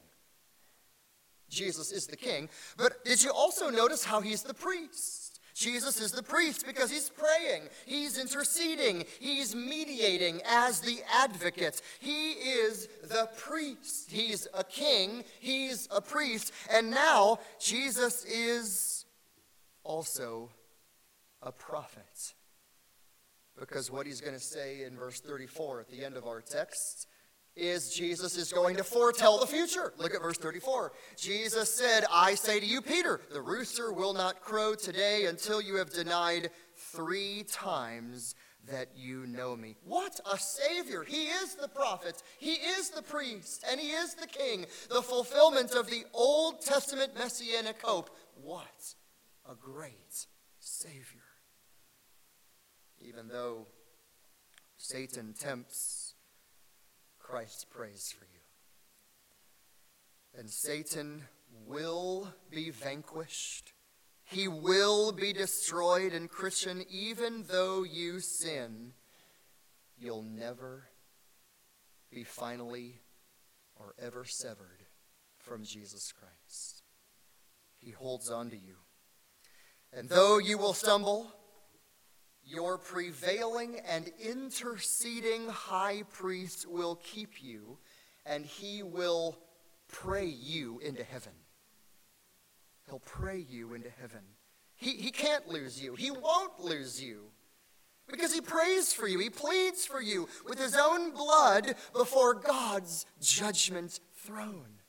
Jesus 1.48 1.90
is 1.90 2.06
the 2.06 2.16
king. 2.16 2.48
But 2.76 3.04
did 3.04 3.22
you 3.22 3.32
also 3.32 3.70
notice 3.70 4.04
how 4.04 4.20
he's 4.20 4.42
the 4.42 4.54
priest? 4.54 5.40
Jesus 5.52 6.00
is 6.00 6.12
the 6.12 6.22
priest 6.22 6.64
because 6.64 6.90
he's 6.90 7.10
praying, 7.10 7.64
he's 7.84 8.18
interceding, 8.18 9.04
he's 9.18 9.54
mediating 9.54 10.40
as 10.48 10.80
the 10.80 11.00
advocate. 11.12 11.82
He 11.98 12.30
is 12.30 12.88
the 13.02 13.28
priest. 13.36 14.10
He's 14.10 14.46
a 14.54 14.64
king, 14.64 15.24
he's 15.40 15.86
a 15.90 16.00
priest, 16.00 16.52
and 16.72 16.90
now 16.90 17.40
Jesus 17.58 18.24
is 18.24 19.04
also 19.82 20.50
a 21.42 21.52
prophet. 21.52 22.34
Because 23.60 23.90
what 23.90 24.06
he's 24.06 24.22
going 24.22 24.34
to 24.34 24.40
say 24.40 24.84
in 24.84 24.96
verse 24.96 25.20
34 25.20 25.80
at 25.80 25.90
the 25.90 26.02
end 26.02 26.16
of 26.16 26.26
our 26.26 26.40
text 26.40 27.06
is 27.54 27.94
Jesus 27.94 28.36
is 28.38 28.52
going 28.52 28.76
to 28.76 28.84
foretell 28.84 29.38
the 29.38 29.46
future. 29.46 29.92
Look 29.98 30.14
at 30.14 30.22
verse 30.22 30.38
34. 30.38 30.92
Jesus 31.16 31.72
said, 31.72 32.04
I 32.10 32.34
say 32.34 32.58
to 32.58 32.66
you, 32.66 32.80
Peter, 32.80 33.20
the 33.30 33.42
rooster 33.42 33.92
will 33.92 34.14
not 34.14 34.40
crow 34.40 34.74
today 34.74 35.26
until 35.26 35.60
you 35.60 35.76
have 35.76 35.90
denied 35.92 36.50
three 36.74 37.44
times 37.50 38.34
that 38.70 38.88
you 38.96 39.26
know 39.26 39.56
me. 39.56 39.76
What 39.84 40.20
a 40.30 40.38
Savior! 40.38 41.02
He 41.02 41.24
is 41.24 41.54
the 41.54 41.68
prophet, 41.68 42.22
He 42.38 42.52
is 42.52 42.90
the 42.90 43.02
priest, 43.02 43.64
and 43.70 43.80
He 43.80 43.90
is 43.90 44.14
the 44.14 44.26
King, 44.26 44.66
the 44.90 45.02
fulfillment 45.02 45.72
of 45.72 45.88
the 45.88 46.04
Old 46.14 46.60
Testament 46.60 47.16
messianic 47.16 47.80
hope. 47.82 48.10
What 48.42 48.94
a 49.50 49.54
great 49.54 50.26
Savior! 50.58 51.19
Even 53.00 53.28
though 53.28 53.66
Satan 54.76 55.34
tempts 55.38 56.14
Christ 57.18 57.66
prays 57.70 58.12
for 58.18 58.24
you. 58.24 58.40
And 60.38 60.50
Satan 60.50 61.22
will 61.66 62.34
be 62.50 62.70
vanquished. 62.70 63.72
He 64.24 64.48
will 64.48 65.12
be 65.12 65.32
destroyed. 65.32 66.12
And, 66.12 66.28
Christian, 66.28 66.84
even 66.90 67.44
though 67.48 67.84
you 67.84 68.20
sin, 68.20 68.92
you'll 69.96 70.24
never 70.24 70.88
be 72.10 72.24
finally 72.24 73.00
or 73.76 73.94
ever 74.00 74.24
severed 74.24 74.84
from 75.38 75.64
Jesus 75.64 76.12
Christ. 76.12 76.82
He 77.78 77.92
holds 77.92 78.30
on 78.30 78.50
to 78.50 78.56
you. 78.56 78.74
And 79.92 80.08
though 80.08 80.38
you 80.38 80.58
will 80.58 80.74
stumble, 80.74 81.32
your 82.50 82.78
prevailing 82.78 83.80
and 83.88 84.10
interceding 84.18 85.48
high 85.48 86.02
priest 86.10 86.66
will 86.68 86.96
keep 86.96 87.42
you, 87.42 87.78
and 88.26 88.44
he 88.44 88.82
will 88.82 89.38
pray 89.88 90.26
you 90.26 90.80
into 90.80 91.04
heaven. 91.04 91.32
He'll 92.88 93.00
pray 93.00 93.44
you 93.48 93.74
into 93.74 93.90
heaven. 94.00 94.22
He, 94.74 94.92
he 94.92 95.10
can't 95.10 95.48
lose 95.48 95.80
you, 95.82 95.94
he 95.94 96.10
won't 96.10 96.58
lose 96.60 97.02
you. 97.02 97.30
Because 98.08 98.34
he 98.34 98.40
prays 98.40 98.92
for 98.92 99.06
you, 99.06 99.20
he 99.20 99.30
pleads 99.30 99.86
for 99.86 100.02
you 100.02 100.28
with 100.48 100.58
his 100.58 100.74
own 100.74 101.12
blood 101.12 101.76
before 101.92 102.34
God's 102.34 103.06
judgment 103.20 104.00
throne. 104.16 104.80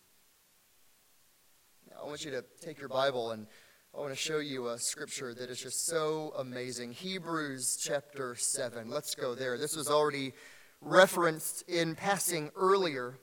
Now, 1.89 1.97
I 2.03 2.07
want 2.07 2.25
you 2.25 2.31
to 2.31 2.43
take 2.61 2.79
your 2.79 2.89
Bible 2.89 3.29
and 3.29 3.45
I 3.93 3.99
want 3.99 4.11
to 4.11 4.15
show 4.15 4.39
you 4.39 4.69
a 4.69 4.79
scripture 4.79 5.33
that 5.33 5.49
is 5.49 5.59
just 5.59 5.85
so 5.85 6.33
amazing. 6.37 6.93
Hebrews 6.93 7.77
chapter 7.77 8.35
7. 8.35 8.89
Let's 8.89 9.15
go 9.15 9.35
there. 9.35 9.57
This 9.57 9.75
was 9.75 9.89
already 9.89 10.31
referenced 10.79 11.67
in 11.67 11.95
passing 11.95 12.51
earlier. 12.55 13.15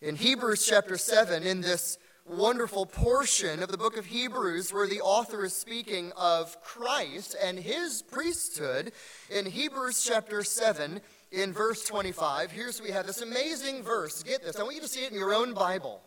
In 0.00 0.14
Hebrews 0.14 0.64
chapter 0.64 0.96
7, 0.96 1.42
in 1.42 1.60
this 1.60 1.98
wonderful 2.24 2.86
portion 2.86 3.64
of 3.64 3.68
the 3.72 3.76
book 3.76 3.96
of 3.96 4.06
Hebrews 4.06 4.72
where 4.72 4.86
the 4.86 5.00
author 5.00 5.44
is 5.44 5.56
speaking 5.56 6.12
of 6.16 6.62
Christ 6.62 7.34
and 7.42 7.58
his 7.58 8.02
priesthood, 8.02 8.92
in 9.28 9.44
Hebrews 9.44 10.04
chapter 10.04 10.44
7, 10.44 11.00
in 11.32 11.52
verse 11.52 11.82
25, 11.82 12.52
here's 12.52 12.80
we 12.80 12.92
have 12.92 13.08
this 13.08 13.22
amazing 13.22 13.82
verse. 13.82 14.22
Get 14.22 14.44
this. 14.44 14.56
I 14.56 14.62
want 14.62 14.76
you 14.76 14.82
to 14.82 14.88
see 14.88 15.04
it 15.04 15.10
in 15.10 15.18
your 15.18 15.34
own 15.34 15.52
Bible. 15.52 16.00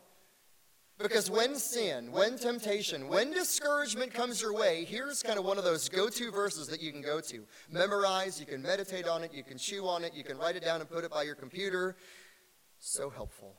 Because 1.00 1.32
when 1.32 1.56
sin, 1.56 2.12
when 2.12 2.38
temptation, 2.38 3.08
when 3.08 3.32
discouragement 3.32 4.14
comes 4.14 4.42
your 4.42 4.54
way, 4.54 4.84
here's 4.84 5.24
kind 5.24 5.40
of 5.40 5.46
one 5.46 5.58
of 5.58 5.64
those 5.64 5.88
go 5.88 6.10
to 6.10 6.30
verses 6.30 6.68
that 6.68 6.82
you 6.82 6.92
can 6.92 7.02
go 7.02 7.22
to. 7.22 7.46
Memorize, 7.72 8.38
you 8.38 8.46
can 8.46 8.62
meditate 8.62 9.08
on 9.08 9.24
it, 9.24 9.34
you 9.34 9.44
can 9.44 9.58
chew 9.58 9.88
on 9.88 10.04
it, 10.04 10.14
you 10.14 10.26
can 10.26 10.38
write 10.38 10.58
it 10.58 10.64
down 10.64 10.82
and 10.82 10.90
put 10.90 11.06
it 11.06 11.12
by 11.12 11.24
your 11.24 11.36
computer. 11.36 11.96
So 12.80 13.10
helpful. 13.10 13.56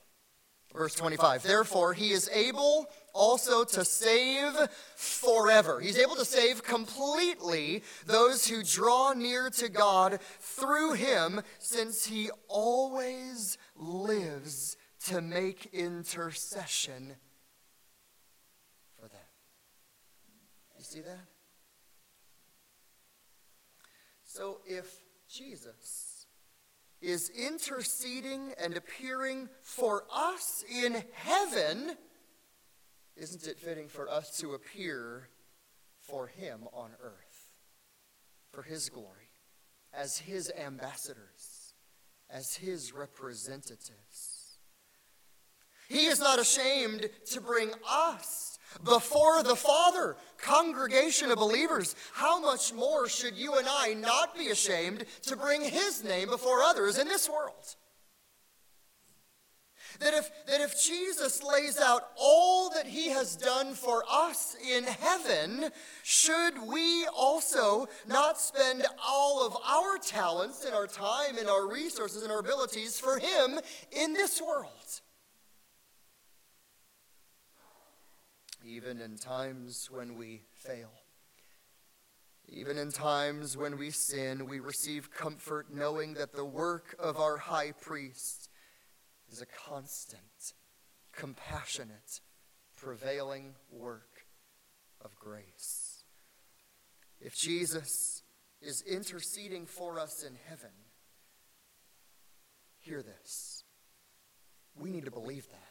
Verse 0.75 0.95
25, 0.95 1.43
therefore, 1.43 1.95
he 1.95 2.11
is 2.11 2.29
able 2.29 2.87
also 3.15 3.65
to 3.65 3.85
save 3.87 4.53
forever. 4.95 5.81
He's 5.81 5.99
able 5.99 6.17
to 6.17 6.27
save 6.27 6.63
completely 6.63 7.83
those 8.07 8.47
who 8.47 8.63
draw 8.63 9.15
near 9.15 9.49
to 9.51 9.71
God 9.71 10.21
through 10.41 10.93
him, 10.93 11.41
since 11.59 12.05
he 12.05 12.31
always 12.49 13.57
lives 13.75 14.77
to 15.07 15.23
make 15.23 15.71
intercession 15.73 17.17
see 20.85 21.01
that? 21.01 21.27
So 24.25 24.61
if 24.65 25.01
Jesus 25.29 26.27
is 27.01 27.31
interceding 27.31 28.53
and 28.63 28.77
appearing 28.77 29.49
for 29.63 30.05
us 30.13 30.65
in 30.71 31.03
heaven, 31.15 31.97
isn't 33.17 33.47
it 33.47 33.59
fitting 33.59 33.89
for 33.89 34.09
us 34.09 34.39
to 34.39 34.55
appear 34.55 35.29
for 35.99 36.27
him 36.27 36.61
on 36.73 36.91
earth, 37.03 37.51
for 38.51 38.63
his 38.63 38.89
glory, 38.89 39.33
as 39.93 40.19
his 40.19 40.53
ambassadors, 40.59 41.75
as 42.29 42.57
his 42.57 42.93
representatives? 42.93 44.59
He 45.89 46.07
is 46.07 46.21
not 46.21 46.39
ashamed 46.39 47.11
to 47.33 47.41
bring 47.41 47.71
us 47.89 48.50
before 48.85 49.43
the 49.43 49.57
Father, 49.57 50.17
congregation 50.39 51.31
of 51.31 51.39
believers, 51.39 51.95
how 52.13 52.41
much 52.41 52.73
more 52.73 53.09
should 53.09 53.35
you 53.35 53.55
and 53.55 53.67
I 53.69 53.95
not 53.95 54.37
be 54.37 54.49
ashamed 54.49 55.05
to 55.23 55.37
bring 55.37 55.63
His 55.63 56.05
name 56.05 56.29
before 56.29 56.63
others 56.63 56.99
in 56.99 57.09
this 57.09 57.29
world? 57.29 57.77
That 59.99 60.15
if, 60.15 60.31
that 60.47 60.63
if 60.63 60.83
Jesus 60.83 61.43
lays 61.43 61.79
out 61.79 62.09
all 62.17 62.71
that 62.71 62.87
he 62.87 63.09
has 63.11 63.37
done 63.37 63.75
for 63.75 64.03
us 64.11 64.57
in 64.67 64.85
heaven, 64.85 65.71
should 66.03 66.55
we 66.67 67.07
also 67.15 67.87
not 68.09 68.41
spend 68.41 68.87
all 69.07 69.47
of 69.47 69.55
our 69.63 69.99
talents 69.99 70.65
and 70.65 70.75
our 70.75 70.87
time 70.87 71.37
and 71.39 71.49
our 71.49 71.71
resources 71.71 72.23
and 72.23 72.33
our 72.33 72.39
abilities 72.39 72.99
for 72.99 73.19
him 73.19 73.61
in 73.93 74.15
this 74.15 74.41
world? 74.41 75.03
Even 78.65 79.01
in 79.01 79.17
times 79.17 79.89
when 79.91 80.17
we 80.17 80.43
fail. 80.53 80.91
Even 82.49 82.79
in 82.79 82.91
times 82.91 83.57
when 83.57 83.79
we 83.79 83.91
sin, 83.91 84.47
we 84.47 84.59
receive 84.59 85.11
comfort 85.11 85.73
knowing 85.73 86.15
that 86.15 86.33
the 86.33 86.45
work 86.45 86.97
of 86.99 87.19
our 87.19 87.37
high 87.37 87.73
priest 87.73 88.51
is 89.31 89.41
a 89.41 89.47
constant, 89.47 90.55
compassionate, 91.13 92.21
prevailing 92.77 93.55
work 93.71 94.27
of 95.01 95.17
grace. 95.17 96.05
If 97.21 97.37
Jesus 97.37 98.23
is 98.61 98.83
interceding 98.83 99.67
for 99.67 99.99
us 99.99 100.23
in 100.23 100.37
heaven, 100.49 100.71
hear 102.81 103.03
this. 103.03 103.65
We 104.75 104.91
need 104.91 105.05
to 105.05 105.11
believe 105.11 105.47
that. 105.51 105.70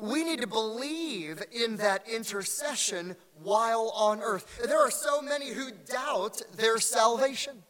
We 0.00 0.24
need 0.24 0.40
to 0.40 0.46
believe 0.46 1.42
in 1.50 1.76
that 1.76 2.08
intercession 2.08 3.16
while 3.42 3.92
on 3.96 4.20
earth. 4.20 4.60
There 4.64 4.80
are 4.80 4.90
so 4.90 5.20
many 5.20 5.50
who 5.50 5.70
doubt 5.90 6.42
their 6.56 6.78
salvation. 6.78 7.62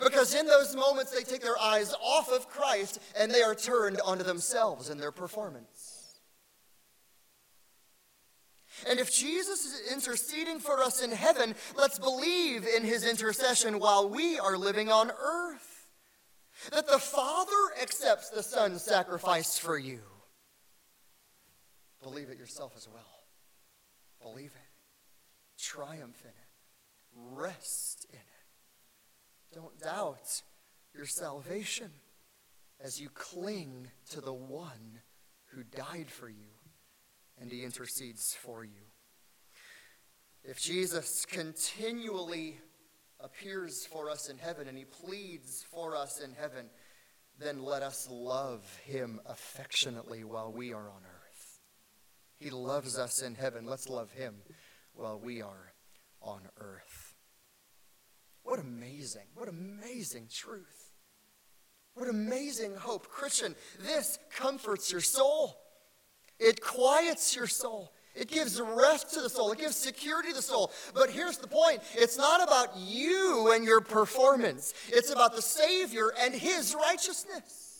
Because 0.00 0.34
in 0.34 0.46
those 0.46 0.74
moments, 0.74 1.12
they 1.12 1.22
take 1.22 1.42
their 1.42 1.58
eyes 1.58 1.94
off 2.02 2.30
of 2.30 2.48
Christ 2.48 3.00
and 3.18 3.30
they 3.30 3.42
are 3.42 3.54
turned 3.54 4.00
onto 4.00 4.24
themselves 4.24 4.88
and 4.88 5.00
their 5.00 5.12
performance. 5.12 6.20
And 8.88 8.98
if 8.98 9.12
Jesus 9.12 9.64
is 9.64 9.92
interceding 9.92 10.58
for 10.58 10.82
us 10.82 11.02
in 11.02 11.12
heaven, 11.12 11.54
let's 11.76 11.98
believe 11.98 12.66
in 12.66 12.82
his 12.82 13.06
intercession 13.06 13.78
while 13.78 14.08
we 14.08 14.38
are 14.38 14.56
living 14.56 14.90
on 14.90 15.10
earth. 15.10 15.88
That 16.72 16.86
the 16.86 16.98
Father 16.98 17.80
accepts 17.80 18.30
the 18.30 18.42
Son's 18.42 18.82
sacrifice 18.82 19.58
for 19.58 19.78
you. 19.78 20.00
Believe 22.04 22.28
it 22.28 22.38
yourself 22.38 22.74
as 22.76 22.86
well. 22.86 23.24
Believe 24.20 24.52
it. 24.54 25.58
Triumph 25.58 26.20
in 26.22 26.28
it. 26.28 27.34
Rest 27.34 28.06
in 28.10 28.18
it. 28.18 29.54
Don't 29.54 29.80
doubt 29.80 30.42
your 30.94 31.06
salvation 31.06 31.90
as 32.78 33.00
you 33.00 33.08
cling 33.08 33.88
to 34.10 34.20
the 34.20 34.34
one 34.34 35.00
who 35.46 35.62
died 35.62 36.10
for 36.10 36.28
you 36.28 36.52
and 37.40 37.50
he 37.50 37.64
intercedes 37.64 38.36
for 38.38 38.64
you. 38.64 38.82
If 40.42 40.60
Jesus 40.60 41.24
continually 41.24 42.58
appears 43.18 43.86
for 43.86 44.10
us 44.10 44.28
in 44.28 44.36
heaven 44.36 44.68
and 44.68 44.76
he 44.76 44.84
pleads 44.84 45.64
for 45.70 45.96
us 45.96 46.20
in 46.20 46.32
heaven, 46.34 46.66
then 47.38 47.62
let 47.62 47.82
us 47.82 48.06
love 48.10 48.62
him 48.84 49.20
affectionately 49.24 50.22
while 50.22 50.52
we 50.52 50.74
are 50.74 50.90
on 50.90 51.02
earth. 51.02 51.13
He 52.44 52.50
loves 52.50 52.98
us 52.98 53.22
in 53.22 53.36
heaven. 53.36 53.64
Let's 53.64 53.88
love 53.88 54.12
him 54.12 54.34
while 54.92 55.18
we 55.18 55.40
are 55.40 55.72
on 56.20 56.42
earth. 56.58 57.16
What 58.42 58.60
amazing, 58.60 59.28
what 59.34 59.48
amazing 59.48 60.28
truth. 60.30 60.90
What 61.94 62.06
amazing 62.10 62.76
hope. 62.76 63.08
Christian, 63.08 63.54
this 63.80 64.18
comforts 64.36 64.92
your 64.92 65.00
soul. 65.00 65.56
It 66.38 66.60
quiets 66.60 67.34
your 67.34 67.46
soul. 67.46 67.94
It 68.14 68.28
gives 68.28 68.60
rest 68.60 69.14
to 69.14 69.22
the 69.22 69.30
soul. 69.30 69.50
It 69.52 69.58
gives 69.60 69.76
security 69.76 70.28
to 70.28 70.34
the 70.34 70.42
soul. 70.42 70.70
But 70.92 71.08
here's 71.08 71.38
the 71.38 71.48
point 71.48 71.80
it's 71.94 72.18
not 72.18 72.42
about 72.42 72.76
you 72.76 73.52
and 73.54 73.64
your 73.64 73.80
performance, 73.80 74.74
it's 74.88 75.10
about 75.10 75.34
the 75.34 75.40
Savior 75.40 76.12
and 76.20 76.34
His 76.34 76.74
righteousness. 76.74 77.74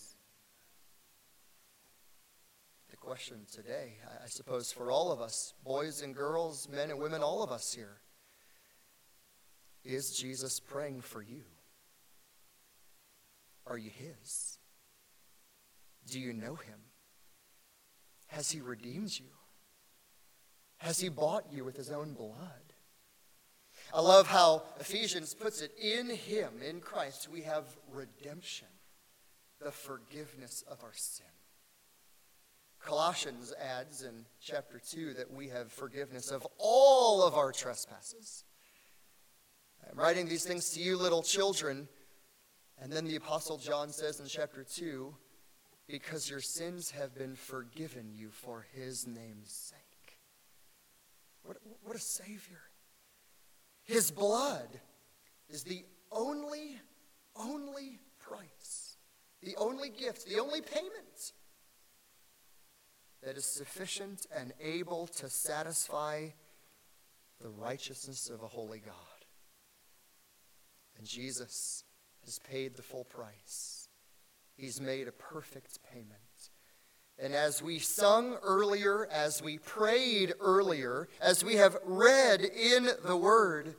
The 2.89 2.94
question 3.05 3.41
today, 3.53 3.99
I 4.23 4.29
suppose, 4.29 4.73
for 4.73 4.91
all 4.91 5.13
of 5.13 5.21
us, 5.21 5.53
boys 5.63 6.01
and 6.01 6.15
girls, 6.15 6.69
men 6.71 6.91
and 6.91 6.99
women, 6.99 7.23
all 7.23 7.43
of 7.43 7.53
us 7.53 7.75
here, 7.75 7.99
is 9.85 10.17
Jesus 10.17 10.59
praying 10.59 11.03
for 11.03 11.21
you? 11.21 11.43
Are 13.67 13.77
you 13.77 13.91
His? 13.91 14.59
Do 16.11 16.19
you 16.19 16.33
know 16.33 16.55
Him? 16.55 16.79
Has 18.29 18.51
He 18.51 18.63
redeemed 18.63 19.19
you? 19.19 19.27
Has 20.79 20.99
He 20.99 21.11
bought 21.11 21.45
you 21.53 21.63
with 21.63 21.77
His 21.77 21.91
own 21.91 22.15
blood? 22.15 22.73
I 23.93 24.01
love 24.01 24.27
how 24.27 24.63
Ephesians 24.81 25.35
puts 25.35 25.61
it 25.61 25.73
in 25.79 26.09
Him, 26.09 26.55
in 26.67 26.81
Christ, 26.81 27.29
we 27.31 27.43
have 27.43 27.65
redemption, 27.93 28.69
the 29.61 29.71
forgiveness 29.71 30.65
of 30.71 30.83
our 30.83 30.95
sin. 30.95 31.27
Colossians 32.85 33.53
adds 33.61 34.03
in 34.03 34.27
chapter 34.41 34.79
2 34.79 35.15
that 35.15 35.33
we 35.33 35.49
have 35.49 35.73
forgiveness 35.73 36.31
of 36.31 36.47
all 36.59 37.23
of 37.23 37.35
our 37.35 37.51
trespasses 37.51 38.45
I'm 39.91 39.99
writing 39.99 40.29
these 40.29 40.45
things 40.45 40.71
to 40.71 40.81
you, 40.81 40.97
little 40.97 41.23
children. 41.23 41.89
And 42.81 42.93
then 42.93 43.05
the 43.05 43.17
Apostle 43.17 43.59
John 43.59 43.91
says 43.91 44.21
in 44.21 44.27
chapter 44.27 44.65
2 44.65 45.15
because 45.87 46.29
your 46.29 46.41
sins 46.41 46.91
have 46.91 47.15
been 47.15 47.37
forgiven 47.37 48.11
you 48.15 48.31
for 48.31 48.67
his 48.73 49.07
name's 49.07 49.53
sake. 49.53 50.19
What, 51.43 51.59
what 51.83 51.97
a 51.97 52.01
Savior. 52.01 52.63
His 53.85 54.11
blood 54.11 54.81
is 55.49 55.63
the 55.63 55.85
only, 56.11 56.81
only 57.37 57.99
price, 58.19 58.97
the 59.43 59.57
only 59.57 59.91
gift, 59.91 60.27
the 60.27 60.41
only 60.41 60.63
payment 60.63 61.33
that 63.25 63.37
is 63.37 63.47
sufficient 63.47 64.27
and 64.37 64.53
able 64.61 65.07
to 65.07 65.29
satisfy 65.29 66.29
the 67.41 67.49
righteousness 67.49 68.29
of 68.29 68.43
a 68.43 68.47
holy 68.47 68.81
God. 68.81 68.95
And 70.99 71.07
Jesus 71.07 71.85
has 72.25 72.39
paid 72.39 72.77
the 72.77 72.83
full 72.83 73.05
price. 73.05 73.89
He's 74.57 74.81
made 74.81 75.09
a 75.09 75.13
perfect 75.13 75.79
payment. 75.93 76.11
And 77.19 77.33
as 77.33 77.63
we 77.63 77.79
sung 77.79 78.37
earlier, 78.43 79.07
as 79.11 79.43
we 79.43 79.59
prayed 79.59 80.35
earlier, 80.41 81.09
as 81.21 81.45
we 81.45 81.57
have 81.57 81.77
read 81.85 82.41
in 82.41 82.89
the 83.05 83.17
Word, 83.17 83.75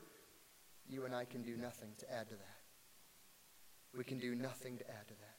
you 0.90 1.06
and 1.06 1.14
I 1.14 1.26
can 1.26 1.42
do 1.42 1.56
nothing 1.58 1.90
to 2.00 2.14
add 2.14 2.30
to 2.30 2.36
that. 2.36 3.98
We 3.98 4.04
can 4.04 4.20
do 4.20 4.36
nothing 4.36 4.78
to 4.78 4.90
add 4.90 5.08
to 5.08 5.14
that. 5.14 5.35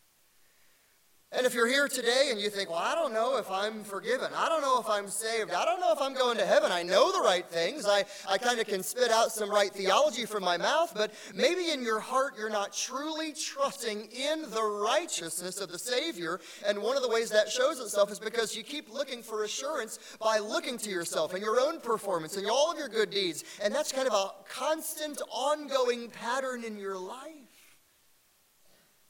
And 1.33 1.45
if 1.45 1.55
you're 1.55 1.66
here 1.66 1.89
today 1.89 2.29
and 2.31 2.41
you 2.41 2.49
think, 2.49 2.70
well, 2.70 2.79
I 2.79 2.95
don't 2.95 3.12
know 3.12 3.37
if 3.37 3.51
I'm 3.51 3.83
forgiven. 3.83 4.31
I 4.35 4.49
don't 4.49 4.62
know 4.62 4.79
if 4.81 4.89
I'm 4.89 5.09
saved. 5.09 5.51
I 5.51 5.64
don't 5.64 5.81
know 5.81 5.93
if 5.93 6.01
I'm 6.01 6.14
going 6.14 6.39
to 6.39 6.47
heaven. 6.47 6.70
I 6.70 6.85
know 6.85 7.11
the 7.11 7.20
right 7.20 7.45
things. 7.45 7.85
I, 7.85 8.05
I 8.29 8.39
kind 8.39 8.61
of 8.61 8.66
can 8.68 8.81
spit 8.85 9.11
out 9.11 9.33
some 9.33 9.51
right 9.51 9.72
theology 9.72 10.24
from 10.24 10.45
my 10.45 10.57
mouth, 10.57 10.93
but 10.95 11.12
maybe 11.35 11.72
in 11.72 11.83
your 11.83 11.99
heart 11.99 12.35
you're 12.39 12.49
not 12.49 12.72
truly 12.72 13.33
trusting 13.33 14.09
in 14.12 14.43
the 14.51 14.62
righteousness 14.62 15.61
of 15.61 15.72
the 15.72 15.81
Savior. 15.81 16.41
And 16.64 16.81
one 16.81 16.97
of 16.97 17.03
the 17.03 17.09
ways 17.09 17.31
that 17.31 17.51
shows 17.51 17.81
itself 17.81 18.12
is 18.12 18.20
because 18.20 18.57
you 18.57 18.62
keep 18.62 18.89
looking 18.89 19.20
for 19.20 19.43
assurance 19.43 19.99
by 20.20 20.39
looking 20.39 20.79
to 20.79 20.91
yourself 20.91 21.35
and 21.35 21.43
your 21.43 21.61
own 21.61 21.81
performance 21.81 22.37
and 22.37 22.49
all 22.49 22.70
of 22.70 22.79
your 22.79 22.89
good 22.89 23.11
deeds. 23.11 23.43
And 23.61 23.74
that's 23.74 23.91
kind 23.91 24.07
of 24.07 24.14
a 24.14 24.31
constant, 24.49 25.20
ongoing 25.33 26.09
pattern 26.09 26.62
in 26.62 26.79
your 26.79 26.97
life. 26.97 27.33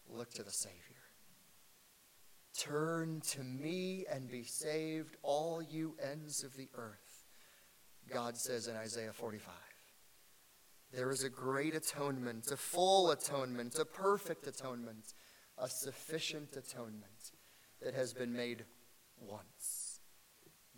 Look 0.08 0.32
to 0.32 0.42
the 0.42 0.50
Savior. 0.50 0.85
Turn 2.58 3.20
to 3.32 3.42
me 3.42 4.06
and 4.10 4.30
be 4.30 4.44
saved, 4.44 5.16
all 5.22 5.62
you 5.62 5.94
ends 6.02 6.42
of 6.42 6.56
the 6.56 6.68
earth. 6.74 7.26
God 8.12 8.36
says 8.36 8.68
in 8.68 8.76
Isaiah 8.76 9.12
45. 9.12 9.52
There 10.92 11.10
is 11.10 11.24
a 11.24 11.28
great 11.28 11.74
atonement, 11.74 12.50
a 12.50 12.56
full 12.56 13.10
atonement, 13.10 13.78
a 13.78 13.84
perfect 13.84 14.46
atonement, 14.46 15.12
a 15.58 15.68
sufficient 15.68 16.56
atonement 16.56 17.32
that 17.82 17.94
has 17.94 18.14
been 18.14 18.32
made 18.32 18.64
once, 19.20 20.00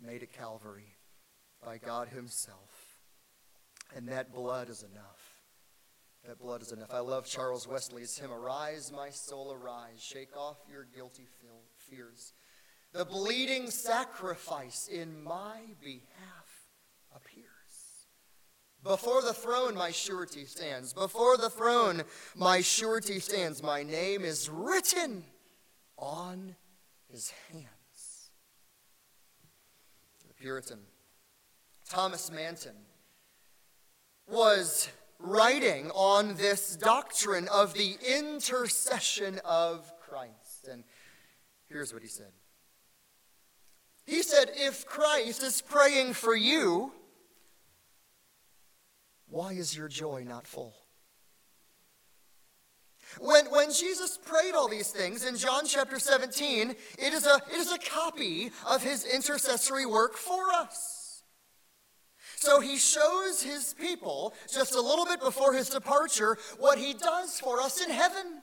made 0.01 0.23
at 0.23 0.33
Calvary 0.33 0.95
by 1.63 1.77
God 1.77 2.09
Himself. 2.09 2.97
And 3.95 4.07
that 4.09 4.33
blood 4.33 4.69
is 4.69 4.83
enough. 4.83 5.39
That 6.27 6.39
blood 6.39 6.61
is 6.61 6.71
enough. 6.71 6.89
I 6.91 6.99
love 6.99 7.25
Charles 7.25 7.67
Wesley's 7.67 8.17
hymn, 8.17 8.31
Arise, 8.31 8.91
my 8.95 9.09
soul, 9.09 9.53
arise. 9.53 10.01
Shake 10.01 10.35
off 10.35 10.57
your 10.69 10.85
guilty 10.93 11.27
fears. 11.89 12.33
the 12.91 13.05
bleeding 13.05 13.69
sacrifice 13.69 14.87
in 14.87 15.23
my 15.23 15.59
behalf 15.81 16.69
appears. 17.15 17.45
Before 18.83 19.21
the 19.21 19.33
throne, 19.33 19.75
my 19.75 19.91
surety 19.91 20.45
stands. 20.45 20.93
Before 20.93 21.37
the 21.37 21.49
throne, 21.49 22.03
my 22.35 22.61
surety 22.61 23.19
stands. 23.19 23.61
My 23.61 23.83
name 23.83 24.23
is 24.23 24.49
written 24.49 25.23
on 25.97 26.55
his 27.11 27.31
hands. 27.51 28.31
The 30.27 30.33
Puritan, 30.33 30.79
Thomas 31.89 32.31
Manton, 32.31 32.75
was 34.27 34.89
writing 35.19 35.91
on 35.91 36.35
this 36.35 36.77
doctrine 36.77 37.49
of 37.49 37.73
the 37.73 37.97
intercession 38.07 39.41
of 39.43 39.91
Christ. 39.99 40.69
And 40.71 40.83
here's 41.69 41.93
what 41.93 42.01
he 42.01 42.07
said 42.07 42.31
He 44.05 44.23
said, 44.23 44.51
If 44.55 44.85
Christ 44.85 45.43
is 45.43 45.61
praying 45.61 46.13
for 46.13 46.35
you, 46.35 46.91
why 49.27 49.53
is 49.53 49.75
your 49.75 49.87
joy 49.87 50.23
not 50.27 50.47
full? 50.47 50.75
When, 53.19 53.45
when 53.47 53.71
Jesus 53.71 54.19
prayed 54.23 54.53
all 54.53 54.67
these 54.67 54.89
things 54.89 55.25
in 55.25 55.35
John 55.35 55.65
chapter 55.65 55.97
17, 55.97 56.75
it 56.99 57.13
is, 57.13 57.25
a, 57.25 57.41
it 57.51 57.57
is 57.57 57.71
a 57.71 57.79
copy 57.79 58.51
of 58.69 58.83
his 58.83 59.03
intercessory 59.03 59.85
work 59.85 60.15
for 60.15 60.51
us. 60.53 61.23
So 62.35 62.61
he 62.61 62.77
shows 62.77 63.41
his 63.41 63.73
people, 63.73 64.33
just 64.51 64.75
a 64.75 64.81
little 64.81 65.05
bit 65.05 65.19
before 65.19 65.53
his 65.53 65.69
departure, 65.69 66.37
what 66.57 66.77
he 66.77 66.93
does 66.93 67.39
for 67.39 67.59
us 67.59 67.83
in 67.83 67.89
heaven. 67.89 68.41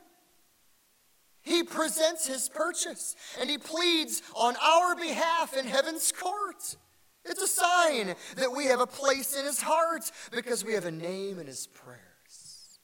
He 1.47 1.63
presents 1.63 2.27
his 2.27 2.49
purchase 2.49 3.15
and 3.41 3.49
he 3.49 3.57
pleads 3.57 4.21
on 4.35 4.57
our 4.57 4.97
behalf 4.97 5.57
in 5.57 5.65
heaven's 5.65 6.11
court. 6.11 6.77
It's 7.25 7.41
a 7.41 7.47
sign 7.47 8.17
that 8.37 8.51
we 8.51 8.65
have 8.67 8.81
a 8.81 8.87
place 8.87 9.39
in 9.39 9.45
his 9.47 9.63
heart 9.63 10.11
because 10.33 10.65
we 10.65 10.73
have 10.73 10.87
a 10.87 10.91
name 10.91 11.39
in 11.39 11.47
his 11.47 11.69
prayers. 11.69 12.81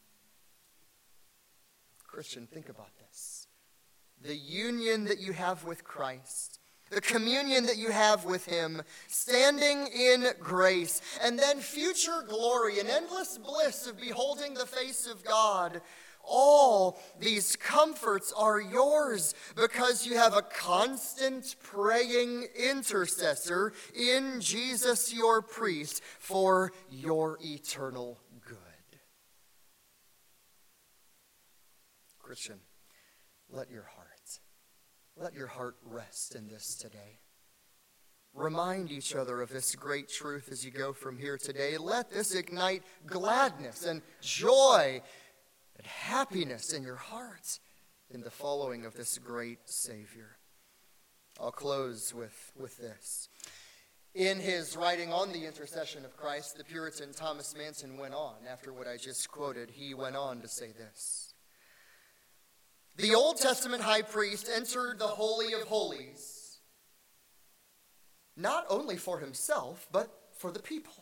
Christian, 2.07 2.47
think 2.47 2.69
about 2.69 2.97
this. 2.99 3.49
The 4.23 4.37
union 4.37 5.05
that 5.07 5.19
you 5.19 5.33
have 5.33 5.65
with 5.65 5.83
Christ, 5.83 6.61
the 6.91 7.01
communion 7.01 7.67
that 7.67 7.79
you 7.79 7.91
have 7.91 8.25
with 8.25 8.45
him, 8.45 8.83
standing 9.09 9.89
in 9.89 10.27
grace, 10.39 11.01
and 11.21 11.37
then 11.37 11.59
future 11.59 12.25
glory 12.29 12.79
and 12.79 12.89
endless 12.89 13.39
bliss 13.39 13.89
of 13.89 14.01
beholding 14.01 14.55
the 14.55 14.67
face 14.67 15.09
of 15.09 15.25
God 15.25 15.81
all 16.25 16.99
these 17.19 17.57
comforts 17.57 18.33
are 18.37 18.61
yours 18.61 19.35
because 19.57 20.07
you 20.07 20.17
have 20.17 20.35
a 20.35 20.43
constant 20.43 21.57
praying 21.63 22.47
intercessor 22.57 23.73
in 23.95 24.41
Jesus, 24.41 25.13
your 25.13 25.43
priest, 25.43 26.03
for 26.19 26.73
your 26.91 27.39
eternal 27.43 28.19
good. 28.47 28.57
Christian, 32.19 32.61
let 33.51 33.71
your 33.71 33.85
heart, 33.85 34.39
let 35.17 35.35
your 35.35 35.49
heart 35.49 35.77
rest 35.85 36.35
in 36.35 36.49
this 36.49 36.75
today. 36.77 37.19
Remind 38.35 38.91
each 38.91 39.15
other 39.15 39.43
of 39.43 39.51
this 39.51 39.75
great 39.75 40.09
truth 40.09 40.49
as 40.51 40.65
you 40.65 40.71
go 40.71 40.95
from 40.95 41.19
here 41.19 41.37
today. 41.37 41.77
Let 41.77 42.11
this 42.11 42.35
ignite 42.35 42.83
gladness 43.07 43.85
and 43.85 44.01
joy 44.23 45.03
and 45.77 45.87
happiness 45.87 46.73
in 46.73 46.83
your 46.83 46.97
hearts 46.97 47.61
in 48.11 48.21
the 48.21 48.31
following 48.31 48.85
of 48.85 48.95
this 48.95 49.19
great 49.19 49.69
Savior. 49.69 50.37
I'll 51.41 51.51
close 51.51 52.15
with, 52.15 52.53
with 52.59 52.77
this. 52.79 53.29
In 54.15 54.39
his 54.39 54.77
writing 54.77 55.11
on 55.11 55.33
the 55.33 55.47
intercession 55.47 56.05
of 56.05 56.17
Christ, 56.17 56.59
the 56.59 56.65
Puritan 56.65 57.13
Thomas 57.13 57.55
Manton 57.57 57.97
went 57.97 58.13
on, 58.13 58.35
after 58.51 58.73
what 58.73 58.87
I 58.87 58.99
just 58.99 59.31
quoted, 59.31 59.71
he 59.71 59.95
went 59.95 60.17
on 60.17 60.43
to 60.43 60.49
say 60.49 60.73
this 60.73 61.33
The 62.97 63.15
Old 63.15 63.39
Testament 63.39 63.83
high 63.83 64.03
priest 64.03 64.51
entered 64.55 64.99
the 64.99 65.07
Holy 65.07 65.55
of 65.55 65.63
Holies, 65.63 66.59
not 68.37 68.67
only 68.69 68.97
for 68.97 69.19
himself, 69.19 69.89
but 69.91 70.11
for 70.37 70.53
the 70.53 70.61
people 70.61 71.02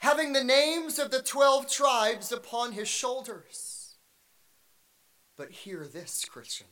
having 0.00 0.32
the 0.32 0.44
names 0.44 0.98
of 0.98 1.10
the 1.10 1.22
12 1.22 1.70
tribes 1.70 2.32
upon 2.32 2.72
his 2.72 2.88
shoulders. 2.88 3.96
But 5.36 5.50
hear 5.50 5.86
this, 5.86 6.24
Christian 6.24 6.66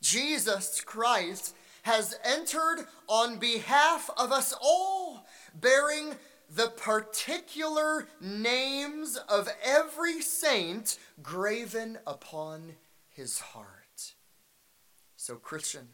Jesus 0.00 0.80
Christ 0.80 1.54
has 1.82 2.16
entered 2.24 2.86
on 3.08 3.38
behalf 3.38 4.10
of 4.16 4.32
us 4.32 4.54
all, 4.60 5.26
bearing 5.54 6.14
the 6.54 6.68
particular 6.68 8.08
names 8.20 9.16
of 9.28 9.48
every 9.64 10.20
saint 10.20 10.98
graven 11.22 11.98
upon 12.06 12.74
his 13.08 13.40
heart. 13.40 14.14
So, 15.16 15.36
Christian, 15.36 15.88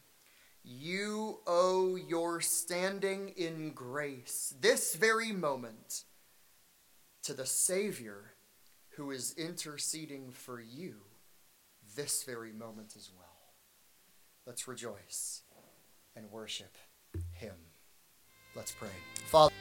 you 0.64 1.40
owe 1.46 1.96
your 1.96 2.40
standing 2.40 3.28
in 3.36 3.72
grace 3.72 4.54
this 4.60 4.94
very 4.94 5.30
moment 5.30 6.04
to 7.22 7.34
the 7.34 7.46
Savior 7.46 8.32
who 8.96 9.10
is 9.10 9.34
interceding 9.36 10.30
for 10.32 10.60
you 10.60 10.94
this 11.96 12.24
very 12.24 12.52
moment 12.52 12.94
as 12.96 13.10
well. 13.16 13.26
Let's 14.46 14.66
rejoice 14.66 15.42
and 16.16 16.30
worship 16.30 16.76
Him. 17.32 17.54
Let's 18.56 18.72
pray. 18.72 18.88
Father, 19.26 19.52